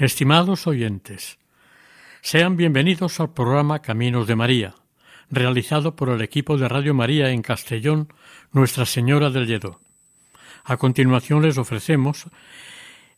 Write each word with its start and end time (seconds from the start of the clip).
Estimados 0.00 0.66
oyentes, 0.66 1.38
sean 2.22 2.56
bienvenidos 2.56 3.20
al 3.20 3.34
programa 3.34 3.82
Caminos 3.82 4.26
de 4.26 4.34
María, 4.34 4.74
realizado 5.30 5.94
por 5.94 6.08
el 6.08 6.22
equipo 6.22 6.56
de 6.56 6.70
Radio 6.70 6.94
María 6.94 7.28
en 7.28 7.42
Castellón, 7.42 8.08
Nuestra 8.50 8.86
Señora 8.86 9.28
del 9.28 9.46
Lledó. 9.46 9.78
A 10.64 10.78
continuación 10.78 11.42
les 11.42 11.58
ofrecemos 11.58 12.28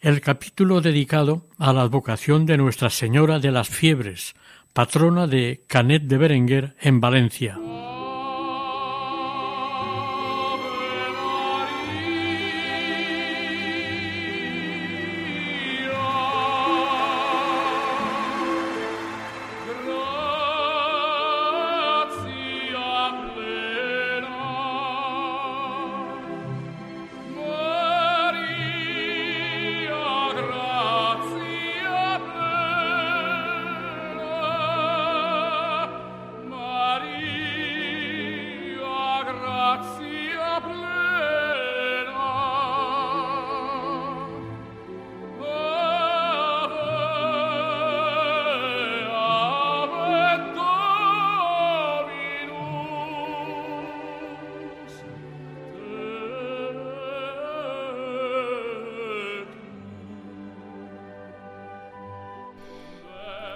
el 0.00 0.20
capítulo 0.20 0.80
dedicado 0.80 1.46
a 1.56 1.72
la 1.72 1.82
advocación 1.82 2.46
de 2.46 2.56
Nuestra 2.56 2.90
Señora 2.90 3.38
de 3.38 3.52
las 3.52 3.68
Fiebres, 3.68 4.34
patrona 4.72 5.28
de 5.28 5.62
Canet 5.68 6.02
de 6.02 6.18
Berenguer 6.18 6.74
en 6.80 7.00
Valencia. 7.00 7.60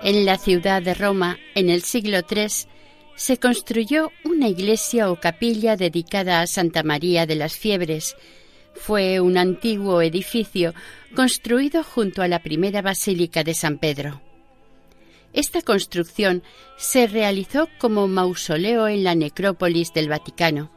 En 0.07 0.25
la 0.25 0.39
ciudad 0.39 0.83
de 0.83 0.95
Roma, 0.95 1.37
en 1.57 1.69
el 1.69 1.83
siglo 1.83 2.19
III, 2.19 2.47
se 3.17 3.39
construyó 3.39 4.12
una 4.25 4.47
iglesia 4.47 5.11
o 5.11 5.19
capilla 5.19 5.75
dedicada 5.75 6.41
a 6.41 6.47
Santa 6.47 6.85
María 6.85 7.27
de 7.27 7.35
las 7.35 7.57
Fiebres. 7.57 8.15
Fue 8.73 9.19
un 9.19 9.37
antiguo 9.37 10.03
edificio 10.03 10.75
construido 11.17 11.83
junto 11.83 12.22
a 12.22 12.28
la 12.28 12.39
primera 12.39 12.83
basílica 12.83 13.43
de 13.43 13.55
San 13.55 13.78
Pedro. 13.78 14.22
Esta 15.33 15.61
construcción 15.61 16.45
se 16.77 17.09
realizó 17.09 17.69
como 17.78 18.06
mausoleo 18.06 18.87
en 18.87 19.03
la 19.03 19.16
necrópolis 19.16 19.93
del 19.93 20.09
Vaticano. 20.09 20.71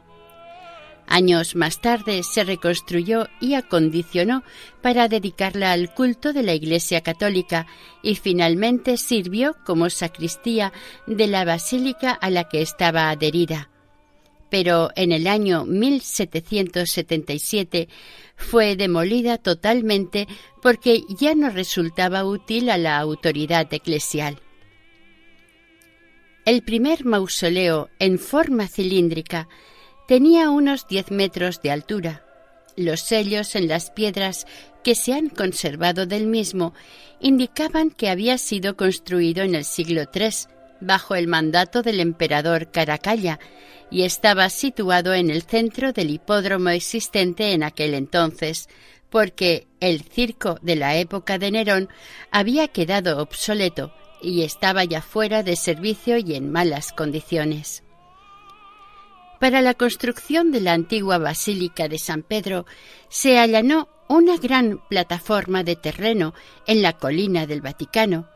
Años 1.12 1.56
más 1.56 1.80
tarde 1.80 2.22
se 2.22 2.44
reconstruyó 2.44 3.26
y 3.40 3.54
acondicionó 3.54 4.44
para 4.80 5.08
dedicarla 5.08 5.72
al 5.72 5.92
culto 5.92 6.32
de 6.32 6.44
la 6.44 6.54
Iglesia 6.54 7.00
Católica 7.00 7.66
y 8.00 8.14
finalmente 8.14 8.96
sirvió 8.96 9.56
como 9.66 9.90
sacristía 9.90 10.72
de 11.08 11.26
la 11.26 11.44
basílica 11.44 12.12
a 12.12 12.30
la 12.30 12.44
que 12.44 12.62
estaba 12.62 13.10
adherida. 13.10 13.70
Pero 14.50 14.90
en 14.94 15.10
el 15.10 15.26
año 15.26 15.64
1777 15.64 17.88
fue 18.36 18.76
demolida 18.76 19.36
totalmente 19.36 20.28
porque 20.62 21.02
ya 21.08 21.34
no 21.34 21.50
resultaba 21.50 22.24
útil 22.24 22.70
a 22.70 22.78
la 22.78 22.98
autoridad 22.98 23.66
eclesial. 23.74 24.40
El 26.44 26.62
primer 26.62 27.04
mausoleo 27.04 27.90
en 27.98 28.20
forma 28.20 28.68
cilíndrica 28.68 29.48
Tenía 30.10 30.50
unos 30.50 30.88
diez 30.88 31.12
metros 31.12 31.62
de 31.62 31.70
altura. 31.70 32.24
Los 32.74 33.00
sellos 33.00 33.54
en 33.54 33.68
las 33.68 33.92
piedras 33.92 34.44
que 34.82 34.96
se 34.96 35.12
han 35.12 35.28
conservado 35.28 36.04
del 36.04 36.26
mismo 36.26 36.74
indicaban 37.20 37.90
que 37.90 38.08
había 38.10 38.36
sido 38.36 38.76
construido 38.76 39.44
en 39.44 39.54
el 39.54 39.64
siglo 39.64 40.02
III 40.12 40.30
bajo 40.80 41.14
el 41.14 41.28
mandato 41.28 41.82
del 41.82 42.00
emperador 42.00 42.72
Caracalla 42.72 43.38
y 43.88 44.02
estaba 44.02 44.50
situado 44.50 45.14
en 45.14 45.30
el 45.30 45.42
centro 45.42 45.92
del 45.92 46.10
hipódromo 46.10 46.70
existente 46.70 47.52
en 47.52 47.62
aquel 47.62 47.94
entonces, 47.94 48.68
porque 49.10 49.68
el 49.78 50.02
circo 50.02 50.58
de 50.60 50.74
la 50.74 50.96
época 50.96 51.38
de 51.38 51.52
Nerón 51.52 51.88
había 52.32 52.66
quedado 52.66 53.22
obsoleto 53.22 53.94
y 54.20 54.42
estaba 54.42 54.82
ya 54.82 55.02
fuera 55.02 55.44
de 55.44 55.54
servicio 55.54 56.18
y 56.18 56.34
en 56.34 56.50
malas 56.50 56.90
condiciones. 56.90 57.84
Para 59.40 59.62
la 59.62 59.72
construcción 59.72 60.52
de 60.52 60.60
la 60.60 60.74
antigua 60.74 61.16
Basílica 61.16 61.88
de 61.88 61.98
San 61.98 62.22
Pedro 62.22 62.66
se 63.08 63.38
allanó 63.38 63.88
una 64.06 64.36
gran 64.36 64.86
plataforma 64.90 65.64
de 65.64 65.76
terreno 65.76 66.34
en 66.66 66.82
la 66.82 66.98
colina 66.98 67.46
del 67.46 67.62
Vaticano, 67.62 68.28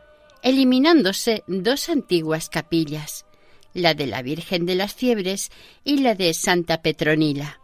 eliminándose 0.43 1.45
dos 1.47 1.91
antiguas 1.91 2.49
capillas, 2.49 3.27
la 3.75 3.93
de 3.93 4.07
la 4.07 4.23
Virgen 4.23 4.65
de 4.65 4.77
las 4.77 4.95
Fiebres 4.95 5.51
y 5.85 5.99
la 5.99 6.15
de 6.15 6.33
Santa 6.33 6.81
Petronila. 6.81 7.61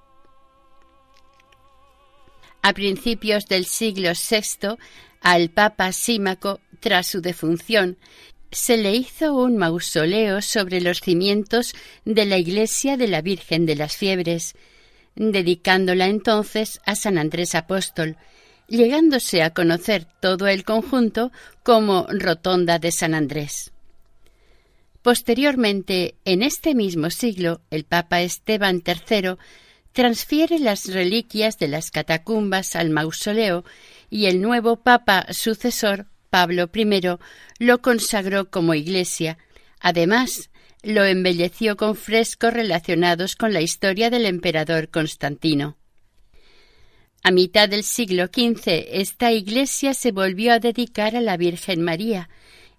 A 2.61 2.75
principios 2.75 3.47
del 3.47 3.65
siglo 3.65 4.11
VI, 4.11 4.77
al 5.23 5.49
Papa 5.49 5.93
Símaco, 5.93 6.61
tras 6.79 7.07
su 7.07 7.23
defunción, 7.23 7.97
se 8.53 8.77
le 8.77 8.95
hizo 8.95 9.35
un 9.35 9.57
mausoleo 9.57 10.43
sobre 10.43 10.81
los 10.81 11.01
cimientos 11.01 11.75
de 12.05 12.25
la 12.25 12.39
iglesia 12.39 12.97
de 12.97 13.09
la 13.09 13.23
Virgen 13.23 13.67
de 13.67 13.77
las 13.77 13.97
Fiebres, 13.97 14.55
dedicándola 15.15 16.07
entonces 16.07 16.81
a 16.85 16.95
San 16.97 17.19
Andrés 17.19 17.55
Apóstol, 17.55 18.17
llegándose 18.67 19.43
a 19.43 19.51
conocer 19.51 20.07
todo 20.21 20.47
el 20.47 20.65
conjunto 20.65 21.33
como 21.63 22.07
Rotonda 22.09 22.79
de 22.79 22.93
San 22.93 23.15
Andrés. 23.15 23.73
Posteriormente, 25.03 26.17
en 26.25 26.43
este 26.43 26.75
mismo 26.75 27.11
siglo, 27.11 27.63
el 27.71 27.85
Papa 27.85 28.21
Esteban 28.21 28.83
III 28.87 29.37
transfiere 29.93 30.59
las 30.59 30.87
reliquias 30.93 31.59
de 31.59 31.69
las 31.69 31.91
catacumbas 31.91 32.77
al 32.77 32.91
mausoleo 32.91 33.65
y 34.11 34.27
el 34.27 34.41
nuevo 34.41 34.77
Papa 34.77 35.27
sucesor 35.31 36.07
Pablo 36.31 36.71
I 36.73 37.01
lo 37.59 37.83
consagró 37.83 38.51
como 38.51 38.75
iglesia. 38.75 39.37
Además, 39.81 40.51
lo 40.83 41.05
embelleció 41.05 41.77
con 41.77 41.97
frescos 41.97 42.55
relacionados 42.55 43.37
con 43.37 43.53
la 43.53 43.61
historia 43.61 44.09
del 44.09 44.25
emperador 44.25 44.89
Constantino. 44.89 45.77
A 47.23 47.31
mitad 47.31 47.69
del 47.69 47.85
siglo 47.85 48.27
XV 48.27 48.87
esta 48.93 49.31
iglesia 49.33 49.93
se 49.93 50.11
volvió 50.11 50.55
a 50.55 50.59
dedicar 50.59 51.17
a 51.17 51.21
la 51.21 51.37
Virgen 51.37 51.83
María 51.83 52.31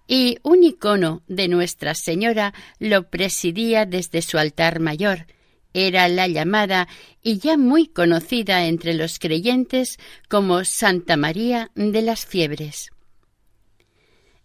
y 0.08 0.38
un 0.42 0.64
icono 0.64 1.22
de 1.28 1.46
Nuestra 1.46 1.94
Señora 1.94 2.52
lo 2.80 3.08
presidía 3.08 3.86
desde 3.86 4.20
su 4.20 4.38
altar 4.38 4.80
mayor. 4.80 5.26
Era 5.74 6.08
la 6.08 6.26
llamada 6.26 6.88
y 7.22 7.38
ya 7.38 7.56
muy 7.56 7.86
conocida 7.86 8.66
entre 8.66 8.94
los 8.94 9.18
creyentes 9.18 9.98
como 10.28 10.64
Santa 10.64 11.16
María 11.16 11.70
de 11.76 12.02
las 12.02 12.26
Fiebres. 12.26 12.91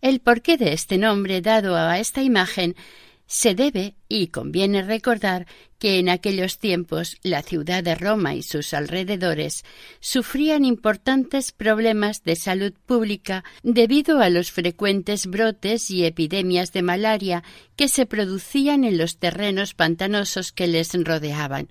El 0.08 0.22
porqué 0.22 0.56
de 0.56 0.72
este 0.72 0.98
nombre 0.98 1.42
dado 1.42 1.76
a 1.76 2.00
esta 2.00 2.24
imagen 2.24 2.78
se 3.26 3.56
debe, 3.56 3.94
y 4.08 4.28
conviene 4.28 4.82
recordar, 4.82 5.48
que 5.80 6.00
en 6.00 6.08
aquellos 6.08 6.60
tiempos 6.60 7.18
la 7.24 7.42
ciudad 7.42 7.84
de 7.84 7.94
Roma 7.94 8.34
y 8.34 8.42
sus 8.42 8.74
alrededores 8.74 9.66
sufrían 10.00 10.64
importantes 10.64 11.52
problemas 11.52 12.24
de 12.24 12.38
salud 12.38 12.72
pública 12.86 13.44
debido 13.64 14.22
a 14.22 14.30
los 14.30 14.50
frecuentes 14.50 15.28
brotes 15.28 15.92
y 15.92 16.06
epidemias 16.06 16.72
de 16.72 16.84
malaria 16.84 17.44
que 17.76 17.90
se 17.90 18.06
producían 18.06 18.86
en 18.86 18.98
los 18.98 19.18
terrenos 19.18 19.74
pantanosos 19.74 20.54
que 20.54 20.68
les 20.68 20.94
rodeaban. 21.04 21.68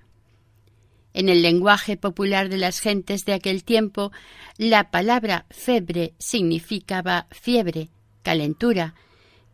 En 1.15 1.31
el 1.31 1.41
lenguaje 1.41 1.97
popular 1.97 2.51
de 2.51 2.59
las 2.59 2.81
gentes 2.81 3.25
de 3.25 3.33
aquel 3.33 3.65
tiempo, 3.65 4.13
la 4.59 4.91
palabra 4.91 5.47
febre 5.49 6.13
significaba 6.19 7.29
fiebre, 7.31 7.89
calentura, 8.27 8.95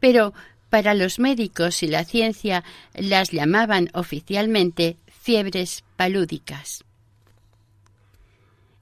pero 0.00 0.32
para 0.70 0.94
los 0.94 1.18
médicos 1.18 1.82
y 1.82 1.88
la 1.88 2.06
ciencia 2.06 2.64
las 2.94 3.30
llamaban 3.30 3.90
oficialmente 3.92 4.96
fiebres 5.06 5.84
palúdicas. 5.96 6.82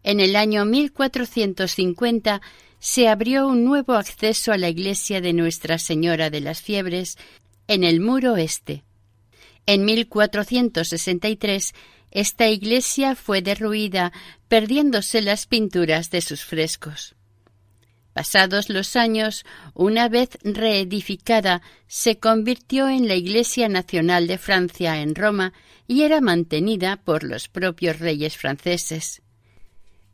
En 0.05 0.21
el 0.21 0.37
año 0.37 0.65
1450 0.65 2.41
se 2.79 3.09
abrió 3.09 3.49
un 3.49 3.65
nuevo 3.65 3.95
acceso 3.95 4.53
a 4.53 4.59
la 4.59 4.69
iglesia 4.69 5.21
de 5.21 5.33
Nuestra 5.33 5.79
Señora 5.79 6.31
de 6.31 6.41
las 6.41 6.63
Fiebres 6.63 7.19
en 7.67 7.83
el 7.83 7.99
muro 8.01 8.37
este. 8.37 8.85
En 9.67 9.85
1463 9.85 11.75
esta 12.13 12.49
iglesia 12.49 13.17
fue 13.17 13.43
derruida, 13.43 14.13
perdiéndose 14.47 15.21
las 15.21 15.47
pinturas 15.47 16.11
de 16.11 16.21
sus 16.21 16.45
frescos. 16.45 17.17
Pasados 18.13 18.71
los 18.71 18.97
años, 18.97 19.45
una 19.73 20.09
vez 20.09 20.31
reedificada, 20.43 21.63
se 21.87 22.19
convirtió 22.19 22.89
en 22.89 23.07
la 23.07 23.15
Iglesia 23.15 23.69
Nacional 23.69 24.27
de 24.27 24.37
Francia 24.37 25.01
en 25.01 25.15
Roma 25.15 25.53
y 25.87 26.03
era 26.03 26.21
mantenida 26.21 26.97
por 26.97 27.23
los 27.23 27.49
propios 27.49 27.99
reyes 28.01 28.37
franceses. 28.37 29.23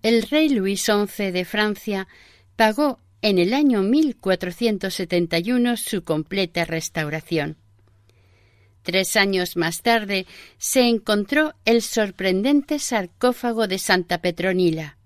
El 0.03 0.23
rey 0.23 0.51
Luis 0.51 0.85
XI 0.85 1.31
de 1.31 1.45
Francia 1.45 2.07
pagó 2.55 3.01
en 3.23 3.39
el 3.39 3.55
año 3.55 3.83
1471 3.83 5.77
su 5.77 6.05
completa 6.05 6.65
restauración. 6.65 7.57
Tres 8.83 9.17
años 9.17 9.57
más 9.57 9.83
tarde 9.83 10.27
se 10.59 10.83
encontró 10.83 11.55
el 11.65 11.83
sorprendente 11.83 12.79
sarcófago 12.79 13.67
de 13.67 13.79
Santa 13.79 14.19
Petronila. 14.19 14.97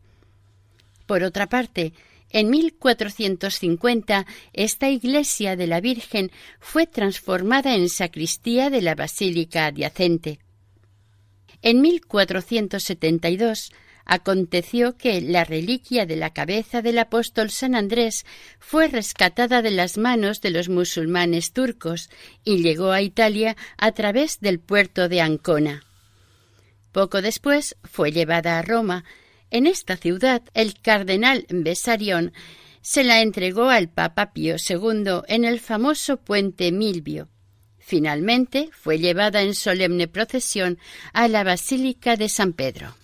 Por 1.06 1.22
otra 1.22 1.48
parte, 1.48 1.94
en 2.30 2.50
1450 2.50 4.26
esta 4.52 4.88
iglesia 4.88 5.56
de 5.56 5.66
la 5.66 5.80
Virgen 5.80 6.30
fue 6.60 6.86
transformada 6.86 7.74
en 7.74 7.88
sacristía 7.88 8.70
de 8.70 8.82
la 8.82 8.94
basílica 8.94 9.66
adyacente. 9.66 10.40
En 11.62 11.80
1472 11.82 13.72
aconteció 14.04 14.96
que 14.96 15.20
la 15.20 15.44
reliquia 15.44 16.06
de 16.06 16.16
la 16.16 16.30
cabeza 16.30 16.82
del 16.82 16.98
apóstol 16.98 17.50
San 17.50 17.74
Andrés 17.74 18.24
fue 18.58 18.88
rescatada 18.88 19.62
de 19.62 19.70
las 19.70 19.98
manos 19.98 20.40
de 20.40 20.50
los 20.50 20.68
musulmanes 20.68 21.52
turcos 21.52 22.10
y 22.44 22.62
llegó 22.62 22.92
a 22.92 23.02
Italia 23.02 23.56
a 23.76 23.92
través 23.92 24.40
del 24.40 24.58
puerto 24.58 25.08
de 25.08 25.20
Ancona. 25.20 25.84
Poco 26.92 27.22
después 27.22 27.76
fue 27.84 28.10
llevada 28.10 28.58
a 28.58 28.62
Roma. 28.62 29.04
En 29.50 29.67
esta 29.67 29.97
ciudad 29.97 30.43
el 30.55 30.81
cardenal 30.81 31.47
Besarión 31.49 32.32
se 32.82 33.05
la 33.05 33.20
entregó 33.20 33.69
al 33.69 33.88
Papa 33.88 34.32
Pío 34.32 34.56
II 34.56 35.23
en 35.29 35.44
el 35.44 35.61
famoso 35.61 36.17
puente 36.19 36.73
Milvio. 36.73 37.29
Finalmente 37.79 38.70
fue 38.73 38.99
llevada 38.99 39.43
en 39.43 39.55
solemne 39.55 40.06
procesión 40.06 40.79
a 41.12 41.29
la 41.29 41.43
Basílica 41.44 42.17
de 42.17 42.29
San 42.29 42.52
Pedro. 42.52 42.94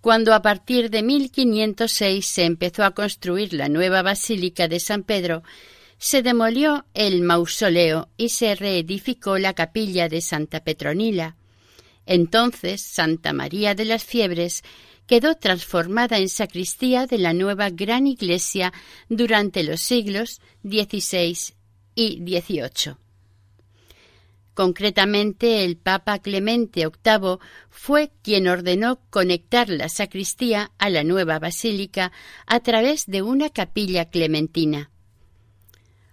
Cuando 0.00 0.34
a 0.34 0.42
partir 0.42 0.90
de 0.90 1.02
1506 1.02 2.26
se 2.26 2.44
empezó 2.44 2.84
a 2.84 2.90
construir 2.90 3.54
la 3.54 3.68
nueva 3.68 4.02
Basílica 4.02 4.68
de 4.68 4.80
San 4.80 5.04
Pedro, 5.04 5.42
se 5.96 6.22
demolió 6.22 6.84
el 6.92 7.22
mausoleo 7.22 8.08
y 8.16 8.30
se 8.30 8.54
reedificó 8.54 9.38
la 9.38 9.54
capilla 9.54 10.08
de 10.08 10.20
Santa 10.20 10.60
Petronila. 10.60 11.36
Entonces 12.04 12.82
Santa 12.82 13.32
María 13.32 13.74
de 13.74 13.86
las 13.86 14.04
Fiebres 14.04 14.62
quedó 15.06 15.34
transformada 15.34 16.18
en 16.18 16.28
sacristía 16.28 17.06
de 17.06 17.18
la 17.18 17.32
nueva 17.32 17.70
gran 17.70 18.06
iglesia 18.06 18.72
durante 19.08 19.62
los 19.62 19.80
siglos 19.80 20.40
XVI 20.62 21.36
y 21.94 22.16
XVIII. 22.18 22.96
Concretamente, 24.54 25.64
el 25.64 25.76
Papa 25.76 26.20
Clemente 26.20 26.86
VIII 26.86 27.38
fue 27.70 28.12
quien 28.22 28.46
ordenó 28.46 29.00
conectar 29.10 29.68
la 29.68 29.88
sacristía 29.88 30.70
a 30.78 30.90
la 30.90 31.02
nueva 31.02 31.40
basílica 31.40 32.12
a 32.46 32.60
través 32.60 33.06
de 33.06 33.22
una 33.22 33.50
capilla 33.50 34.10
clementina. 34.10 34.90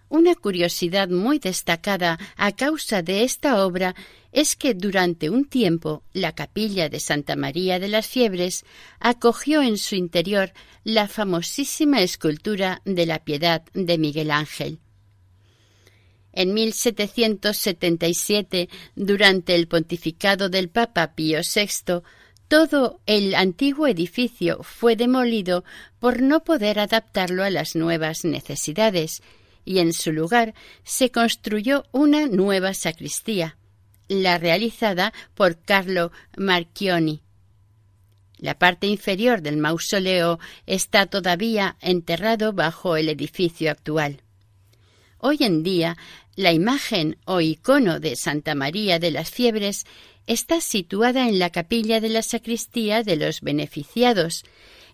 Una 0.09 0.33
curiosidad 0.33 1.07
muy 1.07 1.37
destacada 1.37 2.19
a 2.35 2.51
causa 2.51 3.03
de 3.03 3.23
esta 3.23 3.63
obra 3.63 3.95
es 4.31 4.55
que 4.55 4.73
durante 4.73 5.29
un 5.29 5.45
tiempo 5.45 6.03
la 6.13 6.33
capilla 6.33 6.89
de 6.89 6.99
Santa 6.99 7.35
María 7.35 7.79
de 7.79 7.89
las 7.89 8.07
Fiebres 8.07 8.65
acogió 8.99 9.61
en 9.61 9.77
su 9.77 9.95
interior 9.95 10.51
la 10.83 11.07
famosísima 11.07 12.01
escultura 12.01 12.81
de 12.85 13.05
la 13.05 13.23
Piedad 13.23 13.63
de 13.73 13.97
Miguel 13.97 14.31
Ángel. 14.31 14.79
En 16.33 16.53
1777, 16.53 18.69
durante 18.95 19.53
el 19.53 19.67
pontificado 19.67 20.47
del 20.47 20.69
Papa 20.69 21.13
Pío 21.13 21.39
VI, 21.39 22.03
todo 22.47 23.01
el 23.05 23.35
antiguo 23.35 23.87
edificio 23.87 24.63
fue 24.63 24.95
demolido 24.95 25.65
por 25.99 26.21
no 26.21 26.43
poder 26.43 26.79
adaptarlo 26.79 27.43
a 27.43 27.49
las 27.49 27.75
nuevas 27.75 28.23
necesidades, 28.23 29.21
y 29.63 29.79
en 29.79 29.93
su 29.93 30.11
lugar 30.11 30.53
se 30.83 31.11
construyó 31.11 31.85
una 31.91 32.27
nueva 32.27 32.73
sacristía, 32.73 33.57
la 34.11 34.37
realizada 34.37 35.13
por 35.35 35.57
Carlo 35.57 36.11
Marchioni. 36.35 37.21
La 38.37 38.59
parte 38.59 38.87
inferior 38.87 39.41
del 39.41 39.55
mausoleo 39.55 40.37
está 40.65 41.05
todavía 41.05 41.77
enterrado 41.79 42.51
bajo 42.51 42.97
el 42.97 43.07
edificio 43.07 43.71
actual. 43.71 44.21
Hoy 45.17 45.37
en 45.41 45.63
día 45.63 45.97
la 46.35 46.51
imagen 46.51 47.17
o 47.25 47.39
icono 47.39 47.99
de 48.01 48.17
Santa 48.17 48.53
María 48.53 48.99
de 48.99 49.11
las 49.11 49.29
Fiebres 49.29 49.85
está 50.27 50.59
situada 50.59 51.29
en 51.29 51.39
la 51.39 51.49
capilla 51.49 52.01
de 52.01 52.09
la 52.09 52.21
sacristía 52.21 53.03
de 53.03 53.15
los 53.15 53.39
beneficiados, 53.39 54.43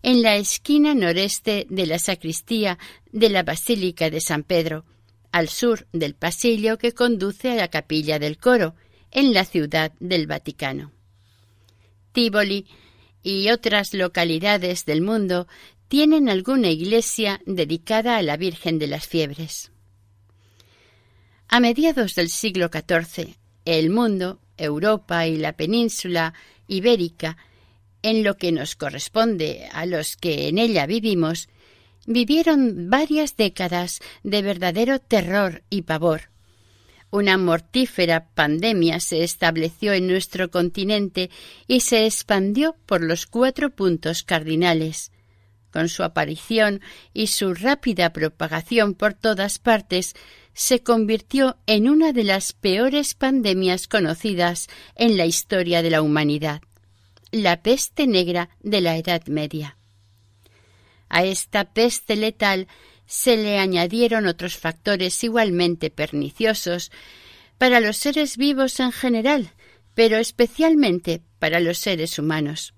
en 0.04 0.22
la 0.22 0.36
esquina 0.36 0.94
noreste 0.94 1.66
de 1.72 1.88
la 1.88 1.98
sacristía 1.98 2.78
de 3.12 3.30
la 3.30 3.42
Basílica 3.42 4.12
de 4.12 4.22
San 4.22 4.44
Pedro, 4.44 4.86
al 5.32 5.50
sur 5.50 5.88
del 5.92 6.14
pasillo 6.14 6.78
que 6.78 6.92
conduce 6.92 7.52
a 7.52 7.56
la 7.56 7.68
capilla 7.70 8.20
del 8.20 8.38
coro, 8.38 8.76
en 9.12 9.34
la 9.34 9.46
ciudad 9.46 9.92
del 10.00 10.28
Vaticano. 10.28 10.92
Tívoli 12.12 12.66
y 13.24 13.50
otras 13.50 13.94
localidades 13.94 14.86
del 14.86 15.02
mundo 15.02 15.48
tienen 15.88 16.30
alguna 16.30 16.70
iglesia 16.70 17.42
dedicada 17.46 18.18
a 18.18 18.22
la 18.22 18.38
Virgen 18.38 18.80
de 18.80 18.88
las 18.88 19.08
Fiebres. 19.08 19.72
A 21.48 21.60
mediados 21.60 22.16
del 22.16 22.30
siglo 22.30 22.70
XIV, 22.70 23.36
el 23.66 23.90
mundo, 23.90 24.40
Europa 24.58 25.28
y 25.28 25.38
la 25.38 25.54
península 25.54 26.34
ibérica, 26.68 27.38
en 28.02 28.24
lo 28.24 28.38
que 28.38 28.52
nos 28.52 28.76
corresponde 28.76 29.70
a 29.72 29.86
los 29.86 30.18
que 30.18 30.50
en 30.50 30.58
ella 30.58 30.86
vivimos, 30.86 31.50
vivieron 32.06 32.90
varias 32.90 33.36
décadas 33.38 34.00
de 34.24 34.42
verdadero 34.42 35.00
terror 35.00 35.64
y 35.70 35.84
pavor. 35.84 36.30
Una 37.10 37.38
mortífera 37.38 38.28
pandemia 38.34 39.00
se 39.00 39.24
estableció 39.24 39.94
en 39.94 40.08
nuestro 40.08 40.52
continente 40.52 41.30
y 41.66 41.80
se 41.80 42.06
expandió 42.06 42.76
por 42.86 43.02
los 43.02 43.28
cuatro 43.28 43.70
puntos 43.70 44.24
cardinales. 44.24 45.12
Con 45.72 45.90
su 45.90 46.04
aparición 46.04 46.82
y 47.14 47.28
su 47.28 47.54
rápida 47.54 48.12
propagación 48.12 48.94
por 48.94 49.14
todas 49.14 49.60
partes, 49.60 50.16
se 50.54 50.82
convirtió 50.82 51.58
en 51.68 51.88
una 51.88 52.14
de 52.14 52.24
las 52.24 52.52
peores 52.52 53.14
pandemias 53.14 53.88
conocidas 53.88 54.68
en 54.96 55.16
la 55.16 55.26
historia 55.26 55.82
de 55.84 55.92
la 55.92 56.02
humanidad, 56.02 56.62
la 57.32 57.62
peste 57.62 58.08
negra 58.08 58.50
de 58.62 58.82
la 58.82 58.98
Edad 58.98 59.26
Media. 59.28 59.78
A 61.10 61.24
esta 61.24 61.66
peste 61.74 62.16
letal 62.16 62.68
se 63.08 63.38
le 63.38 63.58
añadieron 63.58 64.28
otros 64.28 64.58
factores 64.58 65.24
igualmente 65.24 65.90
perniciosos 65.90 66.92
para 67.58 67.80
los 67.80 67.98
seres 67.98 68.38
vivos 68.38 68.80
en 68.80 68.92
general, 68.92 69.52
pero 69.96 70.18
especialmente 70.18 71.22
para 71.40 71.60
los 71.60 71.80
seres 71.80 72.20
humanos. 72.20 72.74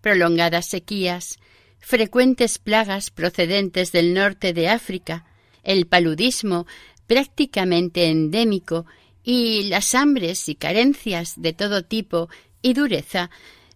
Prolongadas 0.00 0.66
sequías, 0.66 1.38
frecuentes 1.78 2.58
plagas 2.58 3.10
procedentes 3.10 3.92
del 3.92 4.12
norte 4.12 4.52
de 4.52 4.68
África, 4.68 5.24
el 5.62 5.86
paludismo 5.86 6.66
prácticamente 7.06 8.06
endémico 8.06 8.86
y 9.22 9.64
las 9.64 9.94
hambres 9.94 10.48
y 10.48 10.56
carencias 10.56 11.34
de 11.36 11.52
todo 11.52 11.84
tipo 11.84 12.28
y 12.62 12.74
dureza 12.74 13.30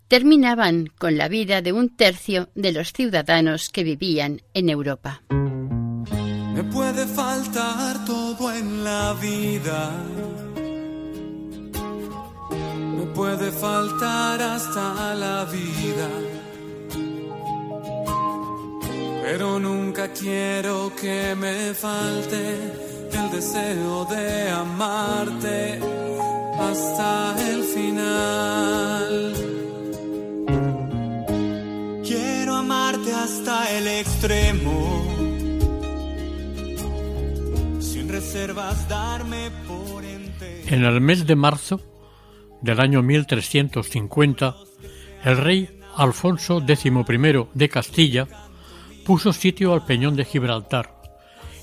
terminaban 0.08 0.88
con 0.98 1.16
la 1.16 1.28
vida 1.28 1.62
de 1.62 1.72
un 1.72 1.96
tercio 1.96 2.50
de 2.56 2.72
los 2.72 2.92
ciudadanos 2.92 3.68
que 3.70 3.84
vivían 3.84 4.42
en 4.54 4.68
Europa. 4.68 5.22
Me 6.54 6.64
puede 6.64 7.06
faltar 7.06 8.04
todo 8.04 8.52
en 8.52 8.84
la 8.84 9.14
vida. 9.14 9.90
Me 12.96 13.06
puede 13.14 13.50
faltar 13.52 14.42
hasta 14.42 15.14
la 15.14 15.44
vida. 15.44 16.08
Pero 19.22 19.60
nunca 19.60 20.08
quiero 20.08 20.92
que 21.00 21.34
me 21.36 21.72
falte 21.72 22.80
el 23.12 23.30
deseo 23.30 24.04
de 24.06 24.50
amarte 24.50 25.78
hasta 26.58 27.36
el 27.48 27.62
final. 27.62 29.34
Quiero 32.04 32.56
amarte 32.56 33.12
hasta 33.12 33.70
el 33.76 33.86
extremo, 33.86 34.99
En 40.66 40.84
el 40.84 41.00
mes 41.00 41.26
de 41.26 41.36
marzo 41.36 41.80
del 42.60 42.78
año 42.78 43.02
1350, 43.02 44.56
el 45.24 45.36
rey 45.38 45.80
Alfonso 45.96 46.60
XI 46.60 47.46
de 47.54 47.68
Castilla 47.70 48.28
puso 49.06 49.32
sitio 49.32 49.72
al 49.72 49.86
peñón 49.86 50.16
de 50.16 50.26
Gibraltar 50.26 51.00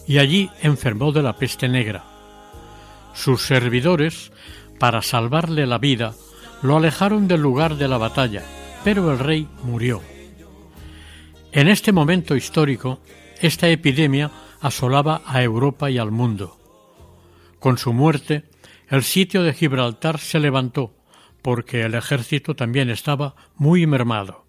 y 0.07 0.17
allí 0.17 0.49
enfermó 0.61 1.11
de 1.11 1.21
la 1.21 1.37
peste 1.37 1.69
negra. 1.69 2.03
Sus 3.13 3.43
servidores, 3.43 4.31
para 4.79 5.03
salvarle 5.03 5.67
la 5.67 5.77
vida, 5.77 6.15
lo 6.63 6.77
alejaron 6.77 7.27
del 7.27 7.41
lugar 7.41 7.75
de 7.75 7.87
la 7.87 7.99
batalla, 7.99 8.43
pero 8.83 9.11
el 9.11 9.19
rey 9.19 9.47
murió. 9.61 10.01
En 11.51 11.67
este 11.67 11.91
momento 11.91 12.35
histórico, 12.35 12.99
esta 13.41 13.69
epidemia 13.69 14.31
asolaba 14.59 15.21
a 15.25 15.43
Europa 15.43 15.89
y 15.89 15.97
al 15.97 16.11
mundo. 16.11 16.57
Con 17.59 17.77
su 17.77 17.93
muerte, 17.93 18.49
el 18.87 19.03
sitio 19.03 19.43
de 19.43 19.53
Gibraltar 19.53 20.19
se 20.19 20.39
levantó, 20.39 20.95
porque 21.41 21.81
el 21.81 21.95
ejército 21.95 22.55
también 22.55 22.89
estaba 22.89 23.35
muy 23.55 23.85
mermado. 23.87 24.45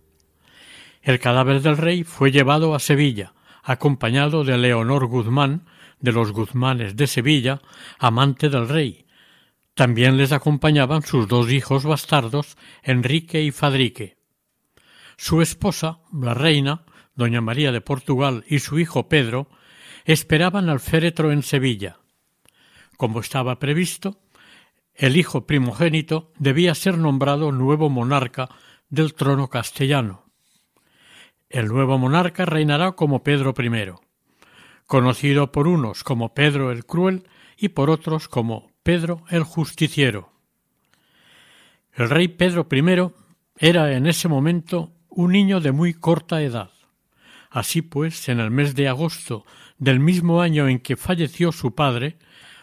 El 1.03 1.19
cadáver 1.21 1.62
del 1.62 1.77
rey 1.77 2.05
fue 2.05 2.31
llevado 2.31 2.75
a 2.75 2.81
Sevilla, 2.81 3.35
acompañado 3.62 4.45
de 4.45 4.59
Leonor 4.59 5.07
Guzmán, 5.07 5.67
de 6.00 6.12
los 6.12 6.33
Guzmanes 6.33 6.97
de 6.97 7.07
Sevilla, 7.07 7.61
amante 7.99 8.49
del 8.49 8.69
rey. 8.69 9.07
También 9.75 10.17
les 10.17 10.33
acompañaban 10.33 11.03
sus 11.03 11.29
dos 11.29 11.50
hijos 11.50 11.85
bastardos, 11.85 12.57
Enrique 12.83 13.43
y 13.43 13.50
Fadrique. 13.50 14.17
Su 15.17 15.43
esposa, 15.43 16.00
la 16.12 16.35
reina, 16.35 16.85
doña 17.15 17.41
María 17.41 17.73
de 17.73 17.81
Portugal 17.81 18.45
y 18.49 18.61
su 18.61 18.79
hijo 18.79 19.09
Pedro, 19.09 19.49
esperaban 20.12 20.71
al 20.71 20.81
féretro 20.81 21.33
en 21.33 21.43
Sevilla. 21.43 21.99
Como 22.97 23.21
estaba 23.21 23.59
previsto, 23.59 24.19
el 24.95 25.19
hijo 25.19 25.47
primogénito 25.47 26.33
debía 26.38 26.75
ser 26.75 26.97
nombrado 26.97 27.53
nuevo 27.53 27.91
monarca 27.91 28.49
del 28.88 29.12
trono 29.12 29.49
castellano. 29.49 30.25
El 31.50 31.69
nuevo 31.69 31.99
monarca 31.99 32.47
reinará 32.47 32.93
como 32.93 33.23
Pedro 33.23 33.55
I, 33.59 33.93
conocido 34.87 35.53
por 35.53 35.69
unos 35.69 36.03
como 36.05 36.33
Pedro 36.33 36.73
el 36.73 36.87
Cruel 36.87 37.29
y 37.59 37.69
por 37.69 37.91
otros 37.91 38.29
como 38.29 38.73
Pedro 38.83 39.25
el 39.29 39.43
Justiciero. 39.43 40.33
El 41.93 42.09
rey 42.09 42.29
Pedro 42.29 42.67
I 42.71 43.12
era 43.59 43.93
en 43.93 44.07
ese 44.07 44.29
momento 44.29 44.91
un 45.11 45.33
niño 45.33 45.61
de 45.61 45.73
muy 45.73 45.93
corta 45.93 46.41
edad. 46.41 46.71
Así 47.50 47.83
pues, 47.83 48.29
en 48.29 48.41
el 48.41 48.50
mes 48.50 48.75
de 48.75 48.88
agosto 48.88 49.45
del 49.78 50.00
mismo 50.00 50.40
año 50.40 50.68
en 50.68 50.80
que 50.80 50.97
falleció 50.97 51.52
su 51.52 51.75
padre, 51.75 52.18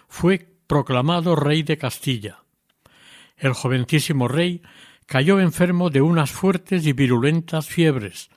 fue 0.07 0.47
proclamado 0.67 1.35
rey 1.35 1.63
de 1.63 1.77
Castilla. 1.77 2.43
El 3.37 3.53
jovencísimo 3.53 4.27
rey 4.27 4.61
cayó 5.05 5.39
enfermo 5.39 5.89
de 5.89 6.01
unas 6.01 6.31
fuertes 6.31 6.85
y 6.85 6.93
virulentas 6.93 7.67
fiebres, 7.67 8.29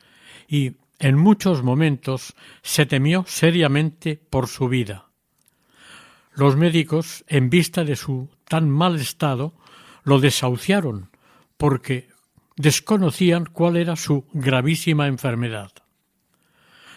y 0.49 0.77
en 0.99 1.17
muchos 1.17 1.63
momentos 1.63 2.35
se 2.63 2.87
temió 2.87 3.25
seriamente 3.27 4.17
por 4.17 4.49
su 4.49 4.69
vida. 4.69 5.07
Los 6.33 6.57
médicos, 6.57 7.25
en 7.29 7.51
vista 7.51 7.85
de 7.85 7.97
su 7.97 8.29
tan 8.45 8.71
mal 8.71 8.97
estado, 8.97 9.55
lo 10.05 10.21
desahuciaron 10.21 11.11
porque 11.57 12.09
desconocían 12.57 13.47
cuál 13.47 13.77
era 13.77 13.97
su 13.97 14.25
gravísima 14.33 15.07
enfermedad. 15.07 15.73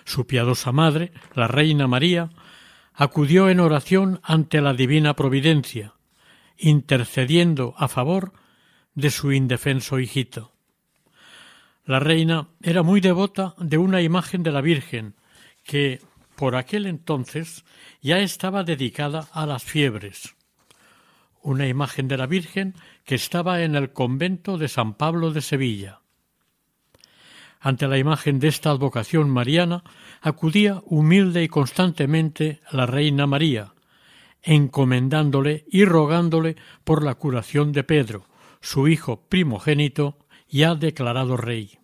Su 0.06 0.28
piadosa 0.28 0.72
madre, 0.72 1.12
la 1.34 1.48
reina 1.48 1.88
María, 1.88 2.30
acudió 2.94 3.50
en 3.50 3.60
oración 3.60 4.20
ante 4.24 4.62
la 4.62 4.74
divina 4.74 5.16
providencia, 5.16 5.94
intercediendo 6.58 7.74
a 7.78 7.88
favor 7.88 8.34
de 8.94 9.10
su 9.10 9.32
indefenso 9.32 10.00
hijito. 10.00 10.54
La 11.86 12.00
reina 12.00 12.50
era 12.62 12.84
muy 12.84 13.02
devota 13.02 13.56
de 13.58 13.78
una 13.78 14.02
imagen 14.02 14.44
de 14.44 14.52
la 14.52 14.62
Virgen 14.62 15.16
que, 15.64 16.02
por 16.36 16.56
aquel 16.56 16.86
entonces, 16.86 17.66
ya 18.02 18.20
estaba 18.20 18.64
dedicada 18.64 19.28
a 19.32 19.46
las 19.46 19.64
fiebres. 19.64 20.36
Una 21.42 21.68
imagen 21.68 22.08
de 22.08 22.18
la 22.18 22.28
Virgen 22.28 22.76
que 23.04 23.16
estaba 23.16 23.64
en 23.64 23.76
el 23.76 23.94
convento 23.94 24.58
de 24.58 24.68
San 24.68 24.94
Pablo 24.94 25.32
de 25.32 25.42
Sevilla. 25.42 26.01
Ante 27.64 27.88
la 27.88 28.00
imagen 28.00 28.40
de 28.40 28.48
esta 28.48 28.72
advocación 28.72 29.30
mariana 29.30 29.84
acudía 30.20 30.82
humilde 30.84 31.44
y 31.44 31.48
constantemente 31.48 32.60
la 32.72 32.88
Reina 32.88 33.28
María, 33.28 33.76
encomendándole 34.42 35.66
y 35.70 35.86
rogándole 35.86 36.56
por 36.84 37.04
la 37.04 37.14
curación 37.14 37.72
de 37.72 37.84
Pedro, 37.84 38.26
su 38.62 38.88
hijo 38.88 39.28
primogénito, 39.30 40.18
ya 40.50 40.74
declarado 40.74 41.38
rey. 41.38 41.78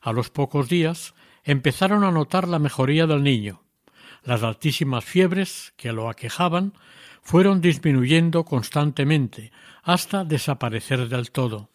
A 0.00 0.12
los 0.12 0.30
pocos 0.30 0.68
días 0.68 1.14
empezaron 1.44 2.02
a 2.02 2.10
notar 2.10 2.48
la 2.48 2.58
mejoría 2.58 3.06
del 3.06 3.22
niño. 3.22 3.62
Las 4.24 4.42
altísimas 4.42 5.04
fiebres 5.04 5.72
que 5.76 5.92
lo 5.92 6.10
aquejaban 6.10 6.74
fueron 7.22 7.60
disminuyendo 7.60 8.44
constantemente 8.44 9.52
hasta 9.84 10.24
desaparecer 10.24 11.08
del 11.08 11.30
todo. 11.30 11.70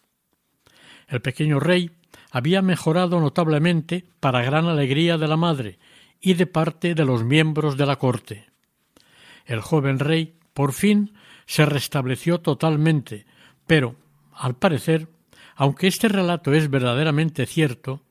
El 1.08 1.22
pequeño 1.22 1.58
rey 1.58 1.90
había 2.30 2.62
mejorado 2.62 3.20
notablemente 3.20 4.04
para 4.20 4.42
gran 4.42 4.66
alegría 4.66 5.18
de 5.18 5.28
la 5.28 5.36
madre 5.36 5.78
y 6.20 6.34
de 6.34 6.46
parte 6.46 6.94
de 6.94 7.04
los 7.04 7.24
miembros 7.24 7.76
de 7.76 7.86
la 7.86 7.96
corte. 7.96 8.46
El 9.44 9.60
joven 9.60 9.98
rey, 9.98 10.38
por 10.54 10.72
fin, 10.72 11.14
se 11.46 11.64
restableció 11.66 12.40
totalmente, 12.40 13.26
pero, 13.66 13.96
al 14.32 14.56
parecer, 14.56 15.08
aunque 15.54 15.86
este 15.86 16.08
relato 16.08 16.52
es 16.52 16.68
verdaderamente 16.68 17.46
cierto, 17.46 18.02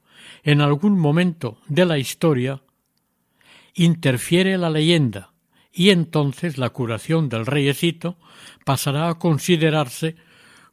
en 0.44 0.62
algún 0.62 0.98
momento 0.98 1.60
de 1.68 1.86
la 1.86 1.98
historia 1.98 2.62
interfiere 3.74 4.58
la 4.58 4.70
leyenda 4.70 5.34
y 5.72 5.90
entonces 5.90 6.58
la 6.58 6.70
curación 6.70 7.28
del 7.28 7.46
reyesito 7.46 8.18
pasará 8.64 9.10
a 9.10 9.20
considerarse 9.20 10.16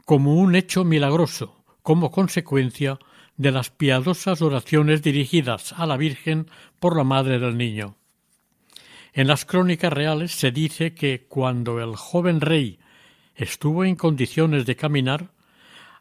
como 0.04 0.36
un 0.36 0.54
hecho 0.54 0.84
milagroso, 0.84 1.64
como 1.82 2.10
consecuencia 2.10 2.98
de 3.36 3.50
las 3.50 3.70
piadosas 3.70 4.42
oraciones 4.42 5.02
dirigidas 5.02 5.72
a 5.72 5.86
la 5.86 5.96
Virgen 5.96 6.48
por 6.78 6.96
la 6.96 7.04
madre 7.04 7.38
del 7.38 7.56
niño. 7.56 7.96
En 9.12 9.26
las 9.26 9.44
crónicas 9.44 9.92
reales 9.92 10.32
se 10.32 10.50
dice 10.50 10.94
que 10.94 11.26
cuando 11.28 11.80
el 11.80 11.96
joven 11.96 12.40
rey 12.40 12.78
estuvo 13.34 13.84
en 13.84 13.96
condiciones 13.96 14.64
de 14.66 14.76
caminar, 14.76 15.30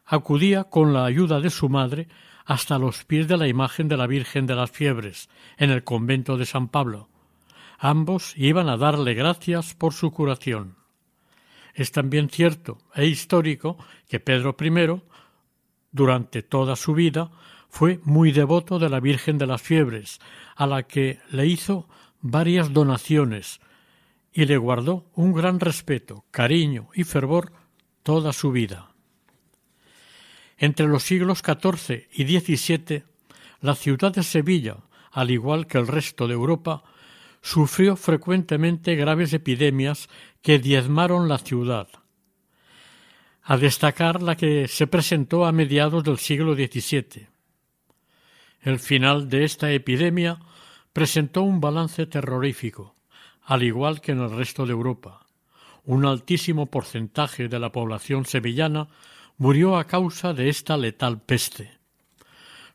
acudía 0.04 0.64
con 0.64 0.92
la 0.92 1.04
ayuda 1.04 1.40
de 1.40 1.50
su 1.50 1.68
madre 1.68 2.08
hasta 2.44 2.78
los 2.78 3.04
pies 3.04 3.28
de 3.28 3.36
la 3.36 3.48
imagen 3.48 3.88
de 3.88 3.96
la 3.96 4.06
Virgen 4.06 4.46
de 4.46 4.54
las 4.54 4.70
Fiebres, 4.70 5.28
en 5.58 5.70
el 5.70 5.84
convento 5.84 6.36
de 6.36 6.46
San 6.46 6.68
Pablo. 6.68 7.08
Ambos 7.78 8.34
iban 8.36 8.68
a 8.68 8.76
darle 8.76 9.14
gracias 9.14 9.74
por 9.74 9.92
su 9.92 10.10
curación. 10.10 10.76
Es 11.74 11.92
también 11.92 12.28
cierto 12.28 12.78
e 12.94 13.06
histórico 13.06 13.76
que 14.08 14.20
Pedro 14.20 14.56
I, 14.60 15.02
durante 15.92 16.42
toda 16.42 16.74
su 16.76 16.94
vida, 16.94 17.30
fue 17.68 18.00
muy 18.04 18.32
devoto 18.32 18.78
de 18.78 18.88
la 18.88 19.00
Virgen 19.00 19.38
de 19.38 19.46
las 19.46 19.62
Fiebres, 19.62 20.20
a 20.56 20.66
la 20.66 20.82
que 20.82 21.20
le 21.30 21.46
hizo 21.46 21.88
varias 22.20 22.72
donaciones 22.72 23.60
y 24.32 24.46
le 24.46 24.56
guardó 24.56 25.06
un 25.14 25.32
gran 25.32 25.60
respeto, 25.60 26.24
cariño 26.30 26.88
y 26.94 27.04
fervor 27.04 27.52
toda 28.02 28.32
su 28.32 28.50
vida. 28.52 28.90
Entre 30.58 30.86
los 30.86 31.02
siglos 31.02 31.42
XIV 31.44 32.08
y 32.12 32.38
XVII, 32.38 33.04
la 33.60 33.74
ciudad 33.74 34.12
de 34.12 34.22
Sevilla, 34.22 34.76
al 35.10 35.30
igual 35.30 35.66
que 35.66 35.78
el 35.78 35.86
resto 35.86 36.26
de 36.26 36.34
Europa, 36.34 36.84
sufrió 37.42 37.96
frecuentemente 37.96 38.94
graves 38.94 39.32
epidemias 39.32 40.08
que 40.40 40.58
diezmaron 40.58 41.28
la 41.28 41.38
ciudad. 41.38 41.88
A 43.44 43.56
destacar 43.56 44.22
la 44.22 44.36
que 44.36 44.68
se 44.68 44.86
presentó 44.86 45.44
a 45.44 45.52
mediados 45.52 46.04
del 46.04 46.18
siglo 46.18 46.54
XVII. 46.54 47.26
El 48.60 48.78
final 48.78 49.28
de 49.28 49.44
esta 49.44 49.72
epidemia 49.72 50.38
presentó 50.92 51.42
un 51.42 51.60
balance 51.60 52.06
terrorífico, 52.06 52.94
al 53.42 53.64
igual 53.64 54.00
que 54.00 54.12
en 54.12 54.20
el 54.20 54.30
resto 54.30 54.64
de 54.64 54.72
Europa. 54.72 55.26
Un 55.84 56.06
altísimo 56.06 56.66
porcentaje 56.66 57.48
de 57.48 57.58
la 57.58 57.72
población 57.72 58.24
sevillana 58.24 58.88
murió 59.38 59.76
a 59.76 59.88
causa 59.88 60.32
de 60.32 60.48
esta 60.48 60.76
letal 60.76 61.20
peste. 61.20 61.72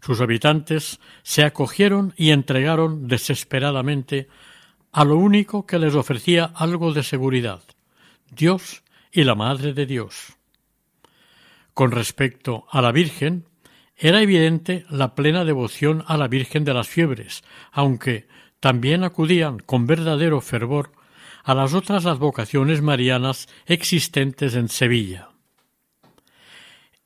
Sus 0.01 0.19
habitantes 0.19 0.99
se 1.23 1.43
acogieron 1.43 2.13
y 2.17 2.31
entregaron 2.31 3.07
desesperadamente 3.07 4.27
a 4.91 5.05
lo 5.05 5.17
único 5.17 5.65
que 5.65 5.79
les 5.79 5.95
ofrecía 5.95 6.51
algo 6.55 6.93
de 6.93 7.03
seguridad, 7.03 7.61
Dios 8.31 8.83
y 9.11 9.23
la 9.23 9.35
Madre 9.35 9.73
de 9.73 9.85
Dios. 9.85 10.36
Con 11.77 11.91
respecto 11.91 12.65
a 12.71 12.81
la 12.81 12.91
Virgen, 12.91 13.45
era 13.95 14.23
evidente 14.23 14.83
la 14.89 15.13
plena 15.13 15.45
devoción 15.45 16.03
a 16.07 16.17
la 16.17 16.27
Virgen 16.27 16.63
de 16.63 16.73
las 16.73 16.87
Fiebres, 16.87 17.43
aunque 17.71 18.27
también 18.59 19.03
acudían 19.03 19.59
con 19.59 19.85
verdadero 19.85 20.41
fervor 20.41 20.91
a 21.43 21.53
las 21.53 21.75
otras 21.75 22.07
advocaciones 22.07 22.81
marianas 22.81 23.47
existentes 23.67 24.55
en 24.55 24.69
Sevilla. 24.69 25.29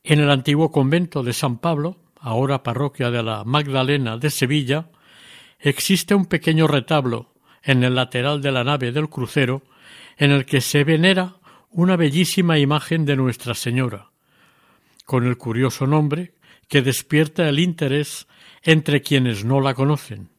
En 0.04 0.20
el 0.20 0.30
antiguo 0.30 0.70
convento 0.70 1.22
de 1.22 1.34
San 1.34 1.58
Pablo, 1.58 1.98
ahora 2.18 2.62
parroquia 2.62 3.10
de 3.10 3.22
la 3.22 3.44
Magdalena 3.44 4.16
de 4.16 4.30
Sevilla, 4.30 4.88
existe 5.60 6.14
un 6.14 6.24
pequeño 6.24 6.66
retablo 6.66 7.34
en 7.62 7.84
el 7.84 7.94
lateral 7.94 8.40
de 8.40 8.52
la 8.52 8.64
nave 8.64 8.90
del 8.90 9.10
crucero 9.10 9.64
en 10.16 10.30
el 10.30 10.46
que 10.46 10.62
se 10.62 10.82
venera 10.82 11.34
una 11.68 11.96
bellísima 11.96 12.58
imagen 12.58 13.04
de 13.04 13.16
Nuestra 13.16 13.52
Señora, 13.52 14.11
con 15.04 15.26
el 15.26 15.36
curioso 15.36 15.86
nombre 15.86 16.34
que 16.68 16.82
despierta 16.82 17.48
el 17.48 17.58
interés 17.58 18.26
entre 18.62 19.02
quienes 19.02 19.44
no 19.44 19.60
la 19.60 19.74
conocen, 19.74 20.30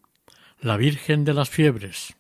la 0.60 0.78
Virgen 0.78 1.26
de 1.26 1.34
las 1.34 1.50
Fiebres. 1.50 2.16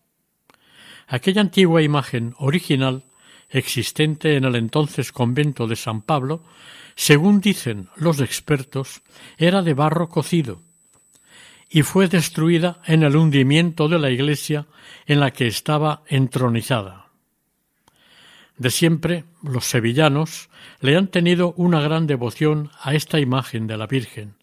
Aquella 1.08 1.42
antigua 1.42 1.82
imagen 1.82 2.34
original, 2.38 3.06
existente 3.50 4.36
en 4.36 4.46
el 4.46 4.56
entonces 4.56 5.12
convento 5.12 5.68
de 5.68 5.76
San 5.76 6.02
Pablo, 6.02 6.44
según 6.96 7.42
dicen 7.42 7.90
los 7.96 8.20
expertos, 8.20 9.02
era 9.38 9.62
de 9.62 9.74
barro 9.74 10.10
cocido 10.10 10.62
y 11.74 11.82
fue 11.82 12.08
destruida 12.08 12.82
en 12.86 13.02
el 13.02 13.16
hundimiento 13.16 13.88
de 13.88 13.98
la 13.98 14.12
iglesia 14.12 14.68
en 15.08 15.20
la 15.20 15.32
que 15.32 15.48
estaba 15.48 16.04
entronizada. 16.08 17.03
De 18.64 18.72
siempre 18.72 19.26
los 19.42 19.66
sevillanos 19.66 20.50
le 20.80 20.96
han 20.96 21.10
tenido 21.10 21.54
una 21.58 21.82
gran 21.82 22.08
devoción 22.08 22.72
a 22.82 22.94
esta 22.94 23.20
imagen 23.20 23.68
de 23.68 23.76
la 23.76 23.88
Virgen, 23.88 24.38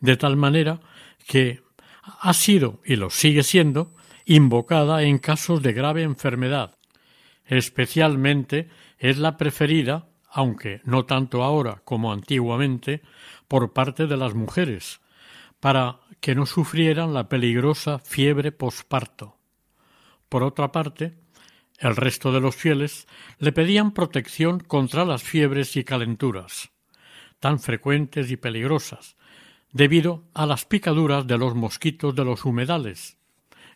de 0.00 0.16
tal 0.16 0.38
manera 0.38 0.80
que 1.26 1.60
ha 2.02 2.32
sido 2.32 2.80
y 2.82 2.96
lo 2.96 3.10
sigue 3.10 3.42
siendo 3.42 3.94
invocada 4.24 5.02
en 5.02 5.18
casos 5.18 5.60
de 5.62 5.74
grave 5.74 6.02
enfermedad. 6.02 6.78
Especialmente 7.44 8.70
es 8.96 9.18
la 9.18 9.36
preferida, 9.36 10.08
aunque 10.30 10.80
no 10.84 11.04
tanto 11.04 11.42
ahora 11.42 11.82
como 11.84 12.10
antiguamente, 12.10 13.02
por 13.48 13.74
parte 13.74 14.06
de 14.06 14.16
las 14.16 14.32
mujeres, 14.32 15.02
para 15.60 16.00
que 16.20 16.34
no 16.34 16.46
sufrieran 16.46 17.12
la 17.12 17.28
peligrosa 17.28 17.98
fiebre 17.98 18.50
posparto. 18.50 19.36
Por 20.30 20.42
otra 20.42 20.72
parte, 20.72 21.18
el 21.78 21.96
resto 21.96 22.32
de 22.32 22.40
los 22.40 22.56
fieles 22.56 23.06
le 23.38 23.52
pedían 23.52 23.92
protección 23.92 24.60
contra 24.60 25.04
las 25.04 25.22
fiebres 25.22 25.76
y 25.76 25.84
calenturas, 25.84 26.70
tan 27.38 27.60
frecuentes 27.60 28.30
y 28.30 28.36
peligrosas, 28.36 29.16
debido 29.72 30.24
a 30.34 30.46
las 30.46 30.64
picaduras 30.64 31.26
de 31.26 31.38
los 31.38 31.54
mosquitos 31.54 32.14
de 32.14 32.24
los 32.24 32.44
humedales. 32.44 33.16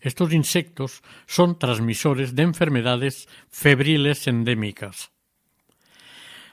Estos 0.00 0.32
insectos 0.32 1.02
son 1.26 1.58
transmisores 1.58 2.34
de 2.34 2.42
enfermedades 2.42 3.28
febriles 3.50 4.26
endémicas. 4.26 5.12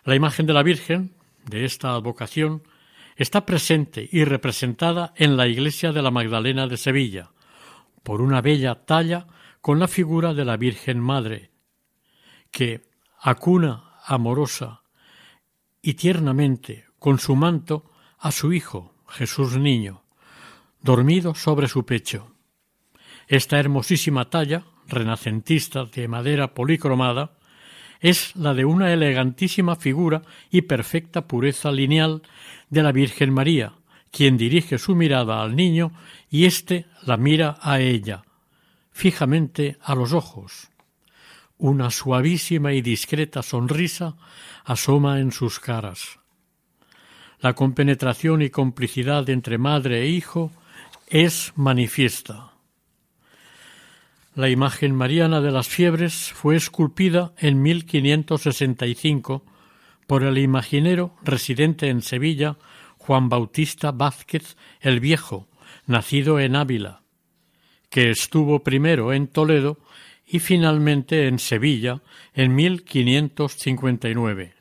La 0.03 0.15
imagen 0.15 0.45
de 0.45 0.53
la 0.53 0.61
Virgen, 0.61 1.15
de 1.45 1.65
esta 1.65 1.93
advocación, 1.93 2.61
está 3.15 3.45
presente 3.45 4.07
y 4.11 4.23
representada 4.23 5.13
en 5.15 5.35
la 5.35 5.47
iglesia 5.47 5.91
de 5.91 6.01
la 6.01 6.11
Magdalena 6.11 6.67
de 6.67 6.77
Sevilla, 6.77 7.31
por 8.03 8.21
una 8.21 8.41
bella 8.41 8.75
talla 8.85 9.27
con 9.61 9.79
la 9.79 9.87
figura 9.87 10.33
de 10.33 10.45
la 10.45 10.57
Virgen 10.57 10.99
Madre, 10.99 11.51
que 12.51 12.81
acuna 13.19 13.95
amorosa 14.05 14.83
y 15.81 15.93
tiernamente 15.95 16.85
con 16.97 17.19
su 17.19 17.35
manto 17.35 17.91
a 18.17 18.31
su 18.31 18.53
Hijo, 18.53 18.93
Jesús 19.07 19.57
Niño, 19.57 20.03
dormido 20.81 21.35
sobre 21.35 21.67
su 21.67 21.85
pecho. 21.85 22.31
Esta 23.27 23.59
hermosísima 23.59 24.29
talla, 24.29 24.65
renacentista 24.87 25.85
de 25.85 26.07
madera 26.07 26.53
policromada, 26.53 27.37
es 27.99 28.35
la 28.35 28.53
de 28.53 28.65
una 28.65 28.93
elegantísima 28.93 29.75
figura 29.75 30.21
y 30.49 30.61
perfecta 30.63 31.27
pureza 31.27 31.71
lineal 31.71 32.21
de 32.69 32.83
la 32.83 32.91
Virgen 32.91 33.33
María, 33.33 33.73
quien 34.11 34.37
dirige 34.37 34.77
su 34.77 34.95
mirada 34.95 35.41
al 35.41 35.55
niño 35.55 35.91
y 36.29 36.45
éste 36.45 36.85
la 37.05 37.17
mira 37.17 37.57
a 37.61 37.79
ella, 37.79 38.23
fijamente 38.99 39.77
a 39.81 39.95
los 39.95 40.11
ojos. 40.11 40.67
Una 41.57 41.89
suavísima 41.89 42.73
y 42.73 42.81
discreta 42.81 43.41
sonrisa 43.41 44.17
asoma 44.65 45.21
en 45.21 45.31
sus 45.31 45.61
caras. 45.61 46.19
La 47.39 47.53
compenetración 47.53 48.41
y 48.41 48.49
complicidad 48.49 49.29
entre 49.29 49.57
madre 49.57 50.01
e 50.01 50.07
hijo 50.07 50.51
es 51.07 51.53
manifiesta. 51.55 52.51
La 54.35 54.49
imagen 54.49 54.93
mariana 54.93 55.39
de 55.39 55.51
las 55.51 55.69
fiebres 55.69 56.33
fue 56.33 56.57
esculpida 56.57 57.31
en 57.37 57.61
1565 57.61 59.45
por 60.07 60.23
el 60.23 60.37
imaginero 60.37 61.15
residente 61.23 61.87
en 61.87 62.01
Sevilla 62.01 62.57
Juan 62.97 63.29
Bautista 63.29 63.93
Vázquez 63.93 64.57
el 64.81 64.99
Viejo, 64.99 65.47
nacido 65.87 66.41
en 66.41 66.57
Ávila, 66.57 66.98
que 67.89 68.11
estuvo 68.11 68.63
primero 68.63 69.13
en 69.13 69.27
Toledo 69.27 69.79
y 70.25 70.39
finalmente 70.39 71.27
en 71.27 71.39
Sevilla 71.39 72.01
en 72.33 72.55
1559. 72.55 74.53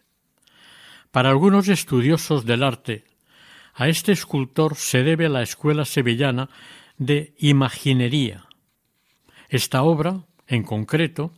Para 1.11 1.31
algunos 1.31 1.69
estudiosos 1.69 2.47
del 2.47 2.62
arte, 2.62 3.05
a 3.75 3.88
este 3.88 4.12
escultor 4.12 4.77
se 4.77 5.03
debe 5.03 5.29
la 5.29 5.43
escuela 5.43 5.85
sevillana 5.85 6.49
de 6.97 7.35
imaginería. 7.38 8.47
Esta 9.49 9.83
obra, 9.83 10.25
en 10.47 10.62
concreto, 10.62 11.33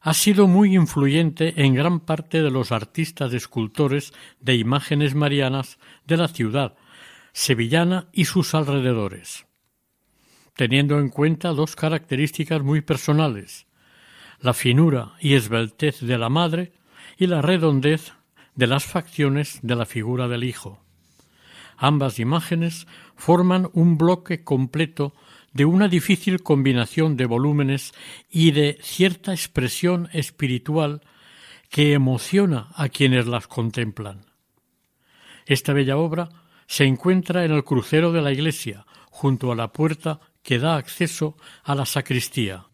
ha 0.00 0.14
sido 0.14 0.46
muy 0.46 0.74
influyente 0.74 1.62
en 1.62 1.74
gran 1.74 2.00
parte 2.00 2.42
de 2.42 2.50
los 2.50 2.72
artistas 2.72 3.32
escultores 3.32 4.12
de 4.40 4.56
imágenes 4.56 5.14
marianas 5.14 5.78
de 6.06 6.16
la 6.16 6.28
ciudad 6.28 6.74
sevillana 7.32 8.08
y 8.12 8.24
sus 8.24 8.54
alrededores 8.54 9.46
teniendo 10.60 10.98
en 10.98 11.08
cuenta 11.08 11.54
dos 11.54 11.74
características 11.74 12.62
muy 12.62 12.82
personales 12.82 13.66
la 14.42 14.52
finura 14.52 15.14
y 15.18 15.32
esbeltez 15.32 16.00
de 16.00 16.18
la 16.18 16.28
madre 16.28 16.74
y 17.16 17.28
la 17.28 17.40
redondez 17.40 18.12
de 18.56 18.66
las 18.66 18.84
facciones 18.84 19.60
de 19.62 19.74
la 19.74 19.86
figura 19.86 20.28
del 20.28 20.44
hijo. 20.44 20.84
Ambas 21.78 22.18
imágenes 22.18 22.86
forman 23.16 23.70
un 23.72 23.96
bloque 23.96 24.44
completo 24.44 25.14
de 25.54 25.64
una 25.64 25.88
difícil 25.88 26.42
combinación 26.42 27.16
de 27.16 27.24
volúmenes 27.24 27.94
y 28.30 28.50
de 28.50 28.76
cierta 28.82 29.32
expresión 29.32 30.10
espiritual 30.12 31.00
que 31.70 31.94
emociona 31.94 32.68
a 32.74 32.90
quienes 32.90 33.26
las 33.26 33.46
contemplan. 33.46 34.26
Esta 35.46 35.72
bella 35.72 35.96
obra 35.96 36.28
se 36.66 36.84
encuentra 36.84 37.46
en 37.46 37.52
el 37.52 37.64
crucero 37.64 38.12
de 38.12 38.20
la 38.20 38.30
iglesia, 38.30 38.84
junto 39.10 39.50
a 39.50 39.56
la 39.56 39.72
puerta 39.72 40.20
que 40.42 40.58
da 40.58 40.76
acceso 40.76 41.36
a 41.64 41.74
la 41.74 41.86
sacristía. 41.86 42.66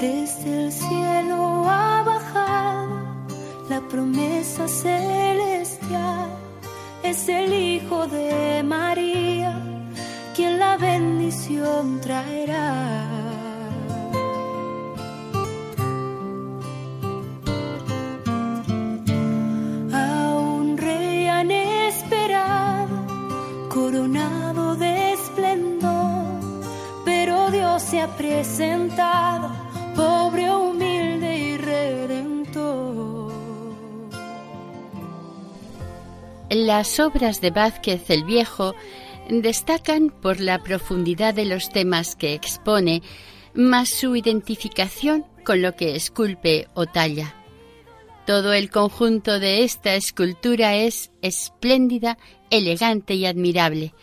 Desde 0.00 0.64
pobre, 29.94 30.50
humilde 30.50 31.38
y 31.38 31.56
redentor. 31.56 33.32
las 36.50 37.00
obras 37.00 37.40
de 37.40 37.50
Vázquez 37.50 38.10
el 38.10 38.24
Viejo 38.24 38.74
destacan 39.28 40.10
por 40.10 40.40
la 40.40 40.62
profundidad 40.62 41.34
de 41.34 41.44
los 41.44 41.70
temas 41.70 42.14
que 42.14 42.34
expone, 42.34 43.02
más 43.54 43.88
su 43.88 44.14
identificación 44.14 45.24
con 45.44 45.62
lo 45.62 45.74
que 45.74 45.96
esculpe 45.96 46.68
o 46.74 46.86
talla. 46.86 47.34
Todo 48.26 48.52
el 48.52 48.70
conjunto 48.70 49.40
de 49.40 49.64
esta 49.64 49.94
escultura 49.94 50.76
es 50.76 51.10
espléndida, 51.22 52.18
elegante 52.50 53.14
y 53.14 53.26
admirable. 53.26 53.94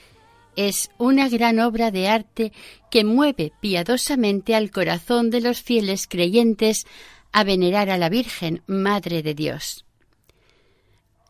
Es 0.55 0.89
una 0.97 1.29
gran 1.29 1.59
obra 1.59 1.91
de 1.91 2.07
arte 2.07 2.51
que 2.89 3.03
mueve 3.03 3.53
piadosamente 3.61 4.55
al 4.55 4.71
corazón 4.71 5.29
de 5.29 5.41
los 5.41 5.61
fieles 5.61 6.07
creyentes 6.07 6.85
a 7.31 7.43
venerar 7.43 7.89
a 7.89 7.97
la 7.97 8.09
Virgen, 8.09 8.61
Madre 8.67 9.23
de 9.23 9.33
Dios. 9.33 9.85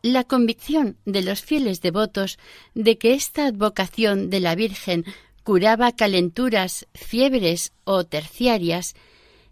La 0.02 0.24
convicción 0.24 0.96
de 1.04 1.22
los 1.22 1.42
fieles 1.42 1.80
devotos 1.80 2.38
de 2.74 2.98
que 2.98 3.14
esta 3.14 3.46
advocación 3.46 4.30
de 4.30 4.40
la 4.40 4.56
Virgen 4.56 5.04
curaba 5.44 5.92
calenturas, 5.92 6.88
fiebres 6.92 7.72
o 7.84 8.04
terciarias 8.04 8.94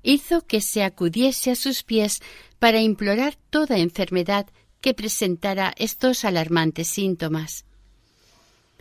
hizo 0.02 0.46
que 0.46 0.61
se 0.61 0.83
acudiese 0.83 1.52
a 1.52 1.56
sus 1.56 1.85
pies 1.85 2.20
para 2.59 2.80
implorar 2.80 3.37
toda 3.50 3.78
enfermedad 3.78 4.46
que 4.80 4.94
presentara 4.94 5.72
estos 5.76 6.24
alarmantes 6.24 6.88
síntomas. 6.88 7.64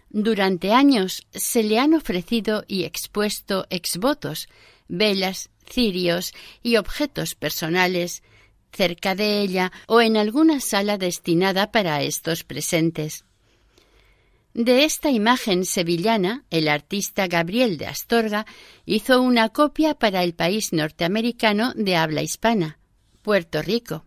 Durante 0.10 0.74
años 0.74 1.28
se 1.32 1.64
le 1.64 1.80
han 1.80 1.94
ofrecido 1.94 2.64
y 2.68 2.84
expuesto 2.84 3.68
exvotos, 3.70 4.50
velas, 4.88 5.50
cirios 5.70 6.34
y 6.64 6.78
objetos 6.78 7.36
personales 7.36 8.24
cerca 8.72 9.16
de 9.16 9.42
ella 9.42 9.72
o 9.88 10.02
en 10.02 10.18
alguna 10.18 10.60
sala 10.60 10.98
destinada 10.98 11.72
para 11.72 12.02
estos 12.02 12.44
presentes. 12.44 13.26
De 14.54 14.84
esta 14.84 15.12
imagen 15.12 15.64
sevillana, 15.64 16.44
el 16.50 16.68
artista 16.68 17.28
Gabriel 17.28 17.78
de 17.78 17.86
Astorga 17.86 18.46
hizo 18.86 19.22
una 19.22 19.50
copia 19.50 19.94
para 19.94 20.24
el 20.24 20.34
país 20.34 20.74
norteamericano 20.74 21.72
de 21.76 21.96
habla 21.96 22.24
hispana, 22.24 22.80
Puerto 23.22 23.62
Rico. 23.62 24.06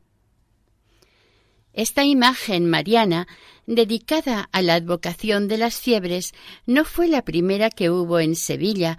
Esta 1.72 2.04
imagen 2.04 2.68
mariana, 2.68 3.26
dedicada 3.66 4.48
a 4.52 4.62
la 4.62 4.74
advocación 4.74 5.48
de 5.48 5.58
las 5.58 5.76
fiebres, 5.76 6.34
no 6.66 6.84
fue 6.84 7.08
la 7.08 7.22
primera 7.22 7.70
que 7.70 7.90
hubo 7.90 8.20
en 8.20 8.36
Sevilla, 8.36 8.98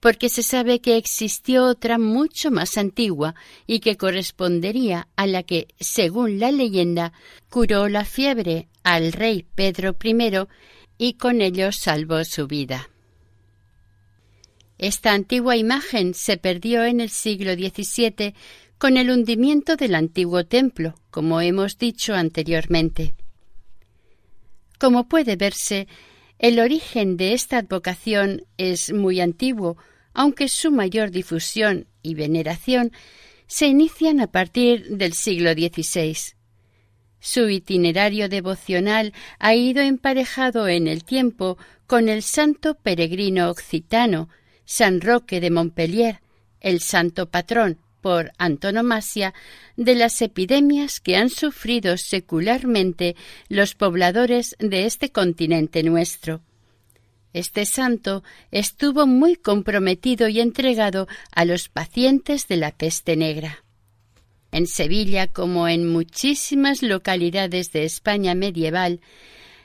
porque 0.00 0.28
se 0.28 0.42
sabe 0.42 0.80
que 0.80 0.96
existió 0.96 1.64
otra 1.64 1.98
mucho 1.98 2.50
más 2.50 2.76
antigua 2.76 3.34
y 3.66 3.80
que 3.80 3.96
correspondería 3.96 5.08
a 5.16 5.26
la 5.26 5.42
que, 5.42 5.68
según 5.80 6.38
la 6.38 6.50
leyenda, 6.50 7.12
curó 7.48 7.88
la 7.88 8.04
fiebre 8.04 8.68
al 8.82 9.12
rey 9.12 9.46
Pedro 9.54 9.96
I 10.02 10.46
y 10.98 11.14
con 11.14 11.40
ello 11.40 11.72
salvó 11.72 12.22
su 12.24 12.46
vida. 12.46 12.90
Esta 14.78 15.12
antigua 15.12 15.56
imagen 15.56 16.14
se 16.14 16.36
perdió 16.36 16.84
en 16.84 17.00
el 17.00 17.08
siglo 17.08 17.54
XVII 17.54 18.34
con 18.84 18.98
el 18.98 19.10
hundimiento 19.10 19.76
del 19.76 19.94
antiguo 19.94 20.44
templo, 20.44 20.94
como 21.10 21.40
hemos 21.40 21.78
dicho 21.78 22.12
anteriormente. 22.12 23.14
Como 24.78 25.08
puede 25.08 25.36
verse, 25.36 25.88
el 26.38 26.58
origen 26.58 27.16
de 27.16 27.32
esta 27.32 27.56
advocación 27.56 28.44
es 28.58 28.92
muy 28.92 29.22
antiguo, 29.22 29.78
aunque 30.12 30.48
su 30.48 30.70
mayor 30.70 31.12
difusión 31.12 31.86
y 32.02 32.14
veneración 32.14 32.92
se 33.46 33.68
inician 33.68 34.20
a 34.20 34.26
partir 34.26 34.86
del 34.98 35.14
siglo 35.14 35.54
XVI. 35.54 36.18
Su 37.20 37.48
itinerario 37.48 38.28
devocional 38.28 39.14
ha 39.38 39.54
ido 39.54 39.80
emparejado 39.80 40.68
en 40.68 40.88
el 40.88 41.04
tiempo 41.04 41.56
con 41.86 42.10
el 42.10 42.22
santo 42.22 42.74
peregrino 42.74 43.48
occitano, 43.48 44.28
San 44.66 45.00
Roque 45.00 45.40
de 45.40 45.50
Montpellier, 45.50 46.20
el 46.60 46.80
santo 46.80 47.30
patrón 47.30 47.78
por 48.04 48.32
antonomasia 48.36 49.32
de 49.78 49.94
las 49.94 50.20
epidemias 50.20 51.00
que 51.00 51.16
han 51.16 51.30
sufrido 51.30 51.96
secularmente 51.96 53.16
los 53.48 53.74
pobladores 53.74 54.56
de 54.58 54.84
este 54.84 55.10
continente 55.10 55.82
nuestro. 55.82 56.42
Este 57.32 57.64
santo 57.64 58.22
estuvo 58.50 59.06
muy 59.06 59.36
comprometido 59.36 60.28
y 60.28 60.40
entregado 60.40 61.08
a 61.34 61.46
los 61.46 61.70
pacientes 61.70 62.46
de 62.46 62.58
la 62.58 62.72
peste 62.72 63.16
negra. 63.16 63.64
En 64.52 64.66
Sevilla, 64.66 65.26
como 65.26 65.66
en 65.66 65.90
muchísimas 65.90 66.82
localidades 66.82 67.72
de 67.72 67.84
España 67.84 68.34
medieval, 68.34 69.00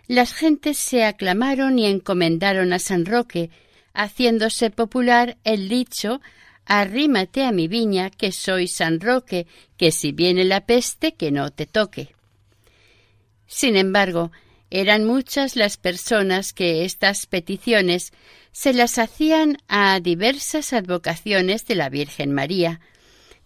las 0.08 0.34
gentes 0.34 0.78
se 0.78 1.04
aclamaron 1.04 1.78
y 1.78 1.88
encomendaron 1.88 2.71
a 2.71 2.80
San 2.80 3.06
Roque, 3.06 3.49
haciéndose 3.93 4.69
popular 4.69 5.36
el 5.43 5.67
dicho 5.67 6.21
Arrímate 6.71 7.45
a 7.45 7.51
mi 7.51 7.67
viña, 7.67 8.12
que 8.12 8.32
soy 8.32 8.67
San 8.67 8.99
Roque, 8.99 9.47
que 9.75 9.91
si 9.91 10.12
viene 10.12 10.45
la 10.45 10.67
peste, 10.67 11.15
que 11.15 11.32
no 11.32 11.49
te 11.49 11.65
toque. 11.65 12.13
Sin 13.47 13.75
embargo, 13.75 14.32
eran 14.69 15.03
muchas 15.03 15.55
las 15.55 15.77
personas 15.77 16.53
que 16.53 16.86
estas 16.86 17.25
peticiones 17.25 18.13
se 18.51 18.73
las 18.73 18.99
hacían 18.99 19.58
a 19.67 19.99
diversas 19.99 20.71
advocaciones 20.71 21.65
de 21.65 21.73
la 21.73 21.89
Virgen 21.89 22.34
María, 22.34 22.82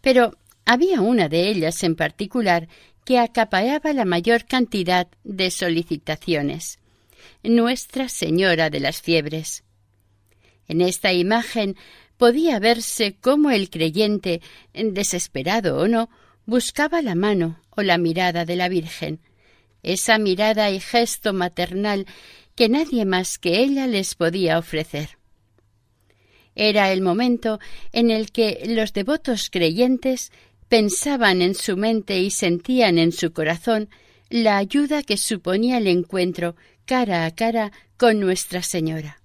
pero 0.01 0.37
había 0.65 0.99
una 0.99 1.29
de 1.29 1.47
ellas 1.47 1.81
en 1.83 1.95
particular 1.95 2.67
que 3.05 3.19
acaparaba 3.19 3.93
la 3.93 4.03
mayor 4.03 4.43
cantidad 4.43 5.07
de 5.23 5.49
solicitaciones. 5.49 6.77
Nuestra 7.41 8.09
Señora 8.09 8.69
de 8.69 8.81
las 8.81 9.01
Fiebres. 9.01 9.63
En 10.67 10.81
esta 10.81 11.13
imagen 11.13 11.77
podía 12.23 12.57
verse 12.59 13.17
cómo 13.19 13.51
el 13.51 13.69
creyente, 13.69 14.39
desesperado 14.73 15.77
o 15.77 15.89
no, 15.89 16.09
buscaba 16.45 17.01
la 17.01 17.15
mano 17.15 17.59
o 17.69 17.81
la 17.81 17.97
mirada 17.97 18.45
de 18.45 18.55
la 18.55 18.69
Virgen, 18.69 19.19
esa 19.81 20.17
mirada 20.19 20.71
y 20.71 20.79
gesto 20.79 21.33
maternal 21.33 22.05
que 22.55 22.69
nadie 22.69 23.03
más 23.03 23.37
que 23.37 23.59
ella 23.59 23.87
les 23.87 24.15
podía 24.15 24.57
ofrecer. 24.57 25.17
Era 26.55 26.93
el 26.93 27.01
momento 27.01 27.59
en 27.91 28.09
el 28.09 28.31
que 28.31 28.63
los 28.67 28.93
devotos 28.93 29.49
creyentes 29.49 30.31
pensaban 30.69 31.41
en 31.41 31.55
su 31.55 31.75
mente 31.75 32.21
y 32.21 32.31
sentían 32.31 32.99
en 32.99 33.11
su 33.11 33.33
corazón 33.33 33.89
la 34.29 34.55
ayuda 34.55 35.03
que 35.03 35.17
suponía 35.17 35.77
el 35.77 35.87
encuentro 35.87 36.55
cara 36.85 37.25
a 37.25 37.31
cara 37.31 37.73
con 37.97 38.21
Nuestra 38.21 38.63
Señora. 38.63 39.21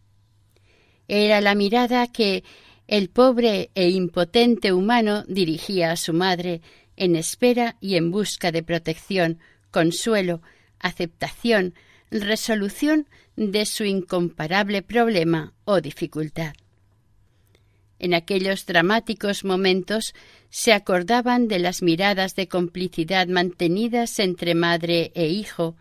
Era 1.07 1.41
la 1.41 1.55
mirada 1.55 2.09
que 2.09 2.43
el 2.89 3.11
pobre 3.11 3.71
e 3.75 3.91
impotente 3.91 4.73
humano 4.73 5.23
dirigía 5.29 5.93
a 5.93 5.97
su 5.97 6.15
madre 6.15 6.63
en 6.97 7.15
espera 7.15 7.77
y 7.81 7.97
en 7.97 8.11
busca 8.11 8.51
de 8.51 8.63
protección, 8.63 9.39
consuelo, 9.71 10.41
aceptación, 10.81 11.75
resolución 12.11 13.07
de 13.37 13.67
su 13.67 13.85
incomparable 13.85 14.83
problema 14.83 15.53
o 15.65 15.83
dificultad. 15.83 16.55
En 17.99 18.15
aquellos 18.15 18.65
dramáticos 18.65 19.45
momentos 19.45 20.15
se 20.49 20.73
acordaban 20.73 21.47
de 21.47 21.59
las 21.59 21.83
miradas 21.83 22.37
de 22.37 22.49
complicidad 22.49 23.27
mantenidas 23.27 24.19
entre 24.19 24.55
madre 24.55 25.13
e 25.15 25.27
hijo. 25.27 25.77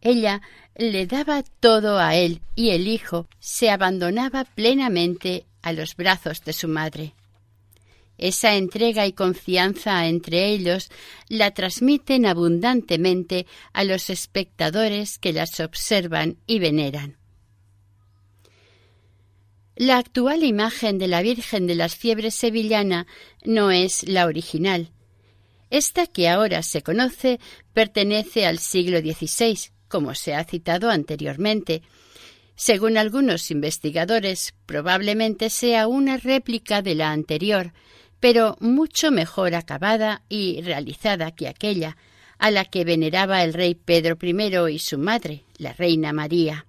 Ella 0.00 0.40
le 0.76 1.06
daba 1.06 1.42
todo 1.60 1.98
a 1.98 2.16
él 2.16 2.40
y 2.54 2.70
el 2.70 2.88
hijo 2.88 3.28
se 3.38 3.70
abandonaba 3.70 4.44
plenamente 4.44 5.46
a 5.62 5.72
los 5.72 5.96
brazos 5.96 6.44
de 6.44 6.52
su 6.52 6.68
madre. 6.68 7.14
Esa 8.18 8.54
entrega 8.54 9.06
y 9.06 9.12
confianza 9.12 10.06
entre 10.06 10.48
ellos 10.48 10.90
la 11.28 11.52
transmiten 11.52 12.26
abundantemente 12.26 13.46
a 13.72 13.84
los 13.84 14.10
espectadores 14.10 15.18
que 15.18 15.32
las 15.32 15.58
observan 15.60 16.36
y 16.46 16.58
veneran. 16.58 17.16
La 19.74 19.96
actual 19.96 20.44
imagen 20.44 20.98
de 20.98 21.08
la 21.08 21.22
Virgen 21.22 21.66
de 21.66 21.74
las 21.74 21.96
Fiebres 21.96 22.34
sevillana 22.34 23.06
no 23.44 23.70
es 23.70 24.06
la 24.06 24.26
original. 24.26 24.92
Esta 25.70 26.06
que 26.06 26.28
ahora 26.28 26.62
se 26.62 26.82
conoce 26.82 27.40
pertenece 27.72 28.46
al 28.46 28.58
siglo 28.58 29.00
XVI, 29.00 29.58
como 29.88 30.14
se 30.14 30.34
ha 30.34 30.44
citado 30.44 30.90
anteriormente, 30.90 31.82
según 32.56 32.96
algunos 32.96 33.50
investigadores, 33.50 34.54
probablemente 34.66 35.50
sea 35.50 35.86
una 35.86 36.16
réplica 36.16 36.82
de 36.82 36.94
la 36.94 37.10
anterior, 37.10 37.72
pero 38.20 38.56
mucho 38.60 39.10
mejor 39.10 39.54
acabada 39.54 40.22
y 40.28 40.60
realizada 40.62 41.32
que 41.32 41.48
aquella, 41.48 41.96
a 42.38 42.50
la 42.50 42.64
que 42.64 42.84
veneraba 42.84 43.42
el 43.42 43.54
rey 43.54 43.74
Pedro 43.74 44.16
I 44.20 44.74
y 44.74 44.78
su 44.78 44.98
madre, 44.98 45.44
la 45.58 45.72
reina 45.72 46.12
María. 46.12 46.66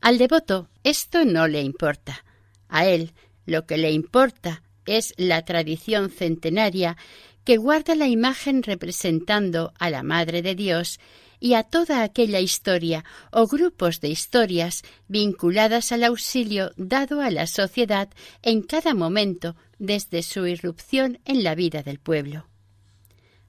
Al 0.00 0.18
devoto 0.18 0.68
esto 0.82 1.24
no 1.24 1.48
le 1.48 1.62
importa. 1.62 2.24
A 2.68 2.86
él 2.86 3.12
lo 3.46 3.66
que 3.66 3.78
le 3.78 3.90
importa 3.90 4.62
es 4.86 5.14
la 5.16 5.44
tradición 5.44 6.10
centenaria 6.10 6.96
que 7.44 7.56
guarda 7.56 7.94
la 7.94 8.06
imagen 8.06 8.62
representando 8.62 9.72
a 9.78 9.90
la 9.90 10.02
Madre 10.02 10.42
de 10.42 10.54
Dios 10.54 10.98
y 11.40 11.54
a 11.54 11.62
toda 11.62 12.02
aquella 12.02 12.40
historia 12.40 13.04
o 13.30 13.46
grupos 13.46 14.00
de 14.00 14.08
historias 14.08 14.82
vinculadas 15.08 15.92
al 15.92 16.04
auxilio 16.04 16.72
dado 16.76 17.20
a 17.20 17.30
la 17.30 17.46
sociedad 17.46 18.08
en 18.42 18.62
cada 18.62 18.94
momento 18.94 19.56
desde 19.78 20.22
su 20.22 20.46
irrupción 20.46 21.20
en 21.24 21.44
la 21.44 21.54
vida 21.54 21.82
del 21.82 21.98
pueblo. 21.98 22.46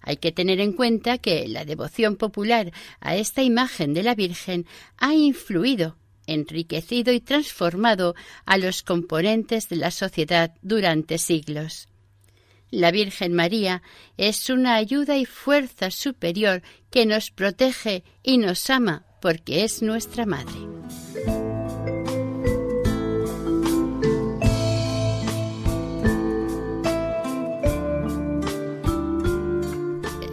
Hay 0.02 0.18
que 0.18 0.32
tener 0.32 0.60
en 0.60 0.74
cuenta 0.74 1.18
que 1.18 1.48
la 1.48 1.66
devoción 1.66 2.16
popular 2.16 2.72
a 3.00 3.16
esta 3.16 3.42
imagen 3.42 3.94
de 3.94 4.04
la 4.04 4.14
Virgen 4.14 4.68
ha 4.98 5.16
influido, 5.16 5.98
enriquecido 6.28 7.12
y 7.12 7.20
transformado 7.20 8.14
a 8.46 8.58
los 8.58 8.84
componentes 8.84 9.68
de 9.68 9.78
la 9.78 9.90
sociedad 9.90 10.54
durante 10.62 11.18
siglos. 11.18 11.88
La 12.76 12.92
Virgen 12.92 13.34
María 13.34 13.82
es 14.18 14.50
una 14.50 14.76
ayuda 14.76 15.16
y 15.16 15.24
fuerza 15.24 15.92
superior 15.92 16.62
que 16.92 17.06
nos 17.06 17.32
protege 17.32 18.04
y 18.22 18.38
nos 18.38 18.70
ama 18.70 19.06
porque 19.22 19.64
es 19.64 19.82
nuestra 19.82 20.26
Madre. 20.26 20.60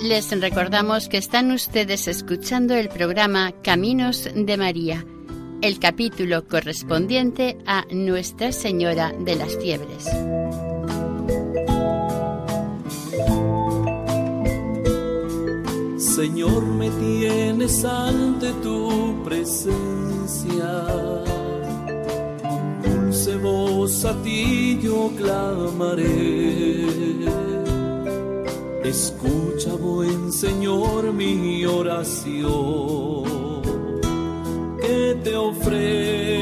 Les 0.03 0.29
recordamos 0.41 1.09
que 1.09 1.19
están 1.19 1.53
ustedes 1.53 2.09
escuchando 2.09 2.75
el 2.75 2.89
programa 2.89 3.53
Caminos 3.63 4.29
de 4.35 4.57
María, 4.57 5.07
el 5.63 5.79
capítulo 5.79 6.49
correspondiente 6.49 7.57
a 7.67 7.85
Nuestra 7.93 8.51
Señora 8.51 9.13
de 9.13 9.37
las 9.37 9.57
Fiebres. 9.59 10.09
Señor, 16.23 16.63
me 16.63 16.89
tienes 16.89 17.85
ante 17.85 18.53
tu 18.63 19.25
presencia. 19.25 20.69
Dulce 22.85 23.37
voz 23.39 24.05
a 24.05 24.15
ti 24.23 24.79
yo 24.81 25.11
clamaré. 25.17 26.87
Escucha, 28.85 29.75
buen 29.75 30.33
Señor, 30.33 31.13
mi 31.13 31.67
oración 31.67 33.25
que 34.81 35.19
te 35.25 35.35
ofrezco. 35.35 36.42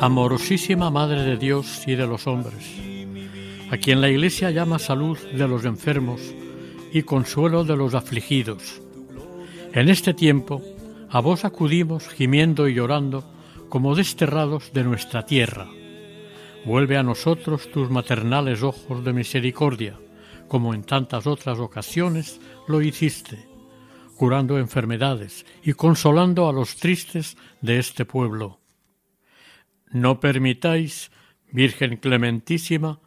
Amorosísima 0.00 0.88
Madre 0.88 1.24
de 1.24 1.36
Dios 1.36 1.86
y 1.86 1.94
de 1.94 2.06
los 2.06 2.26
hombres, 2.26 2.80
a 3.70 3.76
quien 3.76 4.00
la 4.00 4.08
Iglesia 4.08 4.50
llama 4.50 4.78
salud 4.78 5.18
de 5.18 5.46
los 5.46 5.66
enfermos 5.66 6.22
y 6.90 7.02
consuelo 7.02 7.64
de 7.64 7.76
los 7.76 7.92
afligidos. 7.92 8.80
En 9.74 9.90
este 9.90 10.14
tiempo, 10.14 10.62
a 11.10 11.20
vos 11.20 11.44
acudimos 11.44 12.08
gimiendo 12.08 12.66
y 12.66 12.74
llorando 12.74 13.30
como 13.68 13.94
desterrados 13.94 14.72
de 14.72 14.84
nuestra 14.84 15.26
tierra. 15.26 15.68
Vuelve 16.64 16.96
a 16.96 17.02
nosotros 17.02 17.70
tus 17.70 17.90
maternales 17.90 18.62
ojos 18.62 19.04
de 19.04 19.12
misericordia, 19.12 19.98
como 20.48 20.72
en 20.72 20.82
tantas 20.82 21.26
otras 21.26 21.58
ocasiones 21.58 22.40
lo 22.68 22.80
hiciste, 22.80 23.46
curando 24.16 24.58
enfermedades 24.58 25.44
y 25.62 25.74
consolando 25.74 26.48
a 26.48 26.54
los 26.54 26.76
tristes 26.76 27.36
de 27.60 27.78
este 27.78 28.06
pueblo 28.06 28.59
no 29.90 30.20
permitáis, 30.20 31.10
Virgen 31.52 31.96
clementísima, 31.96 33.00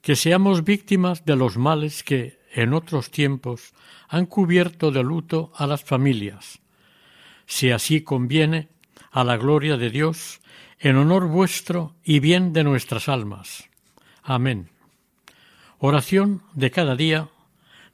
que 0.00 0.16
seamos 0.16 0.64
víctimas 0.64 1.24
de 1.24 1.36
los 1.36 1.58
males 1.58 2.02
que, 2.02 2.38
en 2.54 2.72
otros 2.72 3.10
tiempos, 3.10 3.74
han 4.08 4.26
cubierto 4.26 4.90
de 4.90 5.02
luto 5.02 5.52
a 5.54 5.66
las 5.66 5.84
familias. 5.84 6.60
Si 7.46 7.70
así 7.70 8.00
conviene, 8.00 8.68
a 9.10 9.24
la 9.24 9.36
gloria 9.36 9.76
de 9.76 9.90
Dios, 9.90 10.40
en 10.78 10.96
honor 10.96 11.26
vuestro 11.26 11.94
y 12.04 12.20
bien 12.20 12.52
de 12.52 12.64
nuestras 12.64 13.08
almas. 13.08 13.68
Amén. 14.22 14.70
Oración 15.78 16.42
de 16.54 16.70
cada 16.70 16.96
día 16.96 17.28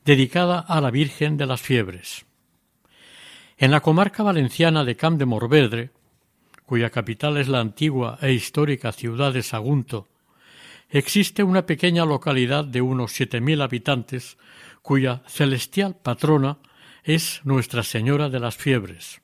dedicada 0.05 0.59
a 0.59 0.81
la 0.81 0.90
Virgen 0.90 1.37
de 1.37 1.46
las 1.46 1.62
Fiebres. 1.62 2.27
En 3.57 3.70
la 3.70 3.81
comarca 3.81 4.22
valenciana 4.22 4.85
de 4.85 4.96
Camp 4.96 5.18
de 5.18 5.24
Morvedre, 5.24 5.90
cuya 6.66 6.90
capital 6.90 7.37
es 7.37 7.48
la 7.48 7.61
antigua 7.61 8.18
e 8.22 8.33
histórica 8.33 8.92
ciudad 8.92 9.33
de 9.33 9.42
Sagunto, 9.42 10.09
existe 10.88 11.42
una 11.42 11.66
pequeña 11.66 12.05
localidad 12.05 12.64
de 12.64 12.81
unos 12.81 13.12
siete 13.12 13.40
mil 13.40 13.61
habitantes 13.62 14.38
cuya 14.83 15.22
celestial 15.27 15.96
patrona 15.96 16.59
es 17.03 17.40
Nuestra 17.44 17.83
Señora 17.83 18.29
de 18.29 18.40
las 18.40 18.57
Fiebres. 18.57 19.20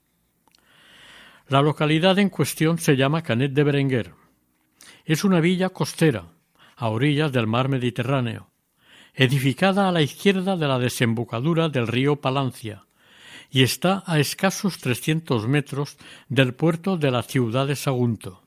La 1.49 1.63
localidad 1.63 2.19
en 2.19 2.29
cuestión 2.29 2.79
se 2.79 2.97
llama 2.97 3.23
Canet 3.23 3.53
de 3.53 3.65
Berenguer. 3.65 4.15
Es 5.05 5.25
una 5.25 5.41
villa 5.41 5.71
costera, 5.71 6.27
a 6.77 6.89
orillas 6.89 7.33
del 7.33 7.47
mar 7.47 7.69
Mediterráneo, 7.69 8.51
edificada 9.15 9.89
a 9.89 9.93
la 9.93 10.03
izquierda 10.03 10.57
de 10.57 10.69
la 10.69 10.79
desembocadura 10.79 11.69
del 11.69 11.89
río 11.89 12.21
Palancia, 12.21 12.85
y 13.51 13.63
está 13.63 14.03
a 14.07 14.19
escasos 14.19 14.79
300 14.79 15.49
metros 15.49 15.97
del 16.29 16.55
puerto 16.55 16.97
de 16.97 17.11
la 17.11 17.23
ciudad 17.23 17.67
de 17.67 17.77
Sagunto. 17.77 18.43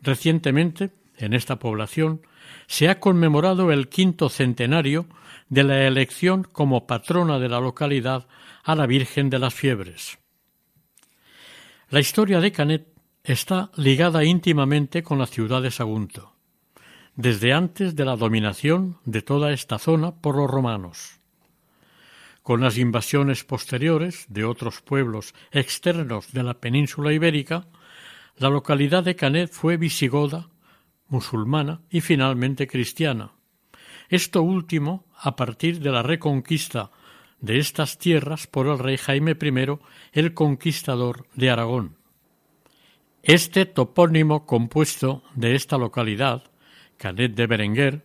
Recientemente, 0.00 0.90
en 1.16 1.34
esta 1.34 1.58
población, 1.58 2.22
se 2.66 2.88
ha 2.88 3.00
conmemorado 3.00 3.72
el 3.72 3.88
quinto 3.88 4.28
centenario 4.28 5.06
de 5.48 5.64
la 5.64 5.86
elección 5.86 6.44
como 6.44 6.86
patrona 6.86 7.38
de 7.38 7.48
la 7.48 7.60
localidad 7.60 8.26
a 8.62 8.74
la 8.74 8.86
Virgen 8.86 9.30
de 9.30 9.38
las 9.38 9.54
Fiebres. 9.54 10.18
La 11.90 12.00
historia 12.00 12.40
de 12.40 12.52
Canet 12.52 12.88
está 13.22 13.70
ligada 13.76 14.24
íntimamente 14.24 15.02
con 15.02 15.18
la 15.18 15.26
ciudad 15.26 15.62
de 15.62 15.70
Sagunto, 15.70 16.34
desde 17.16 17.52
antes 17.52 17.96
de 17.96 18.04
la 18.04 18.16
dominación 18.16 18.98
de 19.04 19.22
toda 19.22 19.52
esta 19.52 19.78
zona 19.78 20.14
por 20.14 20.36
los 20.36 20.50
romanos. 20.50 21.20
Con 22.44 22.60
las 22.60 22.76
invasiones 22.76 23.42
posteriores 23.42 24.26
de 24.28 24.44
otros 24.44 24.82
pueblos 24.82 25.34
externos 25.50 26.30
de 26.34 26.42
la 26.42 26.52
península 26.52 27.10
ibérica, 27.10 27.66
la 28.36 28.50
localidad 28.50 29.02
de 29.02 29.16
Canet 29.16 29.50
fue 29.50 29.78
visigoda, 29.78 30.50
musulmana 31.08 31.80
y 31.88 32.02
finalmente 32.02 32.66
cristiana. 32.66 33.32
Esto 34.10 34.42
último 34.42 35.06
a 35.16 35.36
partir 35.36 35.80
de 35.80 35.90
la 35.90 36.02
reconquista 36.02 36.90
de 37.40 37.56
estas 37.58 37.96
tierras 37.96 38.46
por 38.46 38.66
el 38.66 38.78
rey 38.78 38.98
Jaime 38.98 39.34
I, 39.40 39.78
el 40.12 40.34
conquistador 40.34 41.26
de 41.34 41.48
Aragón. 41.48 41.96
Este 43.22 43.64
topónimo 43.64 44.44
compuesto 44.44 45.22
de 45.34 45.54
esta 45.54 45.78
localidad, 45.78 46.44
Canet 46.98 47.34
de 47.36 47.46
Berenguer, 47.46 48.04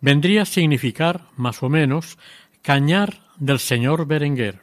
vendría 0.00 0.42
a 0.42 0.46
significar, 0.46 1.26
más 1.36 1.62
o 1.62 1.68
menos, 1.68 2.16
cañar 2.62 3.25
del 3.38 3.58
señor 3.58 4.06
Berenguer. 4.06 4.60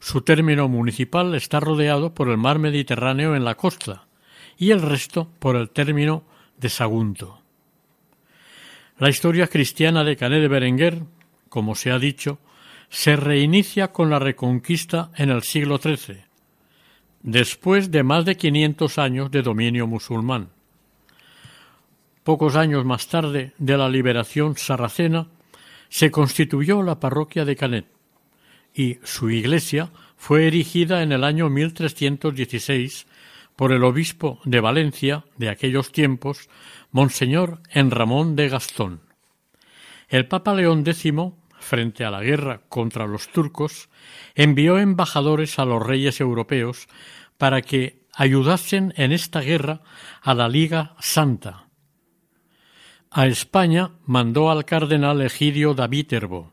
Su 0.00 0.20
término 0.20 0.68
municipal 0.68 1.34
está 1.34 1.60
rodeado 1.60 2.14
por 2.14 2.28
el 2.28 2.36
mar 2.36 2.58
Mediterráneo 2.58 3.34
en 3.34 3.44
la 3.44 3.56
costa 3.56 4.06
y 4.56 4.70
el 4.70 4.82
resto 4.82 5.28
por 5.38 5.56
el 5.56 5.70
término 5.70 6.24
de 6.56 6.68
Sagunto. 6.68 7.40
La 8.98 9.08
historia 9.08 9.46
cristiana 9.46 10.04
de 10.04 10.16
Canet 10.16 10.40
de 10.40 10.48
Berenguer, 10.48 11.02
como 11.48 11.74
se 11.74 11.90
ha 11.90 11.98
dicho, 11.98 12.38
se 12.88 13.16
reinicia 13.16 13.92
con 13.92 14.10
la 14.10 14.18
reconquista 14.18 15.10
en 15.16 15.30
el 15.30 15.42
siglo 15.42 15.78
XIII, 15.78 16.24
después 17.22 17.90
de 17.90 18.02
más 18.02 18.24
de 18.24 18.36
500 18.36 18.98
años 18.98 19.30
de 19.30 19.42
dominio 19.42 19.86
musulmán. 19.86 20.48
Pocos 22.24 22.56
años 22.56 22.84
más 22.84 23.08
tarde 23.08 23.52
de 23.58 23.76
la 23.76 23.88
liberación 23.88 24.56
sarracena, 24.56 25.28
se 25.88 26.10
constituyó 26.10 26.82
la 26.82 27.00
parroquia 27.00 27.44
de 27.44 27.56
Canet 27.56 27.86
y 28.74 28.98
su 29.02 29.30
iglesia 29.30 29.90
fue 30.16 30.46
erigida 30.46 31.02
en 31.02 31.12
el 31.12 31.24
año 31.24 31.48
1316 31.48 33.06
por 33.56 33.72
el 33.72 33.82
obispo 33.82 34.40
de 34.44 34.60
Valencia 34.60 35.24
de 35.36 35.48
aquellos 35.48 35.90
tiempos, 35.90 36.48
Monseñor 36.92 37.60
Enramón 37.70 38.36
de 38.36 38.48
Gastón. 38.48 39.00
El 40.08 40.26
Papa 40.28 40.54
León 40.54 40.84
X, 40.86 41.12
frente 41.58 42.04
a 42.04 42.10
la 42.10 42.22
guerra 42.22 42.60
contra 42.68 43.06
los 43.06 43.28
turcos, 43.28 43.88
envió 44.34 44.78
embajadores 44.78 45.58
a 45.58 45.64
los 45.64 45.84
reyes 45.84 46.20
europeos 46.20 46.86
para 47.36 47.62
que 47.62 47.98
ayudasen 48.14 48.94
en 48.96 49.12
esta 49.12 49.40
guerra 49.40 49.80
a 50.22 50.34
la 50.34 50.48
Liga 50.48 50.94
Santa, 51.00 51.67
a 53.10 53.26
España 53.26 53.90
mandó 54.06 54.50
al 54.50 54.64
cardenal 54.64 55.22
Egidio 55.22 55.74
da 55.74 55.86
Viterbo 55.86 56.52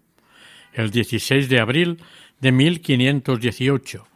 el 0.74 0.92
16 0.92 1.50
de 1.50 1.60
abril 1.60 2.02
de 2.40 2.52
1518 2.52 4.08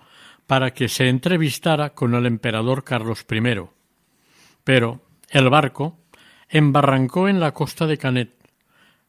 para 0.48 0.74
que 0.74 0.90
se 0.90 1.08
entrevistara 1.08 1.92
con 1.92 2.16
el 2.16 2.26
emperador 2.26 2.84
Carlos 2.84 3.26
I. 3.30 3.70
Pero 4.64 5.02
el 5.30 5.50
barco, 5.50 6.00
embarrancó 6.50 7.30
en 7.30 7.40
la 7.40 7.54
costa 7.54 7.86
de 7.86 7.98
Canet 7.98 8.32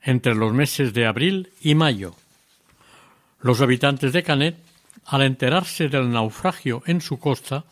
entre 0.02 0.34
los 0.34 0.52
meses 0.52 0.92
de 0.92 1.06
abril 1.06 1.50
y 1.60 1.74
mayo. 1.74 2.14
Los 3.40 3.60
habitantes 3.60 4.12
de 4.12 4.22
Canet, 4.22 4.56
al 5.06 5.22
enterarse 5.22 5.88
del 5.88 6.10
naufragio 6.10 6.82
en 6.86 7.00
su 7.00 7.18
costa, 7.18 7.64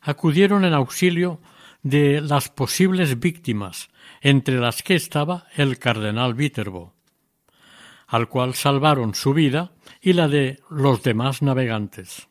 acudieron 0.00 0.64
en 0.64 0.74
auxilio 0.74 1.40
de 1.82 2.20
las 2.20 2.48
posibles 2.48 3.20
víctimas, 3.20 3.90
entre 4.24 4.58
las 4.58 4.82
que 4.82 4.94
estaba 4.94 5.46
el 5.54 5.78
cardenal 5.78 6.32
Viterbo, 6.32 6.94
al 8.06 8.30
cual 8.30 8.54
salvaron 8.54 9.14
su 9.14 9.34
vida 9.34 9.72
y 10.00 10.14
la 10.14 10.28
de 10.28 10.60
los 10.70 11.02
demás 11.02 11.42
navegantes. 11.42 12.26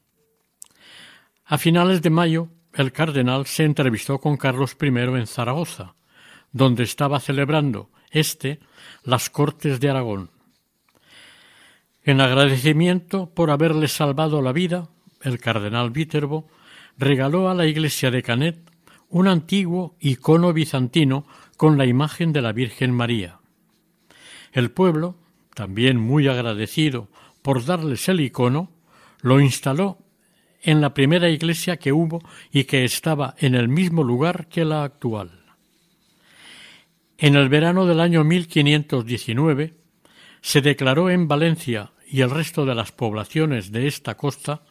A 1.45 1.59
finales 1.59 2.01
de 2.01 2.09
mayo, 2.09 2.49
el 2.73 2.91
cardenal 2.91 3.45
se 3.45 3.63
entrevistó 3.63 4.17
con 4.17 4.37
Carlos 4.37 4.75
I 4.81 4.87
en 4.87 5.27
Zaragoza, 5.27 5.93
donde 6.51 6.81
estaba 6.81 7.19
celebrando 7.19 7.91
éste 8.09 8.59
las 9.03 9.29
Cortes 9.29 9.79
de 9.79 9.91
Aragón. 9.91 10.31
En 12.03 12.21
agradecimiento 12.21 13.29
por 13.29 13.51
haberle 13.51 13.87
salvado 13.87 14.41
la 14.41 14.51
vida, 14.51 14.89
el 15.21 15.39
cardenal 15.39 15.91
Viterbo 15.91 16.47
regaló 16.97 17.49
a 17.49 17.53
la 17.53 17.67
iglesia 17.67 18.09
de 18.09 18.23
Canet 18.23 18.73
un 19.09 19.27
antiguo 19.27 19.95
icono 19.99 20.53
bizantino 20.53 21.27
con 21.57 21.77
la 21.77 21.85
imagen 21.85 22.33
de 22.33 22.41
la 22.41 22.51
Virgen 22.51 22.91
María. 22.91 23.39
El 24.51 24.71
pueblo, 24.71 25.15
también 25.55 25.97
muy 25.97 26.27
agradecido 26.27 27.09
por 27.41 27.65
darles 27.65 28.07
el 28.09 28.21
icono, 28.21 28.71
lo 29.21 29.39
instaló 29.39 29.97
en 30.61 30.81
la 30.81 30.93
primera 30.93 31.29
iglesia 31.29 31.77
que 31.77 31.91
hubo 31.91 32.21
y 32.51 32.63
que 32.63 32.85
estaba 32.85 33.35
en 33.37 33.55
el 33.55 33.67
mismo 33.67 34.03
lugar 34.03 34.47
que 34.47 34.65
la 34.65 34.83
actual. 34.83 35.43
En 37.17 37.35
el 37.35 37.49
verano 37.49 37.85
del 37.85 37.99
año 37.99 38.23
1519 38.23 39.73
se 40.41 40.61
declaró 40.61 41.09
en 41.09 41.27
Valencia 41.27 41.91
y 42.07 42.21
el 42.21 42.29
resto 42.29 42.65
de 42.65 42.75
las 42.75 42.91
poblaciones 42.91 43.71
de 43.71 43.87
esta 43.87 44.15
costa 44.15 44.63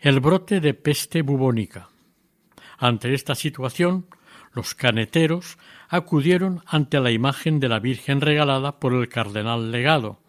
el 0.00 0.20
brote 0.20 0.60
de 0.60 0.74
peste 0.74 1.22
bubónica. 1.22 1.88
Ante 2.78 3.14
esta 3.14 3.34
situación, 3.34 4.06
los 4.52 4.74
caneteros 4.74 5.58
acudieron 5.88 6.62
ante 6.66 7.00
la 7.00 7.10
imagen 7.10 7.60
de 7.60 7.68
la 7.68 7.78
Virgen 7.78 8.20
regalada 8.20 8.78
por 8.78 8.92
el 8.94 9.08
cardenal 9.08 9.70
legado, 9.70 10.20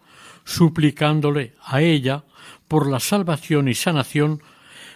suplicándole 0.44 1.54
a 1.62 1.82
ella 1.82 2.24
por 2.68 2.88
la 2.88 3.00
salvación 3.00 3.68
y 3.68 3.74
sanación 3.74 4.42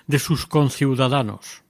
de 0.06 0.18
sus 0.18 0.46
conciudadanos. 0.46 1.62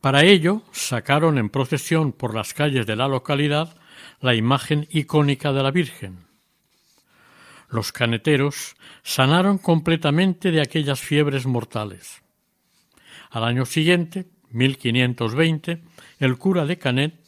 Para 0.00 0.24
ello 0.24 0.62
sacaron 0.72 1.38
en 1.38 1.50
procesión 1.50 2.12
por 2.12 2.34
las 2.34 2.54
calles 2.54 2.86
de 2.86 2.96
la 2.96 3.08
localidad 3.08 3.76
la 4.20 4.34
imagen 4.34 4.86
icónica 4.90 5.52
de 5.52 5.62
la 5.62 5.70
Virgen. 5.70 6.26
Los 7.68 7.92
caneteros 7.92 8.76
sanaron 9.02 9.58
completamente 9.58 10.50
de 10.52 10.60
aquellas 10.60 11.00
fiebres 11.00 11.46
mortales. 11.46 12.22
Al 13.30 13.44
año 13.44 13.66
siguiente, 13.66 14.26
1520, 14.50 15.82
el 16.20 16.38
cura 16.38 16.64
de 16.64 16.78
Canet, 16.78 17.25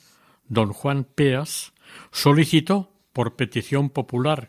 don 0.49 0.73
Juan 0.73 1.05
Peas, 1.05 1.73
solicitó, 2.11 2.93
por 3.13 3.37
petición 3.37 3.91
popular, 3.91 4.49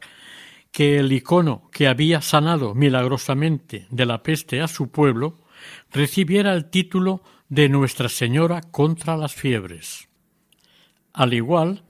que 0.72 0.98
el 1.00 1.12
icono 1.12 1.70
que 1.72 1.88
había 1.88 2.22
sanado 2.22 2.76
milagrosamente 2.76 3.88
de 3.90 4.06
la 4.06 4.22
peste 4.22 4.62
a 4.62 4.68
su 4.68 4.92
pueblo 4.92 5.40
recibiera 5.92 6.54
el 6.54 6.70
título 6.70 7.24
de 7.48 7.70
Nuestra 7.70 8.10
Señora 8.10 8.62
contra 8.62 9.18
las 9.18 9.34
fiebres. 9.34 10.08
Al 11.14 11.34
igual 11.34 11.84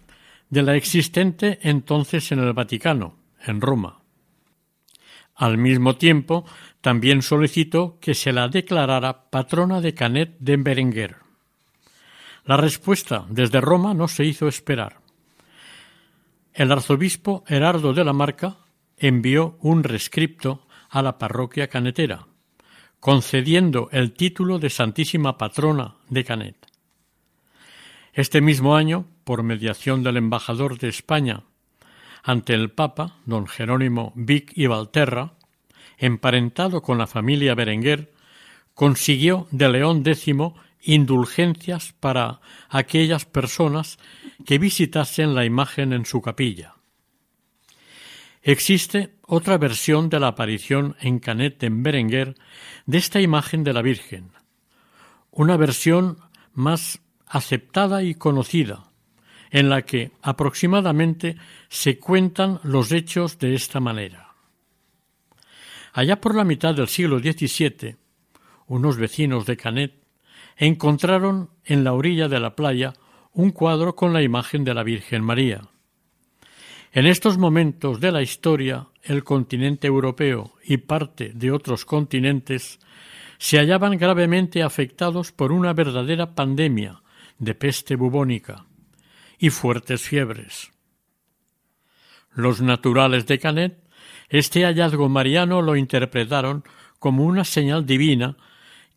de 0.50 0.64
la 0.64 0.76
existente 0.76 1.60
entonces 1.62 2.32
en 2.32 2.40
el 2.40 2.54
Vaticano, 2.54 3.18
en 3.46 3.62
Roma. 3.62 4.02
Al 5.36 5.58
mismo 5.58 5.96
tiempo, 5.96 6.46
también 6.82 7.22
solicitó 7.22 7.98
que 8.00 8.14
se 8.14 8.34
la 8.34 8.48
declarara 8.48 9.30
patrona 9.30 9.80
de 9.82 9.94
Canet 9.94 10.38
de 10.40 10.58
Berenguer. 10.58 11.29
La 12.50 12.58
respuesta 12.58 13.28
desde 13.30 13.62
Roma 13.62 13.94
no 13.94 14.08
se 14.08 14.26
hizo 14.26 14.48
esperar. 14.48 15.02
El 16.52 16.72
arzobispo 16.72 17.44
Herardo 17.48 17.94
de 17.94 18.04
la 18.04 18.12
Marca 18.12 18.58
envió 18.98 19.60
un 19.62 19.84
rescripto 19.84 20.66
a 20.90 21.04
la 21.04 21.20
parroquia 21.20 21.68
canetera, 21.68 22.26
concediendo 23.00 23.90
el 23.92 24.14
título 24.14 24.58
de 24.58 24.72
Santísima 24.72 25.38
Patrona 25.38 25.98
de 26.10 26.24
Canet. 26.24 26.56
Este 28.14 28.42
mismo 28.42 28.76
año, 28.76 29.06
por 29.26 29.44
mediación 29.44 30.02
del 30.02 30.18
embajador 30.18 30.80
de 30.80 30.90
España 30.90 31.44
ante 32.24 32.56
el 32.56 32.72
Papa, 32.72 33.18
don 33.28 33.46
Jerónimo 33.46 34.12
Vic 34.16 34.54
y 34.56 34.66
Valterra, 34.66 35.34
emparentado 36.00 36.82
con 36.82 36.98
la 36.98 37.06
familia 37.06 37.54
Berenguer, 37.54 38.12
consiguió 38.74 39.48
de 39.52 39.70
León 39.70 40.02
X 40.04 40.34
indulgencias 40.82 41.94
para 42.00 42.42
aquellas 42.70 43.26
personas 43.26 43.98
que 44.46 44.58
visitasen 44.58 45.36
la 45.36 45.46
imagen 45.46 45.94
en 45.94 46.06
su 46.06 46.22
capilla. 46.22 46.76
Existe 48.42 49.16
otra 49.28 49.58
versión 49.58 50.10
de 50.10 50.20
la 50.20 50.28
aparición 50.28 50.96
en 51.02 51.20
Canet 51.20 51.62
en 51.64 51.84
Berenguer 51.84 52.36
de 52.86 52.98
esta 52.98 53.20
imagen 53.20 53.64
de 53.64 53.74
la 53.74 53.82
Virgen, 53.82 54.32
una 55.32 55.58
versión 55.58 56.20
más 56.54 57.00
aceptada 57.28 58.02
y 58.02 58.16
conocida, 58.16 58.92
en 59.52 59.70
la 59.70 59.82
que 59.82 60.12
aproximadamente 60.22 61.38
se 61.68 62.00
cuentan 62.00 62.60
los 62.64 62.92
hechos 62.92 63.40
de 63.40 63.56
esta 63.56 63.80
manera. 63.80 64.34
Allá 65.94 66.22
por 66.22 66.36
la 66.36 66.44
mitad 66.44 66.74
del 66.74 66.88
siglo 66.88 67.20
XVII, 67.20 67.98
unos 68.68 68.98
vecinos 68.98 69.46
de 69.46 69.58
Canet 69.58 69.94
encontraron 70.60 71.50
en 71.66 71.84
la 71.84 71.94
orilla 71.94 72.28
de 72.28 72.40
la 72.40 72.56
playa 72.56 72.94
un 73.34 73.50
cuadro 73.50 73.96
con 73.96 74.14
la 74.14 74.22
imagen 74.22 74.64
de 74.64 74.74
la 74.74 74.84
Virgen 74.84 75.24
María. 75.24 75.62
En 76.92 77.08
estos 77.08 77.38
momentos 77.38 78.00
de 78.00 78.12
la 78.12 78.22
historia, 78.22 78.88
el 79.02 79.24
continente 79.24 79.88
europeo 79.88 80.52
y 80.64 80.78
parte 80.78 81.32
de 81.34 81.52
otros 81.52 81.86
continentes 81.86 82.80
se 83.38 83.58
hallaban 83.58 83.98
gravemente 83.98 84.62
afectados 84.62 85.32
por 85.32 85.52
una 85.52 85.74
verdadera 85.74 86.36
pandemia 86.36 87.02
de 87.38 87.56
peste 87.56 87.96
bubónica, 87.96 88.66
y 89.40 89.50
fuertes 89.50 90.02
fiebres. 90.02 90.72
Los 92.34 92.62
naturales 92.62 93.26
de 93.26 93.40
Canet 93.40 93.90
este 94.30 94.64
hallazgo 94.64 95.10
mariano 95.10 95.62
lo 95.62 95.76
interpretaron 95.76 96.64
como 97.00 97.26
una 97.26 97.44
señal 97.44 97.86
divina 97.86 98.38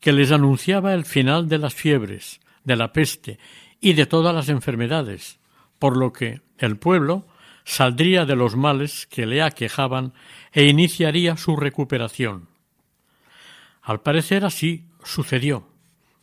que 0.03 0.12
les 0.12 0.33
anunciaba 0.33 0.95
el 0.95 1.05
final 1.05 1.49
de 1.49 1.59
las 1.59 1.75
fiebres, 1.75 2.41
de 2.65 2.75
la 2.75 2.93
peste 2.93 3.38
y 3.81 3.93
de 3.93 4.05
todas 4.05 4.35
las 4.35 4.49
enfermedades, 4.49 5.38
por 5.79 5.97
lo 5.97 6.12
que 6.12 6.41
el 6.59 6.77
pueblo 6.77 7.25
saldría 7.65 8.27
de 8.27 8.35
los 8.35 8.57
males 8.57 9.07
que 9.07 9.27
le 9.27 9.43
aquejaban 9.43 10.12
e 10.51 10.65
iniciaría 10.65 11.37
su 11.37 11.55
recuperación. 11.55 12.49
Al 13.81 14.01
parecer 14.01 14.45
así 14.45 14.87
sucedió, 15.05 15.69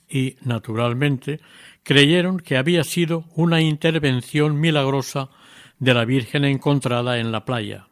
y, 0.09 0.35
naturalmente, 0.41 1.39
creyeron 1.83 2.41
que 2.41 2.57
había 2.57 2.83
sido 2.83 3.25
una 3.33 3.61
intervención 3.61 4.59
milagrosa 4.59 5.29
de 5.77 5.93
la 5.93 6.03
Virgen 6.03 6.43
encontrada 6.43 7.17
en 7.19 7.31
la 7.31 7.45
playa. 7.45 7.87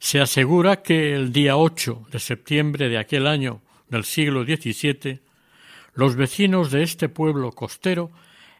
Se 0.00 0.20
asegura 0.20 0.82
que 0.82 1.14
el 1.14 1.32
día 1.32 1.56
8 1.56 2.08
de 2.10 2.18
septiembre 2.18 2.88
de 2.88 2.98
aquel 2.98 3.28
año 3.28 3.62
del 3.90 4.04
siglo 4.04 4.44
XVII, 4.44 5.20
los 5.94 6.16
vecinos 6.16 6.70
de 6.70 6.82
este 6.82 7.08
pueblo 7.08 7.52
costero 7.52 8.10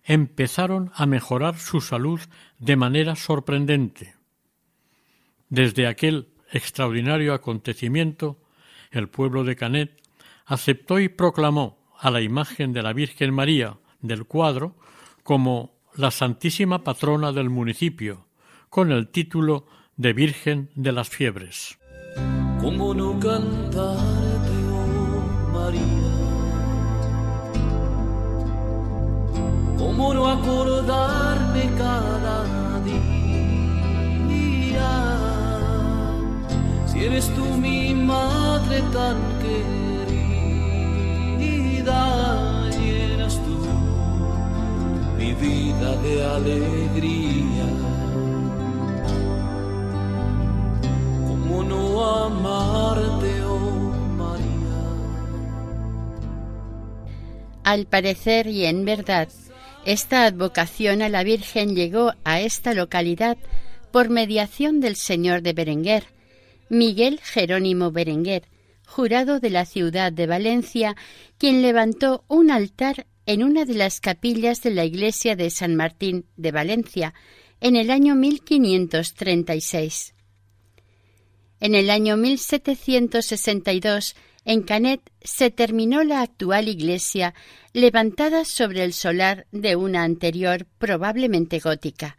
empezaron 0.05 0.91
a 0.95 1.07
mejorar 1.07 1.59
su 1.59 1.81
salud 1.81 2.21
de 2.59 2.77
manera 2.77 3.15
sorprendente. 3.15 4.15
Desde 5.49 5.87
aquel 5.87 6.29
extraordinario 6.51 7.35
acontecimiento, 7.35 8.41
el 8.91 9.09
pueblo 9.09 9.45
de 9.45 9.57
Canet 9.57 10.03
aceptó 10.47 10.99
y 10.99 11.09
proclamó 11.09 11.79
a 11.99 12.11
la 12.11 12.21
imagen 12.21 12.73
de 12.73 12.83
la 12.83 12.93
Virgen 12.93 13.35
María 13.35 13.79
del 14.01 14.25
cuadro 14.25 14.77
como 15.23 15.79
la 15.95 16.11
Santísima 16.11 16.85
Patrona 16.85 17.33
del 17.33 17.51
municipio, 17.51 18.27
con 18.71 18.93
el 18.93 19.09
título 19.09 19.67
de 19.97 20.13
Virgen 20.13 20.71
de 20.75 20.93
las 20.93 21.09
Fiebres. 21.09 21.79
¿Cómo 22.61 22.95
no 22.95 23.19
María? 25.69 25.83
¿Cómo 29.79 30.15
no 30.15 30.23
acordarme 30.29 31.65
cada 31.77 32.81
día? 32.89 33.11
Si 36.87 37.05
eres 37.05 37.27
tú 37.35 37.45
mi 37.59 37.95
madre 37.95 38.81
tan 38.93 39.17
querida 39.43 39.89
vida 45.41 45.97
de 46.03 46.25
alegría. 46.25 47.67
¿Cómo 51.27 51.63
no 51.63 52.05
amarte, 52.27 53.38
Al 57.69 57.85
parecer 57.85 58.47
y 58.47 58.65
en 58.65 58.87
verdad, 58.87 59.29
esta 59.85 60.25
advocación 60.25 61.03
a 61.03 61.11
la 61.11 61.23
Virgen 61.23 61.77
llegó 61.77 62.15
a 62.25 62.41
esta 62.41 62.73
localidad 62.73 63.37
por 63.93 64.09
mediación 64.09 64.81
del 64.81 64.97
señor 64.97 65.43
de 65.43 65.53
Berenguer, 65.53 66.05
Miguel 66.71 67.21
Jerónimo 67.23 67.93
Berenguer, 67.93 68.49
jurado 68.87 69.39
de 69.39 69.51
la 69.51 69.67
ciudad 69.67 70.11
de 70.11 70.27
Valencia, 70.27 70.97
quien 71.37 71.61
levantó 71.61 72.25
un 72.27 72.51
altar 72.51 73.07
en 73.27 73.45
una 73.45 73.67
de 73.67 73.75
las 73.75 74.01
capillas 74.01 74.63
de 74.63 74.71
la 74.71 74.87
iglesia 74.87 75.37
de 75.37 75.51
San 75.51 75.77
Martín 75.77 76.25
de 76.39 76.53
Valencia 76.53 77.13
en 77.61 77.77
el 77.77 77.91
año 77.91 78.15
1536. 78.15 80.15
En 81.61 81.75
el 81.75 81.91
año 81.91 82.17
1762, 82.17 84.17
en 84.45 84.63
Canet 84.63 85.01
se 85.23 85.51
terminó 85.51 86.05
la 86.05 86.23
actual 86.23 86.69
iglesia 86.69 87.35
levantada 87.73 88.45
sobre 88.45 88.85
el 88.85 88.93
solar 88.93 89.47
de 89.53 89.77
una 89.77 90.05
anterior 90.05 90.67
probablemente 90.79 91.59
gótica. 91.59 92.17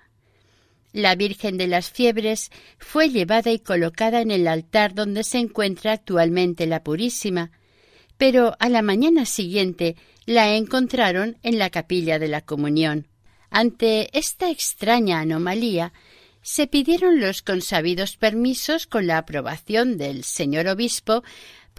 La 0.91 1.15
Virgen 1.15 1.57
de 1.57 1.67
las 1.67 1.91
Fiebres 1.91 2.51
fue 2.79 3.09
llevada 3.09 3.51
y 3.51 3.59
colocada 3.59 4.21
en 4.21 4.31
el 4.31 4.47
altar 4.47 4.95
donde 4.95 5.23
se 5.23 5.37
encuentra 5.37 5.93
actualmente 5.93 6.65
la 6.65 6.83
Purísima, 6.83 7.51
pero 8.17 8.55
a 8.59 8.69
la 8.69 8.81
mañana 8.81 9.25
siguiente 9.25 9.95
la 10.25 10.55
encontraron 10.55 11.37
en 11.43 11.59
la 11.59 11.69
capilla 11.69 12.19
de 12.19 12.27
la 12.27 12.41
Comunión. 12.41 13.07
Ante 13.49 14.17
esta 14.17 14.49
extraña 14.49 15.19
anomalía, 15.19 15.93
se 16.41 16.67
pidieron 16.67 17.19
los 17.19 17.41
consabidos 17.41 18.17
permisos 18.17 18.87
con 18.87 19.07
la 19.07 19.17
aprobación 19.17 19.97
del 19.97 20.23
señor 20.23 20.67
obispo 20.67 21.23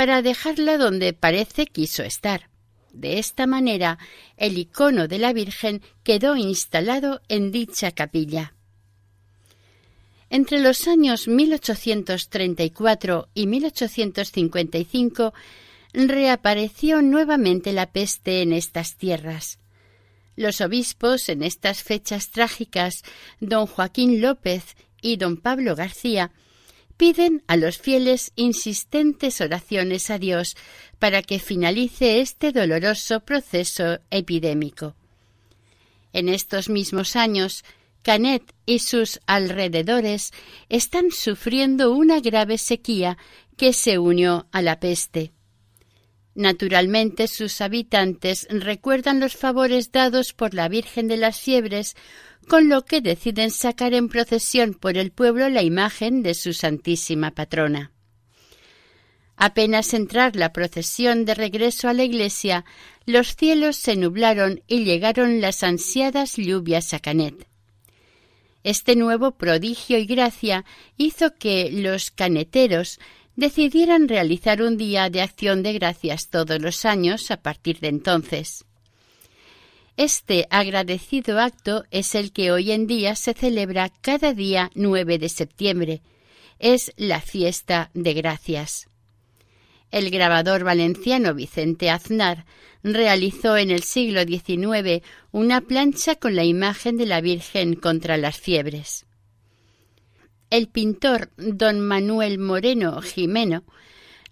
para 0.01 0.23
dejarla 0.23 0.79
donde 0.79 1.13
parece 1.13 1.67
quiso 1.67 2.03
estar. 2.03 2.49
De 2.91 3.19
esta 3.19 3.47
manera, 3.47 3.99
el 4.39 4.57
icono 4.57 5.09
de 5.09 5.19
la 5.19 5.35
Virgen 5.35 5.83
quedó 6.05 6.37
instalado 6.37 7.21
en 7.29 7.53
dicha 7.53 7.93
capilla. 7.93 8.55
Entre 10.31 10.59
los 10.59 10.89
años 10.89 11.29
1834 11.29 13.29
y 13.35 13.47
1855 13.47 15.35
reapareció 15.93 17.03
nuevamente 17.03 17.75
la 17.75 17.93
peste 17.93 18.41
en 18.41 18.55
estas 18.55 18.97
tierras. 18.97 19.59
Los 20.35 20.63
obispos 20.63 21.29
en 21.29 21.43
estas 21.43 21.83
fechas 21.83 22.31
trágicas, 22.31 23.03
don 23.39 23.67
Joaquín 23.67 24.23
López 24.23 24.77
y 25.03 25.19
don 25.19 25.37
Pablo 25.37 25.77
García, 25.77 26.33
piden 27.01 27.43
a 27.47 27.57
los 27.57 27.79
fieles 27.79 28.31
insistentes 28.37 29.41
oraciones 29.41 30.11
a 30.11 30.19
Dios 30.19 30.55
para 30.99 31.23
que 31.23 31.39
finalice 31.39 32.21
este 32.21 32.53
doloroso 32.53 33.21
proceso 33.21 34.01
epidémico. 34.11 34.95
En 36.13 36.29
estos 36.29 36.69
mismos 36.69 37.17
años, 37.17 37.65
Canet 38.03 38.55
y 38.67 38.81
sus 38.81 39.19
alrededores 39.25 40.33
están 40.69 41.11
sufriendo 41.11 41.91
una 41.91 42.21
grave 42.21 42.59
sequía 42.59 43.17
que 43.57 43.73
se 43.73 43.99
unió 43.99 44.47
a 44.53 44.61
la 44.61 44.79
peste. 44.79 45.33
Naturalmente 46.35 47.29
sus 47.29 47.63
habitantes 47.63 48.47
recuerdan 48.51 49.21
los 49.21 49.37
favores 49.37 49.91
dados 49.91 50.35
por 50.35 50.53
la 50.53 50.69
Virgen 50.69 51.09
de 51.09 51.17
las 51.17 51.41
Fiebres, 51.41 51.97
con 52.51 52.69
lo 52.69 52.85
que 52.85 53.01
deciden 53.01 53.53
sacar 53.53 53.95
en 53.95 54.09
procesión 54.09 54.75
por 54.75 54.99
el 54.99 55.13
pueblo 55.13 55.49
la 55.49 55.63
imagen 55.63 56.25
de 56.25 56.35
su 56.35 56.53
Santísima 56.53 57.31
Patrona. 57.31 57.93
Apenas 59.37 59.95
entrar 59.95 60.35
la 60.35 60.53
procesión 60.53 61.25
de 61.25 61.37
regreso 61.37 61.89
a 61.89 61.93
la 61.93 62.03
iglesia, 62.03 62.65
los 63.07 63.37
cielos 63.37 63.77
se 63.77 63.95
nublaron 63.95 64.65
y 64.67 64.83
llegaron 64.83 65.41
las 65.41 65.63
ansiadas 65.63 66.39
lluvias 66.39 66.93
a 66.93 66.99
Canet. 66.99 67.47
Este 68.65 68.97
nuevo 68.97 69.31
prodigio 69.39 69.97
y 69.99 70.07
gracia 70.07 70.65
hizo 70.97 71.37
que 71.37 71.71
los 71.71 72.11
caneteros 72.11 72.99
decidieran 73.37 74.09
realizar 74.09 74.61
un 74.61 74.77
día 74.77 75.09
de 75.09 75.23
acción 75.23 75.63
de 75.63 75.75
gracias 75.75 76.31
todos 76.31 76.61
los 76.61 76.85
años 76.85 77.31
a 77.31 77.43
partir 77.43 77.79
de 77.79 77.91
entonces. 77.91 78.65
Este 80.03 80.47
agradecido 80.49 81.39
acto 81.39 81.85
es 81.91 82.15
el 82.15 82.33
que 82.33 82.51
hoy 82.53 82.73
en 82.73 82.87
día 82.87 83.15
se 83.17 83.35
celebra 83.35 83.91
cada 84.01 84.33
día 84.33 84.71
9 84.75 85.19
de 85.19 85.29
septiembre. 85.29 86.01
Es 86.59 86.95
la 86.97 87.21
fiesta 87.21 87.91
de 87.93 88.15
gracias. 88.15 88.89
El 89.91 90.09
grabador 90.09 90.65
valenciano 90.65 91.35
Vicente 91.35 91.91
Aznar 91.91 92.47
realizó 92.83 93.59
en 93.59 93.71
el 93.71 93.83
siglo 93.83 94.23
XIX 94.23 95.07
una 95.33 95.61
plancha 95.61 96.15
con 96.15 96.35
la 96.35 96.45
imagen 96.45 96.97
de 96.97 97.05
la 97.05 97.21
Virgen 97.21 97.75
contra 97.75 98.17
las 98.17 98.39
fiebres. 98.39 99.05
El 100.49 100.69
pintor 100.69 101.29
don 101.37 101.79
Manuel 101.79 102.39
Moreno 102.39 103.03
Jimeno 103.03 103.65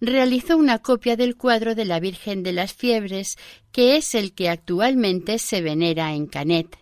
realizó 0.01 0.57
una 0.57 0.79
copia 0.79 1.17
del 1.17 1.37
cuadro 1.37 1.75
de 1.75 1.85
la 1.85 2.01
Virgen 2.01 2.43
de 2.43 2.53
las 2.53 2.73
Fiebres, 2.73 3.37
que 3.73 3.97
es 3.97 4.15
el 4.15 4.33
que 4.33 4.49
actualmente 4.49 5.39
se 5.39 5.61
venera 5.61 6.15
en 6.15 6.27
Canet. 6.27 6.79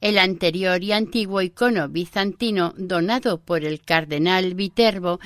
El 0.00 0.18
anterior 0.18 0.82
y 0.82 0.92
antiguo 0.92 1.42
icono 1.42 1.88
bizantino 1.88 2.72
donado 2.76 3.40
por 3.40 3.64
el 3.64 3.80
cardenal 3.82 4.54
Viterbo 4.54 5.18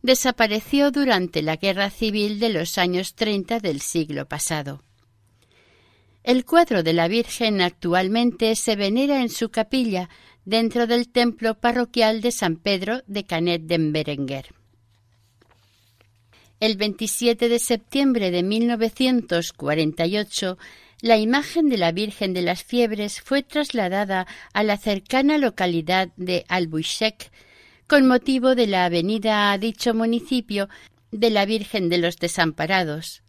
desapareció 0.00 0.90
durante 0.90 1.42
la 1.42 1.56
Guerra 1.56 1.90
Civil 1.90 2.38
de 2.40 2.48
los 2.48 2.78
años 2.78 3.14
30 3.14 3.60
del 3.60 3.80
siglo 3.80 4.26
pasado. 4.26 4.82
El 6.22 6.46
cuadro 6.46 6.82
de 6.82 6.94
la 6.94 7.06
Virgen 7.06 7.60
actualmente 7.60 8.56
se 8.56 8.76
venera 8.76 9.20
en 9.20 9.28
su 9.28 9.50
capilla 9.50 10.08
dentro 10.46 10.86
del 10.86 11.10
templo 11.10 11.54
parroquial 11.54 12.22
de 12.22 12.32
San 12.32 12.56
Pedro 12.56 13.02
de 13.06 13.24
Canet 13.24 13.62
de 13.62 13.78
Berenguer. 13.78 14.63
El 16.64 16.76
27 16.78 17.50
de 17.50 17.58
septiembre 17.58 18.30
de 18.30 18.42
1948, 18.42 20.56
la 21.02 21.18
imagen 21.18 21.68
de 21.68 21.76
la 21.76 21.92
Virgen 21.92 22.32
de 22.32 22.40
las 22.40 22.64
Fiebres 22.64 23.20
fue 23.20 23.42
trasladada 23.42 24.26
a 24.54 24.62
la 24.62 24.78
cercana 24.78 25.36
localidad 25.36 26.08
de 26.16 26.46
Albuixec 26.48 27.30
con 27.86 28.06
motivo 28.06 28.54
de 28.54 28.66
la 28.66 28.86
avenida 28.86 29.52
a 29.52 29.58
dicho 29.58 29.92
municipio 29.92 30.70
de 31.10 31.28
la 31.28 31.44
Virgen 31.44 31.90
de 31.90 31.98
los 31.98 32.16
Desamparados. 32.16 33.22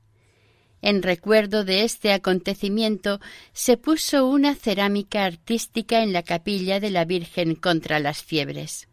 En 0.82 1.04
recuerdo 1.04 1.66
de 1.66 1.84
este 1.84 2.14
acontecimiento 2.14 3.20
se 3.52 3.76
puso 3.76 4.30
una 4.30 4.56
cerámica 4.56 5.26
artística 5.26 6.04
en 6.04 6.14
la 6.14 6.24
capilla 6.24 6.80
de 6.80 6.90
la 6.90 7.04
Virgen 7.04 7.56
contra 7.56 8.00
las 8.00 8.24
fiebres. 8.24 8.88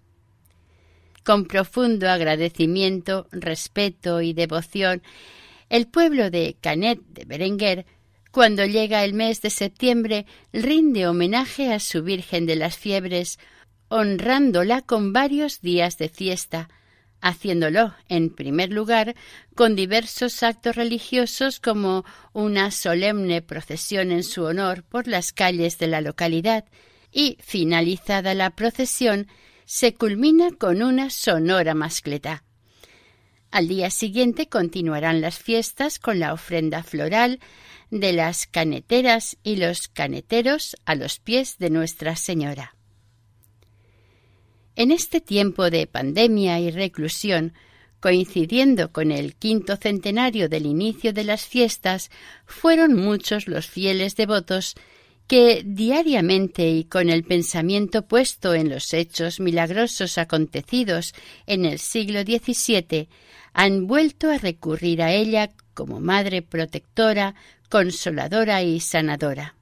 Con 1.25 1.47
profundo 1.47 2.11
agradecimiento, 2.11 3.29
respeto 3.31 4.21
y 4.21 4.33
devoción, 4.33 5.03
el 5.69 5.87
pueblo 5.87 6.31
de 6.31 6.57
Canet 6.61 7.01
de 7.09 7.25
Berenguer, 7.25 7.87
cuando 8.31 8.65
llega 8.65 9.05
el 9.05 9.15
mes 9.15 9.41
de 9.43 9.51
septiembre, 9.51 10.27
rinde 10.53 11.07
homenaje 11.07 11.73
a 11.73 11.79
su 11.81 12.03
Virgen 12.03 12.47
de 12.47 12.57
las 12.57 12.77
Fiebres, 12.77 13.39
honrándola 13.89 14.83
con 14.83 15.13
varios 15.13 15.61
días 15.61 15.99
de 15.99 16.09
fiesta, 16.09 16.69
haciéndolo, 17.21 17.95
en 18.09 18.31
primer 18.31 18.73
lugar, 18.73 19.15
con 19.55 19.77
diversos 19.77 20.43
actos 20.43 20.77
religiosos 20.77 21.61
como 21.61 22.05
una 22.33 22.71
solemne 22.71 23.43
procesión 23.43 24.11
en 24.11 24.25
su 24.25 24.45
honor 24.45 24.83
por 24.83 25.07
las 25.07 25.33
calles 25.33 25.79
de 25.79 25.87
la 25.87 26.01
localidad, 26.01 26.65
y, 27.13 27.37
finalizada 27.41 28.35
la 28.35 28.51
procesión, 28.51 29.29
se 29.73 29.95
culmina 29.95 30.51
con 30.51 30.83
una 30.83 31.09
sonora 31.09 31.73
mascleta. 31.75 32.45
Al 33.51 33.69
día 33.69 33.89
siguiente 33.89 34.47
continuarán 34.47 35.23
las 35.23 35.39
fiestas 35.39 35.99
con 35.99 36.21
la 36.21 36.35
ofrenda 36.35 36.83
floral 36.83 37.41
de 37.91 38.13
las 38.13 38.47
caneteras 38.47 39.39
y 39.43 39.57
los 39.57 39.89
caneteros 39.89 40.77
a 40.85 40.95
los 40.95 41.21
pies 41.21 41.57
de 41.57 41.71
Nuestra 41.71 42.17
Señora. 42.17 42.77
En 44.77 44.91
este 44.91 45.23
tiempo 45.23 45.71
de 45.71 45.87
pandemia 45.87 46.61
y 46.61 46.71
reclusión, 46.71 47.55
coincidiendo 47.99 48.93
con 48.93 49.11
el 49.11 49.37
quinto 49.37 49.77
centenario 49.77 50.51
del 50.51 50.67
inicio 50.67 51.15
de 51.15 51.25
las 51.25 51.47
fiestas, 51.47 52.11
fueron 52.45 52.95
muchos 52.95 53.49
los 53.49 53.69
fieles 53.69 54.17
devotos 54.17 54.75
que 55.33 55.63
diariamente 55.65 56.69
y 56.69 56.85
con 56.85 57.09
el 57.09 57.25
pensamiento 57.25 58.07
puesto 58.07 58.53
en 58.53 58.69
los 58.69 58.93
hechos 58.93 59.41
milagrosos 59.41 60.19
acontecidos 60.19 61.15
en 61.47 61.65
el 61.65 61.79
siglo 61.79 62.21
XVII, 62.21 63.09
han 63.55 63.87
vuelto 63.87 64.31
a 64.31 64.37
recurrir 64.37 65.01
a 65.01 65.11
ella 65.11 65.49
como 65.73 66.01
madre 66.01 66.43
protectora, 66.43 67.35
consoladora 67.71 68.63
y 68.63 68.81
sanadora. 68.81 69.55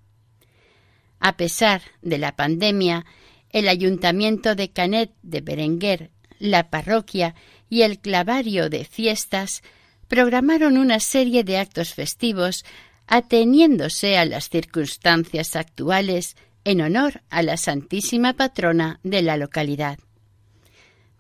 A 1.21 1.37
pesar 1.37 1.83
de 2.03 2.19
la 2.19 2.35
pandemia, 2.35 3.07
el 3.51 3.69
ayuntamiento 3.69 4.57
de 4.57 4.71
Canet 4.71 5.13
de 5.23 5.41
Berenguer, 5.41 6.11
la 6.41 6.69
parroquia 6.69 7.37
y 7.69 7.83
el 7.83 8.01
clavario 8.01 8.71
de 8.71 8.85
fiestas 8.85 9.63
programaron 10.09 10.79
una 10.79 10.99
serie 10.99 11.45
de 11.45 11.59
actos 11.59 11.95
festivos 11.95 12.65
ateniéndose 13.11 14.17
a 14.17 14.25
las 14.25 14.49
circunstancias 14.49 15.57
actuales 15.57 16.37
en 16.65 16.81
honor 16.81 17.23
a 17.29 17.43
la 17.43 17.57
Santísima 17.57 18.35
Patrona 18.35 19.01
de 19.03 19.21
la 19.21 19.37
localidad. 19.37 19.99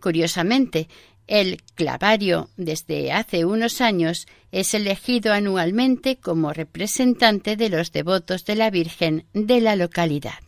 Curiosamente, 0.01 0.88
el 1.26 1.62
clavario 1.74 2.49
desde 2.57 3.12
hace 3.12 3.45
unos 3.45 3.80
años 3.80 4.28
es 4.53 4.72
elegido 4.72 5.32
anualmente 5.32 6.16
como 6.16 6.53
representante 6.53 7.57
de 7.57 7.68
los 7.68 7.91
devotos 7.91 8.45
de 8.45 8.55
la 8.55 8.70
Virgen 8.70 9.26
de 9.32 9.61
la 9.61 9.74
localidad. 9.74 10.38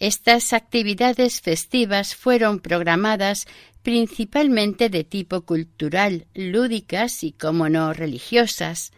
Estas 0.00 0.52
actividades 0.52 1.40
festivas 1.40 2.16
fueron 2.16 2.58
programadas 2.58 3.46
principalmente 3.82 4.88
de 4.88 5.04
tipo 5.04 5.42
cultural, 5.42 6.26
lúdicas 6.34 7.22
y, 7.22 7.32
como 7.32 7.68
no, 7.68 7.92
religiosas. 7.92 8.92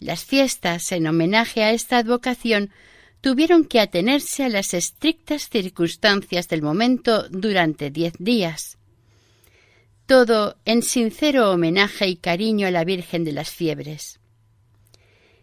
Las 0.00 0.24
fiestas 0.24 0.92
en 0.92 1.06
homenaje 1.06 1.64
a 1.64 1.72
esta 1.72 1.98
advocación 1.98 2.70
tuvieron 3.20 3.64
que 3.64 3.80
atenerse 3.80 4.44
a 4.44 4.48
las 4.48 4.74
estrictas 4.74 5.48
circunstancias 5.48 6.48
del 6.48 6.62
momento 6.62 7.28
durante 7.30 7.90
diez 7.90 8.14
días. 8.18 8.78
Todo 10.06 10.56
en 10.64 10.82
sincero 10.82 11.50
homenaje 11.50 12.06
y 12.06 12.16
cariño 12.16 12.68
a 12.68 12.70
la 12.70 12.84
Virgen 12.84 13.24
de 13.24 13.32
las 13.32 13.50
Fiebres. 13.50 14.20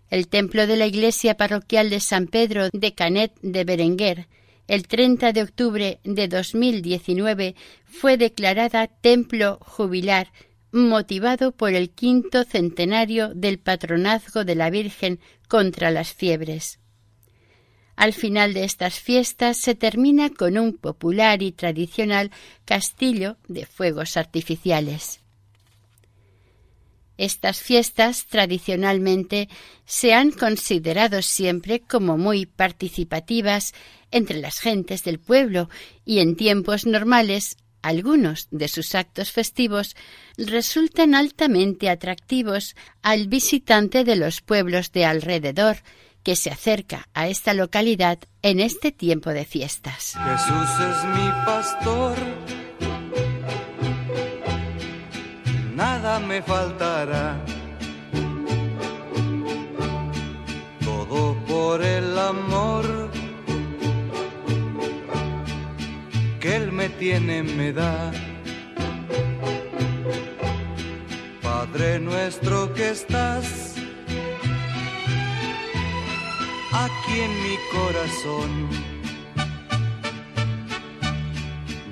El 0.09 0.27
templo 0.27 0.67
de 0.67 0.77
la 0.77 0.87
iglesia 0.87 1.35
parroquial 1.35 1.89
de 1.89 1.99
San 1.99 2.27
Pedro 2.27 2.69
de 2.71 2.93
Canet 2.93 3.33
de 3.41 3.63
Berenguer, 3.63 4.27
el 4.67 4.87
30 4.87 5.33
de 5.33 5.43
octubre 5.43 5.99
de 6.03 6.27
2019, 6.27 7.55
fue 7.85 8.17
declarada 8.17 8.87
templo 8.87 9.59
jubilar 9.61 10.31
motivado 10.75 11.53
por 11.53 11.73
el 11.73 11.89
quinto 11.89 12.43
centenario 12.43 13.33
del 13.33 13.59
patronazgo 13.59 14.43
de 14.43 14.55
la 14.55 14.69
Virgen 14.69 15.19
contra 15.47 15.89
las 15.89 16.13
fiebres. 16.13 16.79
Al 17.95 18.11
final 18.11 18.53
de 18.53 18.65
estas 18.65 18.99
fiestas 18.99 19.57
se 19.57 19.73
termina 19.73 20.29
con 20.29 20.57
un 20.57 20.77
popular 20.77 21.41
y 21.41 21.53
tradicional 21.53 22.29
castillo 22.65 23.37
de 23.47 23.65
fuegos 23.65 24.17
artificiales. 24.17 25.21
Estas 27.17 27.61
fiestas 27.61 28.25
tradicionalmente 28.27 29.47
se 29.85 30.13
han 30.13 30.31
considerado 30.31 31.21
siempre 31.21 31.79
como 31.79 32.17
muy 32.17 32.45
participativas 32.45 33.73
entre 34.11 34.39
las 34.39 34.59
gentes 34.59 35.05
del 35.05 35.19
pueblo 35.19 35.69
y 36.03 36.19
en 36.19 36.35
tiempos 36.35 36.85
normales 36.85 37.55
algunos 37.85 38.47
de 38.49 38.67
sus 38.67 38.95
actos 38.95 39.31
festivos 39.31 39.95
resultan 40.37 41.13
altamente 41.13 41.89
atractivos 41.89 42.75
al 43.03 43.27
visitante 43.27 44.03
de 44.03 44.15
los 44.15 44.41
pueblos 44.41 44.91
de 44.91 45.05
alrededor 45.05 45.77
que 46.23 46.35
se 46.35 46.49
acerca 46.49 47.07
a 47.13 47.27
esta 47.27 47.53
localidad 47.53 48.17
en 48.41 48.59
este 48.59 48.91
tiempo 48.91 49.29
de 49.29 49.45
fiestas. 49.45 50.15
Jesús 50.15 50.69
es 50.79 51.03
mi 51.15 51.29
pastor, 51.45 52.17
nada 55.75 56.19
me 56.19 56.41
faltará. 56.41 57.54
Me 66.89 66.95
tiene. 66.99 67.73
Padre 71.41 71.99
nuestro 71.99 72.73
que 72.73 72.89
estás 72.89 73.75
aquí 76.73 77.19
en 77.19 77.31
mi 77.43 77.57
corazón. 77.71 78.69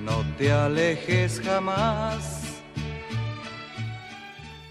No 0.04 0.24
te 0.38 0.52
alejes 0.52 1.42
jamás. 1.44 2.62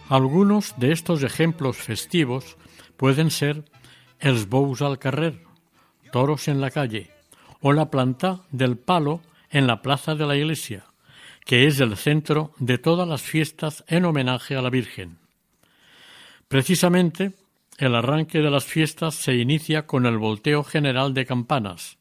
Algunos 0.09 0.75
de 0.77 0.93
estos 0.93 1.23
ejemplos 1.23 1.79
festivos 1.79 2.57
pueden 2.97 3.31
ser 3.31 3.65
els 4.21 4.49
bous 4.49 4.83
al 4.83 4.99
carrer, 4.99 5.43
toros 6.13 6.47
en 6.49 6.61
la 6.61 6.71
calle, 6.71 7.11
o 7.61 7.73
la 7.73 7.91
planta 7.91 8.43
del 8.51 8.77
palo 8.77 9.23
en 9.53 9.67
la 9.69 9.83
plaza 9.83 10.17
de 10.17 10.27
la 10.27 10.37
iglesia, 10.37 10.87
que 11.45 11.67
es 11.67 11.79
el 11.79 11.97
centro 11.97 12.53
de 12.59 12.79
todas 12.79 13.07
las 13.07 13.23
fiestas 13.23 13.85
en 13.87 14.05
homenaje 14.05 14.57
a 14.57 14.63
la 14.63 14.71
Virgen. 14.71 15.19
Precisamente 16.49 17.33
el 17.79 17.95
arranque 17.95 18.39
de 18.39 18.51
las 18.51 18.65
fiestas 18.65 19.15
se 19.15 19.35
inicia 19.35 19.87
con 19.87 20.07
el 20.07 20.19
volteo 20.19 20.65
general 20.65 21.15
de 21.15 21.27
campanas, 21.27 21.99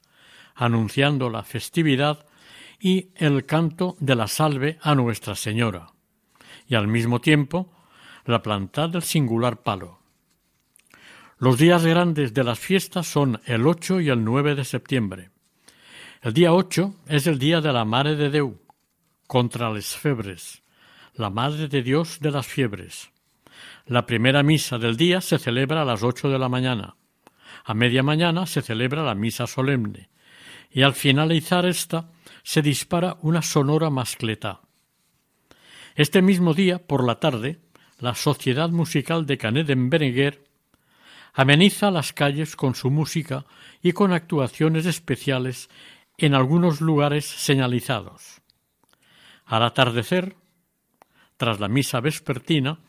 anunciando 0.55 1.29
la 1.29 1.43
festividad 1.43 2.25
y 2.79 3.09
el 3.15 3.45
canto 3.45 3.95
de 3.99 4.15
la 4.15 4.27
salve 4.27 4.77
a 4.81 4.95
Nuestra 4.95 5.35
Señora, 5.35 5.91
y 6.67 6.75
al 6.75 6.87
mismo 6.87 7.19
tiempo 7.19 7.71
la 8.25 8.41
planta 8.41 8.87
del 8.87 9.03
singular 9.03 9.61
palo. 9.61 9.99
Los 11.37 11.57
días 11.57 11.85
grandes 11.85 12.33
de 12.33 12.43
las 12.43 12.59
fiestas 12.59 13.07
son 13.07 13.41
el 13.45 13.65
8 13.65 14.01
y 14.01 14.09
el 14.09 14.23
9 14.23 14.55
de 14.55 14.63
septiembre. 14.63 15.29
El 16.21 16.33
día 16.33 16.53
8 16.53 16.97
es 17.07 17.25
el 17.25 17.39
día 17.39 17.61
de 17.61 17.73
la 17.73 17.83
Madre 17.83 18.15
de 18.15 18.29
Deu, 18.29 18.59
contra 19.25 19.71
las 19.71 19.95
febres, 19.95 20.61
la 21.15 21.31
Madre 21.31 21.67
de 21.67 21.81
Dios 21.81 22.19
de 22.19 22.29
las 22.29 22.45
fiebres. 22.45 23.09
La 23.87 24.05
primera 24.05 24.43
misa 24.43 24.77
del 24.77 24.97
día 24.97 25.19
se 25.19 25.39
celebra 25.39 25.81
a 25.81 25.85
las 25.85 26.03
ocho 26.03 26.29
de 26.29 26.37
la 26.37 26.47
mañana. 26.47 26.95
A 27.65 27.73
media 27.73 28.03
mañana 28.03 28.45
se 28.45 28.61
celebra 28.61 29.01
la 29.01 29.15
misa 29.15 29.47
solemne 29.47 30.11
y 30.69 30.83
al 30.83 30.93
finalizar 30.93 31.65
esta 31.65 32.11
se 32.43 32.61
dispara 32.61 33.17
una 33.23 33.41
sonora 33.41 33.89
mascleta. 33.89 34.61
Este 35.95 36.21
mismo 36.21 36.53
día, 36.53 36.85
por 36.85 37.03
la 37.03 37.19
tarde, 37.19 37.61
la 37.97 38.13
Sociedad 38.13 38.69
Musical 38.69 39.25
de 39.25 39.39
Canet 39.39 39.71
en 39.71 39.89
ameniza 41.33 41.89
las 41.89 42.13
calles 42.13 42.55
con 42.55 42.75
su 42.75 42.91
música 42.91 43.45
y 43.81 43.93
con 43.93 44.13
actuaciones 44.13 44.85
especiales 44.85 45.67
en 46.21 46.35
algunos 46.35 46.81
lugares 46.81 47.25
señalizados. 47.25 48.41
Al 49.45 49.63
atardecer, 49.63 50.35
tras 51.37 51.59
la 51.59 51.67
misa 51.67 51.99
vespertina, 51.99 52.79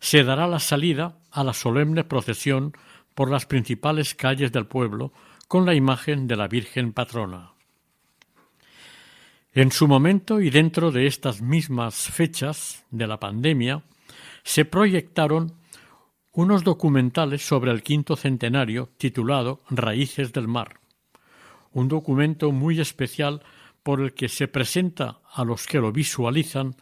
se 0.00 0.22
dará 0.22 0.46
la 0.46 0.60
salida 0.60 1.18
a 1.32 1.42
la 1.42 1.52
solemne 1.52 2.04
procesión 2.04 2.72
por 3.14 3.30
las 3.30 3.46
principales 3.46 4.14
calles 4.14 4.52
del 4.52 4.66
pueblo 4.66 5.12
con 5.48 5.66
la 5.66 5.74
imagen 5.74 6.28
de 6.28 6.36
la 6.36 6.46
Virgen 6.46 6.92
patrona. 6.92 7.52
En 9.52 9.72
su 9.72 9.88
momento 9.88 10.40
y 10.40 10.50
dentro 10.50 10.92
de 10.92 11.06
estas 11.06 11.42
mismas 11.42 11.96
fechas 11.96 12.84
de 12.90 13.08
la 13.08 13.18
pandemia, 13.18 13.82
se 14.44 14.64
proyectaron 14.64 15.54
unos 16.32 16.62
documentales 16.62 17.44
sobre 17.44 17.72
el 17.72 17.82
quinto 17.82 18.14
centenario 18.14 18.90
titulado 18.98 19.62
Raíces 19.68 20.32
del 20.32 20.46
Mar, 20.46 20.78
un 21.72 21.88
documento 21.88 22.52
muy 22.52 22.80
especial 22.80 23.42
por 23.82 24.00
el 24.00 24.12
que 24.12 24.28
se 24.28 24.48
presenta 24.48 25.18
a 25.32 25.44
los 25.44 25.66
que 25.66 25.78
lo 25.78 25.92
visualizan 25.92 26.76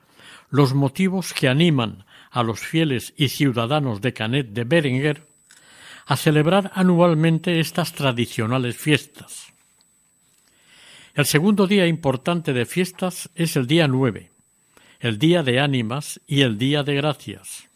los 0.51 0.74
motivos 0.74 1.32
que 1.32 1.49
animan 1.49 2.05
a 2.30 2.43
los 2.43 2.61
fieles 2.61 3.14
y 3.16 3.28
ciudadanos 3.28 4.01
de 4.01 4.12
Canet 4.12 4.49
de 4.49 4.64
Berenguer 4.64 5.26
a 6.07 6.16
celebrar 6.16 6.70
anualmente 6.74 7.59
estas 7.59 7.93
tradicionales 7.93 8.76
fiestas. 8.76 9.53
El 11.14 11.26
segundo 11.26 11.66
día 11.66 11.87
importante 11.87 12.53
de 12.53 12.66
fiestas 12.66 13.30
es 13.34 13.57
el 13.57 13.66
día 13.66 13.89
nueve, 13.89 14.30
el 15.01 15.18
día 15.18 15.43
de 15.43 15.61
ánimas 15.61 16.20
y 16.26 16.43
el 16.43 16.59
día 16.59 16.82
de 16.82 16.95
gracias, 16.95 17.68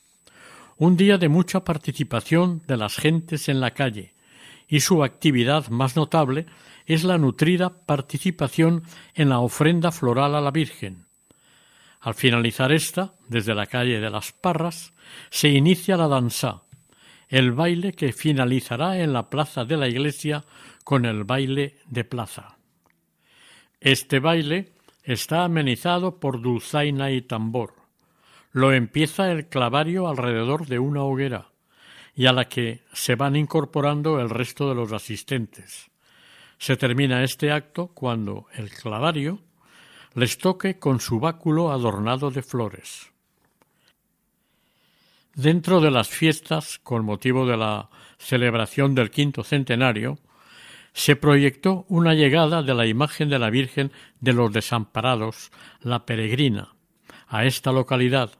un 0.77 0.97
día 0.97 1.19
de 1.19 1.29
mucha 1.29 1.65
participación 1.65 2.63
de 2.67 2.77
las 2.77 2.97
gentes 2.97 3.49
en 3.49 3.61
la 3.61 3.73
calle, 3.73 4.13
y 4.69 4.81
su 4.81 5.03
actividad 5.03 5.69
más 5.69 5.97
notable 5.97 6.47
es 6.95 7.05
la 7.05 7.19
nutrida 7.19 7.87
participación 7.87 8.83
en 9.15 9.29
la 9.29 9.39
ofrenda 9.39 9.93
floral 9.93 10.35
a 10.35 10.41
la 10.41 10.51
Virgen, 10.51 11.07
al 12.01 12.15
finalizar 12.15 12.73
esta, 12.73 13.15
desde 13.29 13.55
la 13.55 13.67
calle 13.67 14.01
de 14.01 14.11
las 14.11 14.33
Parras, 14.33 14.93
se 15.31 15.51
inicia 15.51 15.97
la 15.97 16.09
danza, 16.09 16.63
el 17.29 17.53
baile 17.53 17.93
que 17.93 18.13
finalizará 18.13 18.99
en 18.99 19.13
la 19.13 19.31
plaza 19.31 19.65
de 19.65 19.77
la 19.77 19.87
iglesia 19.87 20.45
con 20.83 21.05
el 21.05 21.23
baile 21.23 21.77
de 21.87 22.03
plaza. 22.03 22.57
Este 23.81 24.19
baile 24.19 24.73
está 25.05 25.45
amenizado 25.45 26.19
por 26.19 26.43
dulzaina 26.43 27.13
y 27.13 27.23
tambor. 27.23 27.75
Lo 28.51 28.73
empieza 28.73 29.31
el 29.31 29.47
clavario 29.47 30.09
alrededor 30.09 30.67
de 30.67 30.81
una 30.81 31.05
hoguera, 31.05 31.53
y 32.17 32.27
a 32.27 32.33
la 32.33 32.49
que 32.49 32.81
se 32.93 33.15
van 33.15 33.37
incorporando 33.37 34.19
el 34.19 34.29
resto 34.29 34.69
de 34.69 34.75
los 34.75 34.93
asistentes. 34.93 35.90
Se 36.61 36.77
termina 36.77 37.25
este 37.25 37.53
acto 37.53 37.87
cuando 37.89 38.45
el 38.53 38.69
clavario 38.69 39.41
les 40.15 40.37
toque 40.37 40.79
con 40.79 41.01
su 41.01 41.19
báculo 41.19 41.73
adornado 41.73 42.31
de 42.31 42.43
flores. 42.43 43.11
Dentro 45.35 45.81
de 45.81 45.91
las 45.91 46.11
fiestas, 46.11 46.79
con 46.79 47.07
motivo 47.07 47.47
de 47.47 47.57
la 47.57 47.89
celebración 48.19 48.95
del 48.95 49.11
quinto 49.11 49.43
centenario, 49.43 50.19
se 50.93 51.17
proyectó 51.17 51.87
una 51.89 52.13
llegada 52.13 52.63
de 52.63 52.75
la 52.75 52.87
imagen 52.87 53.31
de 53.31 53.39
la 53.39 53.49
Virgen 53.49 53.91
de 54.21 54.35
los 54.35 54.53
Desamparados, 54.53 55.51
la 55.81 56.05
Peregrina, 56.05 56.75
a 57.27 57.47
esta 57.47 57.73
localidad, 57.73 58.33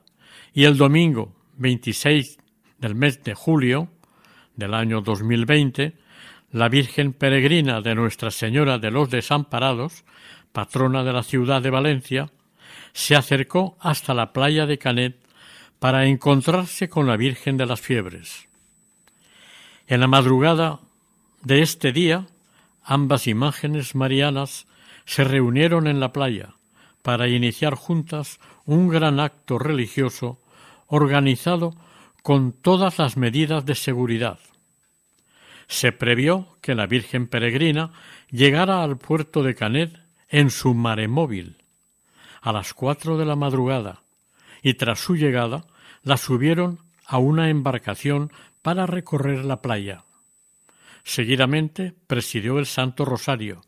y 0.53 0.65
el 0.65 0.77
domingo 0.77 1.33
26 1.57 2.37
del 2.77 2.93
mes 2.93 3.23
de 3.23 3.33
julio 3.33 3.89
del 4.55 4.75
año 4.75 5.01
2020, 5.01 5.95
la 6.51 6.67
Virgen 6.67 7.13
Peregrina 7.13 7.81
de 7.81 7.95
Nuestra 7.95 8.29
Señora 8.29 8.77
de 8.77 8.91
los 8.91 9.09
Desamparados, 9.09 10.03
patrona 10.51 11.03
de 11.03 11.13
la 11.13 11.23
ciudad 11.23 11.61
de 11.61 11.69
Valencia, 11.69 12.29
se 12.93 13.15
acercó 13.15 13.77
hasta 13.79 14.13
la 14.13 14.33
playa 14.33 14.65
de 14.65 14.77
Canet 14.77 15.15
para 15.79 16.05
encontrarse 16.05 16.89
con 16.89 17.07
la 17.07 17.15
Virgen 17.15 17.57
de 17.57 17.65
las 17.65 17.79
Fiebres. 17.79 18.47
En 19.87 20.01
la 20.01 20.07
madrugada 20.07 20.79
de 21.41 21.61
este 21.61 21.91
día, 21.93 22.27
ambas 22.83 23.27
imágenes 23.27 23.95
marianas 23.95 24.67
se 25.05 25.23
reunieron 25.23 25.87
en 25.87 25.99
la 25.99 26.11
playa 26.11 26.55
para 27.01 27.27
iniciar 27.27 27.75
juntas 27.75 28.39
un 28.65 28.89
gran 28.89 29.19
acto 29.19 29.57
religioso 29.57 30.39
organizado 30.87 31.73
con 32.21 32.51
todas 32.51 32.99
las 32.99 33.17
medidas 33.17 33.65
de 33.65 33.75
seguridad. 33.75 34.37
Se 35.71 35.93
previó 35.93 36.57
que 36.59 36.75
la 36.75 36.85
Virgen 36.85 37.27
Peregrina 37.27 37.93
llegara 38.29 38.83
al 38.83 38.97
puerto 38.97 39.41
de 39.41 39.55
Canet 39.55 39.97
en 40.27 40.49
su 40.49 40.73
maremóvil 40.73 41.63
a 42.41 42.51
las 42.51 42.73
cuatro 42.73 43.17
de 43.17 43.23
la 43.25 43.37
madrugada 43.37 44.01
y 44.61 44.73
tras 44.73 44.99
su 44.99 45.15
llegada 45.15 45.65
la 46.03 46.17
subieron 46.17 46.79
a 47.05 47.19
una 47.19 47.49
embarcación 47.49 48.33
para 48.61 48.85
recorrer 48.85 49.45
la 49.45 49.61
playa. 49.61 50.03
Seguidamente 51.05 51.95
presidió 52.05 52.59
el 52.59 52.65
Santo 52.65 53.05
Rosario 53.05 53.61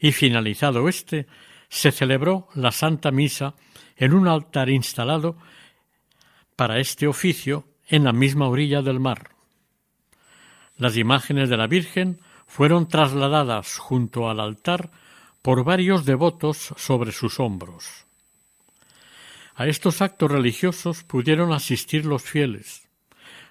y 0.00 0.12
finalizado 0.12 0.88
éste 0.88 1.26
se 1.68 1.92
celebró 1.92 2.48
la 2.54 2.72
Santa 2.72 3.10
Misa 3.10 3.56
en 3.96 4.14
un 4.14 4.26
altar 4.26 4.70
instalado 4.70 5.36
para 6.56 6.80
este 6.80 7.06
oficio 7.06 7.66
en 7.88 8.04
la 8.04 8.14
misma 8.14 8.48
orilla 8.48 8.80
del 8.80 9.00
mar. 9.00 9.41
Las 10.76 10.96
imágenes 10.96 11.48
de 11.48 11.56
la 11.56 11.66
Virgen 11.66 12.20
fueron 12.46 12.88
trasladadas 12.88 13.78
junto 13.78 14.28
al 14.28 14.40
altar 14.40 14.90
por 15.42 15.64
varios 15.64 16.04
devotos 16.04 16.74
sobre 16.76 17.12
sus 17.12 17.40
hombros. 17.40 18.06
A 19.54 19.66
estos 19.66 20.00
actos 20.00 20.30
religiosos 20.30 21.02
pudieron 21.02 21.52
asistir 21.52 22.06
los 22.06 22.22
fieles, 22.22 22.88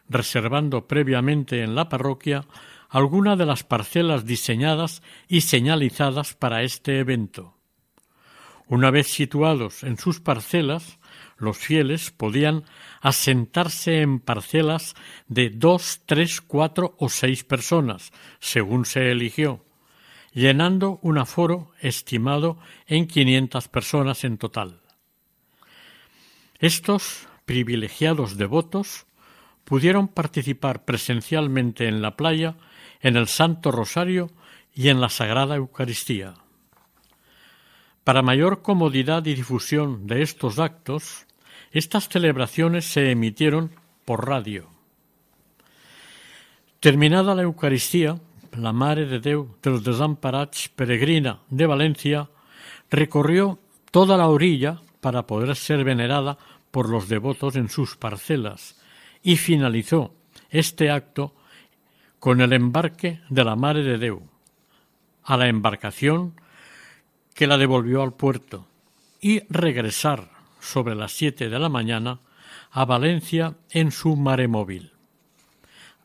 reservando 0.09 0.87
previamente 0.87 1.63
en 1.63 1.75
la 1.75 1.89
parroquia 1.89 2.45
alguna 2.89 3.35
de 3.35 3.45
las 3.45 3.63
parcelas 3.63 4.25
diseñadas 4.25 5.01
y 5.27 5.41
señalizadas 5.41 6.33
para 6.33 6.63
este 6.63 6.99
evento. 6.99 7.55
Una 8.67 8.91
vez 8.91 9.07
situados 9.07 9.83
en 9.83 9.97
sus 9.97 10.19
parcelas, 10.19 10.99
los 11.41 11.57
fieles 11.57 12.11
podían 12.11 12.63
asentarse 13.01 14.01
en 14.01 14.19
parcelas 14.19 14.95
de 15.27 15.49
dos, 15.49 16.01
tres, 16.05 16.39
cuatro 16.39 16.95
o 16.99 17.09
seis 17.09 17.43
personas, 17.43 18.11
según 18.39 18.85
se 18.85 19.11
eligió, 19.11 19.65
llenando 20.33 20.99
un 21.01 21.17
aforo 21.17 21.71
estimado 21.79 22.59
en 22.87 23.07
quinientas 23.07 23.67
personas 23.67 24.23
en 24.23 24.37
total. 24.37 24.79
Estos 26.59 27.27
privilegiados 27.45 28.37
devotos 28.37 29.07
pudieron 29.65 30.07
participar 30.07 30.85
presencialmente 30.85 31.87
en 31.87 32.01
la 32.01 32.15
playa, 32.15 32.55
en 33.01 33.17
el 33.17 33.27
Santo 33.27 33.71
Rosario 33.71 34.29
y 34.73 34.89
en 34.89 35.01
la 35.01 35.09
Sagrada 35.09 35.55
Eucaristía. 35.55 36.35
Para 38.03 38.21
mayor 38.21 38.61
comodidad 38.61 39.25
y 39.25 39.35
difusión 39.35 40.07
de 40.07 40.23
estos 40.23 40.59
actos, 40.59 41.27
estas 41.71 42.09
celebraciones 42.09 42.85
se 42.85 43.11
emitieron 43.11 43.71
por 44.05 44.27
radio. 44.27 44.67
Terminada 46.79 47.35
la 47.35 47.43
Eucaristía, 47.43 48.19
la 48.57 48.73
Mare 48.73 49.05
de 49.05 49.19
Déu 49.19 49.55
los 49.63 49.83
Desamparats, 49.83 50.69
peregrina 50.69 51.39
de 51.49 51.67
Valencia, 51.67 52.29
recorrió 52.89 53.59
toda 53.91 54.17
la 54.17 54.27
orilla 54.27 54.81
para 54.99 55.27
poder 55.27 55.55
ser 55.55 55.83
venerada 55.83 56.37
por 56.71 56.89
los 56.89 57.07
devotos 57.07 57.55
en 57.55 57.69
sus 57.69 57.95
parcelas 57.95 58.81
y 59.21 59.37
finalizó 59.37 60.13
este 60.49 60.89
acto 60.89 61.35
con 62.19 62.41
el 62.41 62.53
embarque 62.53 63.21
de 63.29 63.43
la 63.43 63.55
Mare 63.55 63.83
de 63.83 63.97
Déu 63.97 64.21
a 65.23 65.37
la 65.37 65.47
embarcación 65.47 66.33
que 67.33 67.47
la 67.47 67.57
devolvió 67.57 68.01
al 68.01 68.13
puerto 68.13 68.67
y 69.21 69.41
regresar 69.53 70.30
sobre 70.61 70.95
las 70.95 71.11
siete 71.11 71.49
de 71.49 71.59
la 71.59 71.67
mañana 71.67 72.19
a 72.71 72.85
Valencia 72.85 73.55
en 73.69 73.91
su 73.91 74.15
maremóvil. 74.15 74.93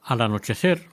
Al 0.03 0.21
anochecer, 0.21 0.89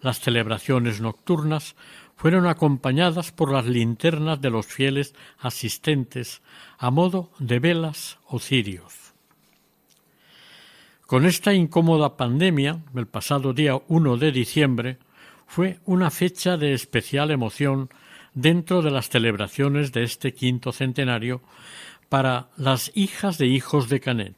las 0.00 0.20
celebraciones 0.20 1.00
nocturnas 1.00 1.76
fueron 2.16 2.46
acompañadas 2.46 3.32
por 3.32 3.50
las 3.52 3.66
linternas 3.66 4.40
de 4.40 4.50
los 4.50 4.66
fieles 4.66 5.14
asistentes 5.38 6.40
a 6.78 6.90
modo 6.90 7.30
de 7.38 7.58
velas 7.58 8.18
o 8.26 8.38
cirios. 8.38 9.12
Con 11.06 11.26
esta 11.26 11.52
incómoda 11.52 12.16
pandemia, 12.16 12.80
el 12.94 13.06
pasado 13.06 13.52
día 13.52 13.78
1 13.88 14.16
de 14.16 14.32
diciembre 14.32 14.98
fue 15.46 15.80
una 15.84 16.10
fecha 16.10 16.56
de 16.56 16.72
especial 16.72 17.30
emoción 17.30 17.90
dentro 18.34 18.80
de 18.80 18.90
las 18.90 19.10
celebraciones 19.10 19.92
de 19.92 20.04
este 20.04 20.32
quinto 20.32 20.72
centenario 20.72 21.42
para 22.12 22.50
las 22.58 22.92
hijas 22.94 23.38
de 23.38 23.46
hijos 23.46 23.88
de 23.88 23.98
Canet. 23.98 24.36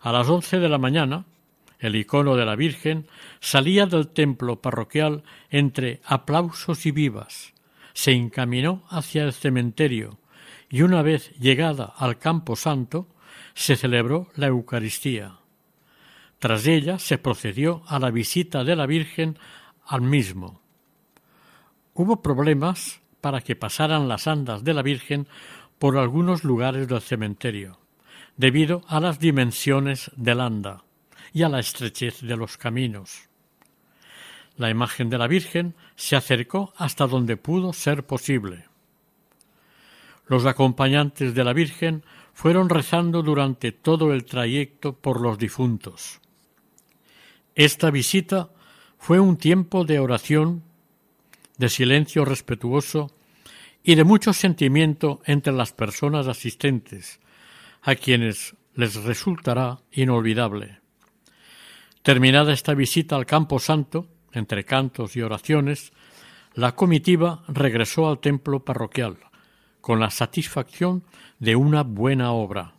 A 0.00 0.10
las 0.10 0.28
once 0.28 0.58
de 0.58 0.68
la 0.68 0.78
mañana, 0.78 1.24
el 1.78 1.94
icono 1.94 2.34
de 2.34 2.44
la 2.44 2.56
Virgen 2.56 3.06
salía 3.38 3.86
del 3.86 4.08
templo 4.08 4.60
parroquial 4.60 5.22
entre 5.50 6.00
aplausos 6.04 6.84
y 6.84 6.90
vivas, 6.90 7.54
se 7.92 8.10
encaminó 8.10 8.82
hacia 8.88 9.22
el 9.22 9.34
cementerio 9.34 10.18
y 10.68 10.82
una 10.82 11.02
vez 11.02 11.30
llegada 11.38 11.94
al 11.96 12.18
campo 12.18 12.56
santo 12.56 13.06
se 13.54 13.76
celebró 13.76 14.26
la 14.34 14.48
Eucaristía. 14.48 15.38
Tras 16.40 16.66
ella 16.66 16.98
se 16.98 17.18
procedió 17.18 17.84
a 17.86 18.00
la 18.00 18.10
visita 18.10 18.64
de 18.64 18.74
la 18.74 18.86
Virgen 18.86 19.38
al 19.86 20.00
mismo. 20.00 20.60
Hubo 21.94 22.20
problemas 22.20 23.00
para 23.20 23.42
que 23.42 23.54
pasaran 23.54 24.08
las 24.08 24.26
andas 24.26 24.64
de 24.64 24.74
la 24.74 24.82
Virgen 24.82 25.28
por 25.78 25.96
algunos 25.96 26.44
lugares 26.44 26.88
del 26.88 27.00
cementerio, 27.00 27.78
debido 28.36 28.82
a 28.88 29.00
las 29.00 29.18
dimensiones 29.18 30.10
del 30.16 30.40
anda 30.40 30.84
y 31.32 31.42
a 31.42 31.48
la 31.48 31.60
estrechez 31.60 32.20
de 32.22 32.36
los 32.36 32.56
caminos. 32.56 33.28
La 34.56 34.70
imagen 34.70 35.08
de 35.08 35.18
la 35.18 35.28
Virgen 35.28 35.74
se 35.94 36.16
acercó 36.16 36.72
hasta 36.76 37.06
donde 37.06 37.36
pudo 37.36 37.72
ser 37.72 38.04
posible. 38.04 38.64
Los 40.26 40.46
acompañantes 40.46 41.34
de 41.34 41.44
la 41.44 41.52
Virgen 41.52 42.04
fueron 42.34 42.68
rezando 42.68 43.22
durante 43.22 43.72
todo 43.72 44.12
el 44.12 44.24
trayecto 44.24 44.94
por 44.94 45.20
los 45.20 45.38
difuntos. 45.38 46.20
Esta 47.54 47.90
visita 47.90 48.50
fue 48.98 49.20
un 49.20 49.36
tiempo 49.36 49.84
de 49.84 49.98
oración, 49.98 50.62
de 51.56 51.68
silencio 51.68 52.24
respetuoso 52.24 53.10
y 53.82 53.94
de 53.94 54.04
mucho 54.04 54.32
sentimiento 54.32 55.20
entre 55.24 55.52
las 55.52 55.72
personas 55.72 56.26
asistentes, 56.26 57.20
a 57.82 57.94
quienes 57.94 58.54
les 58.74 58.94
resultará 58.96 59.78
inolvidable. 59.92 60.80
Terminada 62.02 62.52
esta 62.52 62.74
visita 62.74 63.16
al 63.16 63.26
Campo 63.26 63.58
Santo, 63.58 64.06
entre 64.32 64.64
cantos 64.64 65.16
y 65.16 65.22
oraciones, 65.22 65.92
la 66.54 66.74
comitiva 66.74 67.44
regresó 67.48 68.08
al 68.08 68.18
templo 68.18 68.64
parroquial, 68.64 69.18
con 69.80 70.00
la 70.00 70.10
satisfacción 70.10 71.04
de 71.38 71.56
una 71.56 71.82
buena 71.82 72.32
obra. 72.32 72.74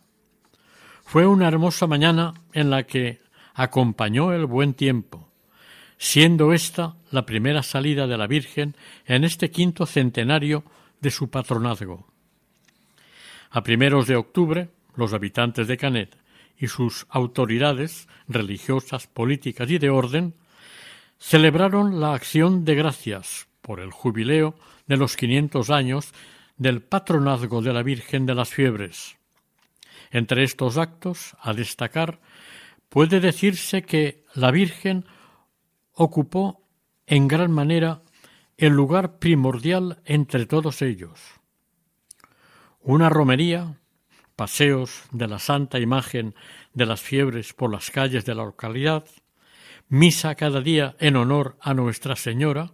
Fue 1.04 1.26
una 1.26 1.48
hermosa 1.48 1.86
mañana 1.86 2.34
en 2.52 2.70
la 2.70 2.84
que 2.84 3.20
acompañó 3.54 4.32
el 4.32 4.46
buen 4.46 4.74
tiempo, 4.74 5.28
siendo 5.98 6.52
esta 6.52 6.96
la 7.10 7.26
primera 7.26 7.62
salida 7.62 8.06
de 8.06 8.16
la 8.16 8.26
Virgen 8.26 8.76
en 9.06 9.24
este 9.24 9.50
quinto 9.50 9.86
centenario 9.86 10.64
de 11.00 11.10
su 11.10 11.30
patronazgo. 11.30 12.06
A 13.50 13.62
primeros 13.62 14.06
de 14.06 14.16
octubre, 14.16 14.68
los 14.94 15.12
habitantes 15.12 15.66
de 15.66 15.76
Canet 15.76 16.16
y 16.56 16.68
sus 16.68 17.06
autoridades 17.08 18.08
religiosas, 18.28 19.06
políticas 19.06 19.70
y 19.70 19.78
de 19.78 19.90
orden 19.90 20.34
celebraron 21.18 22.00
la 22.00 22.14
acción 22.14 22.64
de 22.64 22.74
gracias 22.74 23.48
por 23.60 23.80
el 23.80 23.90
jubileo 23.90 24.54
de 24.86 24.96
los 24.96 25.16
500 25.16 25.70
años 25.70 26.12
del 26.56 26.82
patronazgo 26.82 27.62
de 27.62 27.72
la 27.72 27.82
Virgen 27.82 28.26
de 28.26 28.34
las 28.34 28.50
Fiebres. 28.50 29.16
Entre 30.10 30.42
estos 30.42 30.76
actos, 30.76 31.36
a 31.40 31.54
destacar, 31.54 32.20
puede 32.88 33.20
decirse 33.20 33.82
que 33.82 34.24
la 34.34 34.50
Virgen 34.50 35.06
ocupó 35.94 36.66
en 37.06 37.28
gran 37.28 37.52
manera 37.52 38.02
el 38.60 38.74
lugar 38.74 39.18
primordial 39.18 40.02
entre 40.04 40.44
todos 40.44 40.82
ellos. 40.82 41.18
Una 42.82 43.08
romería, 43.08 43.78
paseos 44.36 45.04
de 45.12 45.28
la 45.28 45.38
santa 45.38 45.78
imagen 45.78 46.34
de 46.74 46.84
las 46.84 47.00
fiebres 47.00 47.54
por 47.54 47.72
las 47.72 47.90
calles 47.90 48.26
de 48.26 48.34
la 48.34 48.44
localidad, 48.44 49.06
misa 49.88 50.34
cada 50.34 50.60
día 50.60 50.94
en 50.98 51.16
honor 51.16 51.56
a 51.62 51.72
Nuestra 51.72 52.16
Señora, 52.16 52.72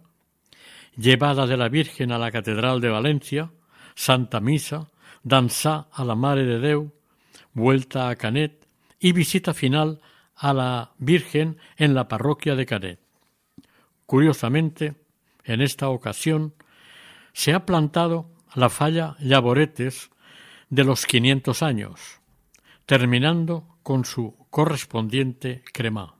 llevada 0.97 1.47
de 1.47 1.55
la 1.55 1.69
Virgen 1.69 2.11
a 2.11 2.17
la 2.17 2.31
Catedral 2.31 2.81
de 2.81 2.89
Valencia, 2.89 3.51
Santa 3.95 4.41
Misa, 4.41 4.89
danza 5.23 5.87
a 5.93 6.03
la 6.03 6.15
Mare 6.15 6.43
de 6.43 6.59
Deu, 6.59 6.91
vuelta 7.53 8.09
a 8.09 8.17
Canet 8.17 8.67
y 8.99 9.13
visita 9.13 9.53
final 9.53 10.01
a 10.35 10.53
la 10.53 10.91
Virgen 10.97 11.59
en 11.77 11.93
la 11.93 12.09
parroquia 12.09 12.55
de 12.55 12.65
Canet. 12.65 12.99
Curiosamente, 14.05 15.06
en 15.47 15.61
esta 15.61 15.89
ocasión 15.89 16.53
se 17.33 17.53
ha 17.53 17.65
plantado 17.65 18.29
la 18.53 18.69
falla 18.69 19.15
Llaboretes 19.19 20.11
de 20.69 20.83
los 20.83 21.05
500 21.05 21.63
años, 21.63 22.21
terminando 22.85 23.77
con 23.81 24.05
su 24.05 24.35
correspondiente 24.49 25.63
crema. 25.73 26.15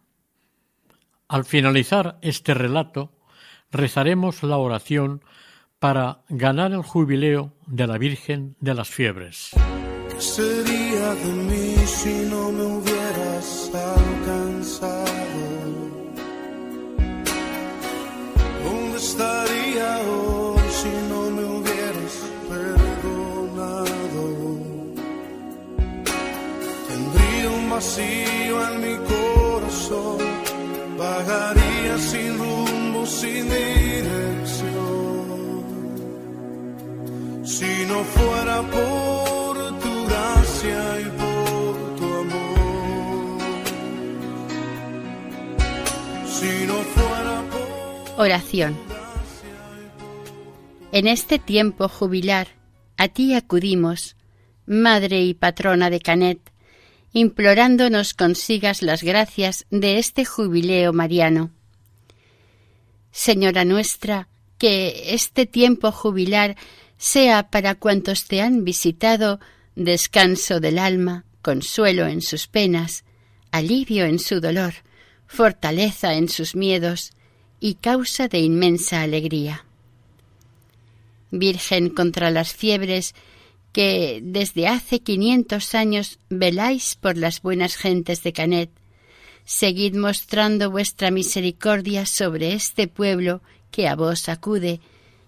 Al 1.28 1.44
finalizar 1.44 2.18
este 2.22 2.54
relato, 2.54 3.12
rezaremos 3.72 4.44
la 4.44 4.58
oración 4.58 5.22
para 5.80 6.22
ganar 6.30 6.72
el 6.72 6.82
jubileo 6.82 7.54
de 7.66 7.88
la 7.88 7.98
Virgen 7.98 8.56
de 8.60 8.74
las 8.74 8.90
Fiebres. 8.90 9.52
¿Qué 10.10 10.22
sería 10.22 11.14
de 11.14 11.34
mí 11.34 11.76
si 11.86 12.26
no 12.30 12.52
me 12.52 12.64
hubieras 12.64 13.70
estaría 19.18 19.90
hoy 20.10 20.62
si 20.80 20.92
no 21.10 21.22
me 21.32 21.44
hubieras 21.44 22.14
perdonado? 22.50 24.26
Tendría 26.90 27.50
un 27.50 27.70
vacío 27.70 28.56
en 28.68 28.76
mi 28.86 28.96
corazón, 29.14 30.18
vagaría 30.98 31.98
sin 31.98 32.38
rumbo, 32.38 33.06
sin 33.06 33.44
dirección. 33.50 34.78
Si 37.44 37.86
no 37.90 38.04
fuera 38.16 38.58
por 38.76 39.54
tu 39.84 39.94
gracia 40.10 40.80
y 41.02 41.06
por 41.22 41.74
tu 41.98 42.06
amor. 42.24 43.40
Si 46.38 46.52
no 46.68 46.78
fuera 46.96 47.36
por 47.52 47.68
Oración. 48.26 48.97
En 50.98 51.08
este 51.08 51.38
tiempo 51.38 51.90
jubilar, 51.90 52.48
a 52.98 53.08
ti 53.08 53.36
acudimos, 53.36 54.16
Madre 54.66 55.22
y 55.22 55.36
Patrona 55.36 55.92
de 55.92 56.00
Canet, 56.00 56.40
implorando 57.14 57.92
nos 57.92 58.16
consigas 58.16 58.82
las 58.82 59.04
gracias 59.04 59.68
de 59.70 60.00
este 60.00 60.26
jubileo 60.26 60.94
mariano. 60.94 61.52
Señora 63.12 63.64
nuestra, 63.64 64.28
que 64.58 65.14
este 65.14 65.46
tiempo 65.46 65.92
jubilar 65.92 66.58
sea 66.98 67.52
para 67.52 67.76
cuantos 67.76 68.26
te 68.26 68.42
han 68.42 68.64
visitado 68.64 69.40
descanso 69.76 70.60
del 70.60 70.80
alma, 70.80 71.26
consuelo 71.44 72.08
en 72.08 72.24
sus 72.24 72.48
penas, 72.48 73.04
alivio 73.52 74.06
en 74.06 74.18
su 74.18 74.42
dolor, 74.42 74.74
fortaleza 75.28 76.16
en 76.16 76.28
sus 76.28 76.56
miedos 76.56 77.12
y 77.60 77.76
causa 77.76 78.28
de 78.28 78.40
inmensa 78.40 79.04
alegría. 79.04 79.67
Virgen 81.32 81.90
contra 81.90 82.32
las 82.32 82.54
fiebres, 82.54 83.16
que 83.74 84.22
desde 84.24 84.68
hace 84.68 85.02
quinientos 85.02 85.76
años 85.76 86.20
veláis 86.30 86.96
por 86.96 87.18
las 87.18 87.42
buenas 87.42 87.76
gentes 87.76 88.24
de 88.24 88.34
Canet, 88.34 88.72
seguid 89.46 89.96
mostrando 89.96 90.72
vuestra 90.72 91.12
misericordia 91.12 92.06
sobre 92.06 92.54
este 92.54 92.88
pueblo 92.88 93.42
que 93.72 93.88
a 93.88 93.96
vos 93.96 94.30
acude 94.30 94.82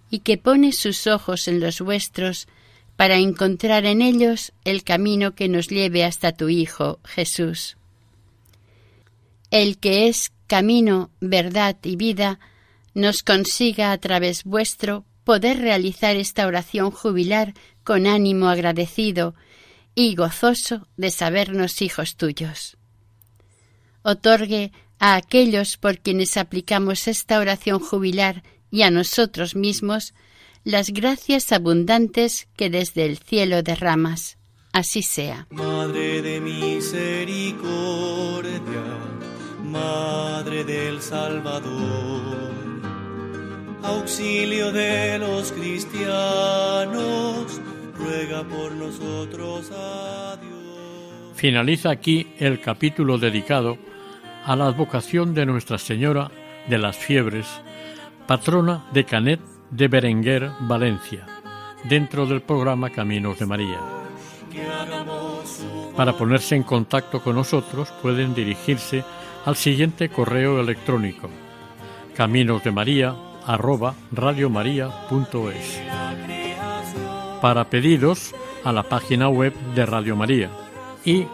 y 0.10 0.20
que 0.20 0.38
pone 0.38 0.74
sus 0.74 1.08
ojos 1.08 1.47
en 1.47 1.60
los 1.60 1.82
vuestros 1.82 2.47
para 2.95 3.18
encontrar 3.18 3.86
en 3.86 4.02
ellos 4.02 4.52
el 4.66 4.84
camino 4.84 5.36
que 5.36 5.47
nos 5.47 5.68
lleve 5.68 6.04
hasta 6.04 6.34
tu 6.34 6.50
Hijo 6.50 7.00
Jesús. 7.06 7.78
El 9.52 9.78
que 9.78 10.08
es 10.08 10.32
camino, 10.47 11.10
verdad 11.22 11.78
y 11.84 11.95
vida, 11.95 12.39
nos 12.93 13.24
consiga 13.24 13.91
a 13.91 13.97
través 14.00 14.43
vuestro 14.43 15.06
poder 15.30 15.60
realizar 15.60 16.16
esta 16.16 16.48
oración 16.48 16.90
jubilar 16.90 17.54
con 17.84 18.08
ánimo 18.08 18.48
agradecido 18.48 19.36
y 19.94 20.16
gozoso 20.16 20.88
de 20.98 21.12
sabernos 21.12 21.84
hijos 21.84 22.16
tuyos. 22.16 22.78
Otorgue 24.02 24.72
a 24.98 25.14
aquellos 25.14 25.78
por 25.78 26.00
quienes 26.00 26.36
aplicamos 26.36 27.08
esta 27.08 27.38
oración 27.38 27.80
jubilar 27.80 28.42
y 28.72 28.82
a 28.82 28.90
nosotros 28.90 29.56
mismos 29.56 30.16
las 30.64 30.90
gracias 30.90 31.52
abundantes 31.52 32.48
que 32.58 32.72
desde 32.72 33.06
el 33.06 33.20
cielo 33.20 33.62
derramas. 33.62 34.40
Así 34.74 35.04
sea. 35.04 35.46
Madre 35.52 36.24
de 36.24 36.42
misericordia, 36.42 37.62
Madre 39.64 40.64
del 40.64 41.00
Salvador, 41.04 42.49
auxilio 43.84 44.72
de 44.72 45.20
los 45.20 45.52
cristianos, 45.52 46.10
ruega 47.98 48.44
por 48.44 48.72
nosotros 48.74 49.72
a 49.72 50.38
Dios. 50.38 51.34
Finaliza 51.36 51.90
aquí 51.90 52.34
el 52.38 52.60
capítulo 52.60 53.18
dedicado 53.18 53.78
a 54.46 54.56
la 54.56 54.66
advocación 54.68 55.34
de 55.34 55.46
Nuestra 55.46 55.78
Señora 55.78 56.32
de 56.68 56.78
las 56.78 56.98
Fiebres, 56.98 57.48
patrona 58.28 58.86
de 58.94 59.06
Canet 59.06 59.40
de 59.72 59.88
Berenguer, 59.88 60.52
Valencia, 60.62 61.26
dentro 61.86 62.26
del 62.26 62.42
programa 62.42 62.90
Caminos 62.90 63.40
de 63.40 63.46
María. 63.46 63.80
Para 65.96 66.18
ponerse 66.18 66.56
en 66.56 66.64
contacto 66.64 67.22
con 67.22 67.36
nosotros 67.36 67.92
pueden 68.02 68.34
dirigirse 68.34 69.04
al 69.46 69.56
siguiente 69.56 70.10
correo 70.10 70.60
electrónico 70.60 71.30
caminosdemaria@radiomaria.es. 73.50 75.82
Para 77.41 77.70
pedidos 77.70 78.34
a 78.64 78.72
la 78.72 78.84
página 78.84 79.28
web 79.30 79.54
de 79.74 79.86
Radio 79.86 80.16
María 80.16 80.50
y 81.04 81.26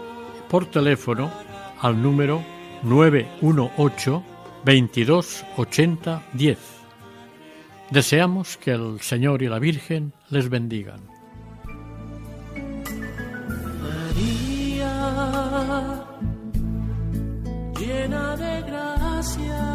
por 0.50 0.66
teléfono 0.68 1.30
al 1.82 2.02
número 2.02 2.42
918 2.84 4.24
22 4.64 5.46
80 5.58 6.24
10. 6.34 6.58
Deseamos 7.92 8.58
que 8.58 8.72
el 8.72 9.00
Señor 9.02 9.44
y 9.44 9.48
la 9.48 9.60
Virgen 9.60 10.14
les 10.30 10.50
bendigan. 10.50 11.02
María, 13.82 14.94
llena 17.80 18.36
de 18.38 18.62
gracia, 18.62 19.75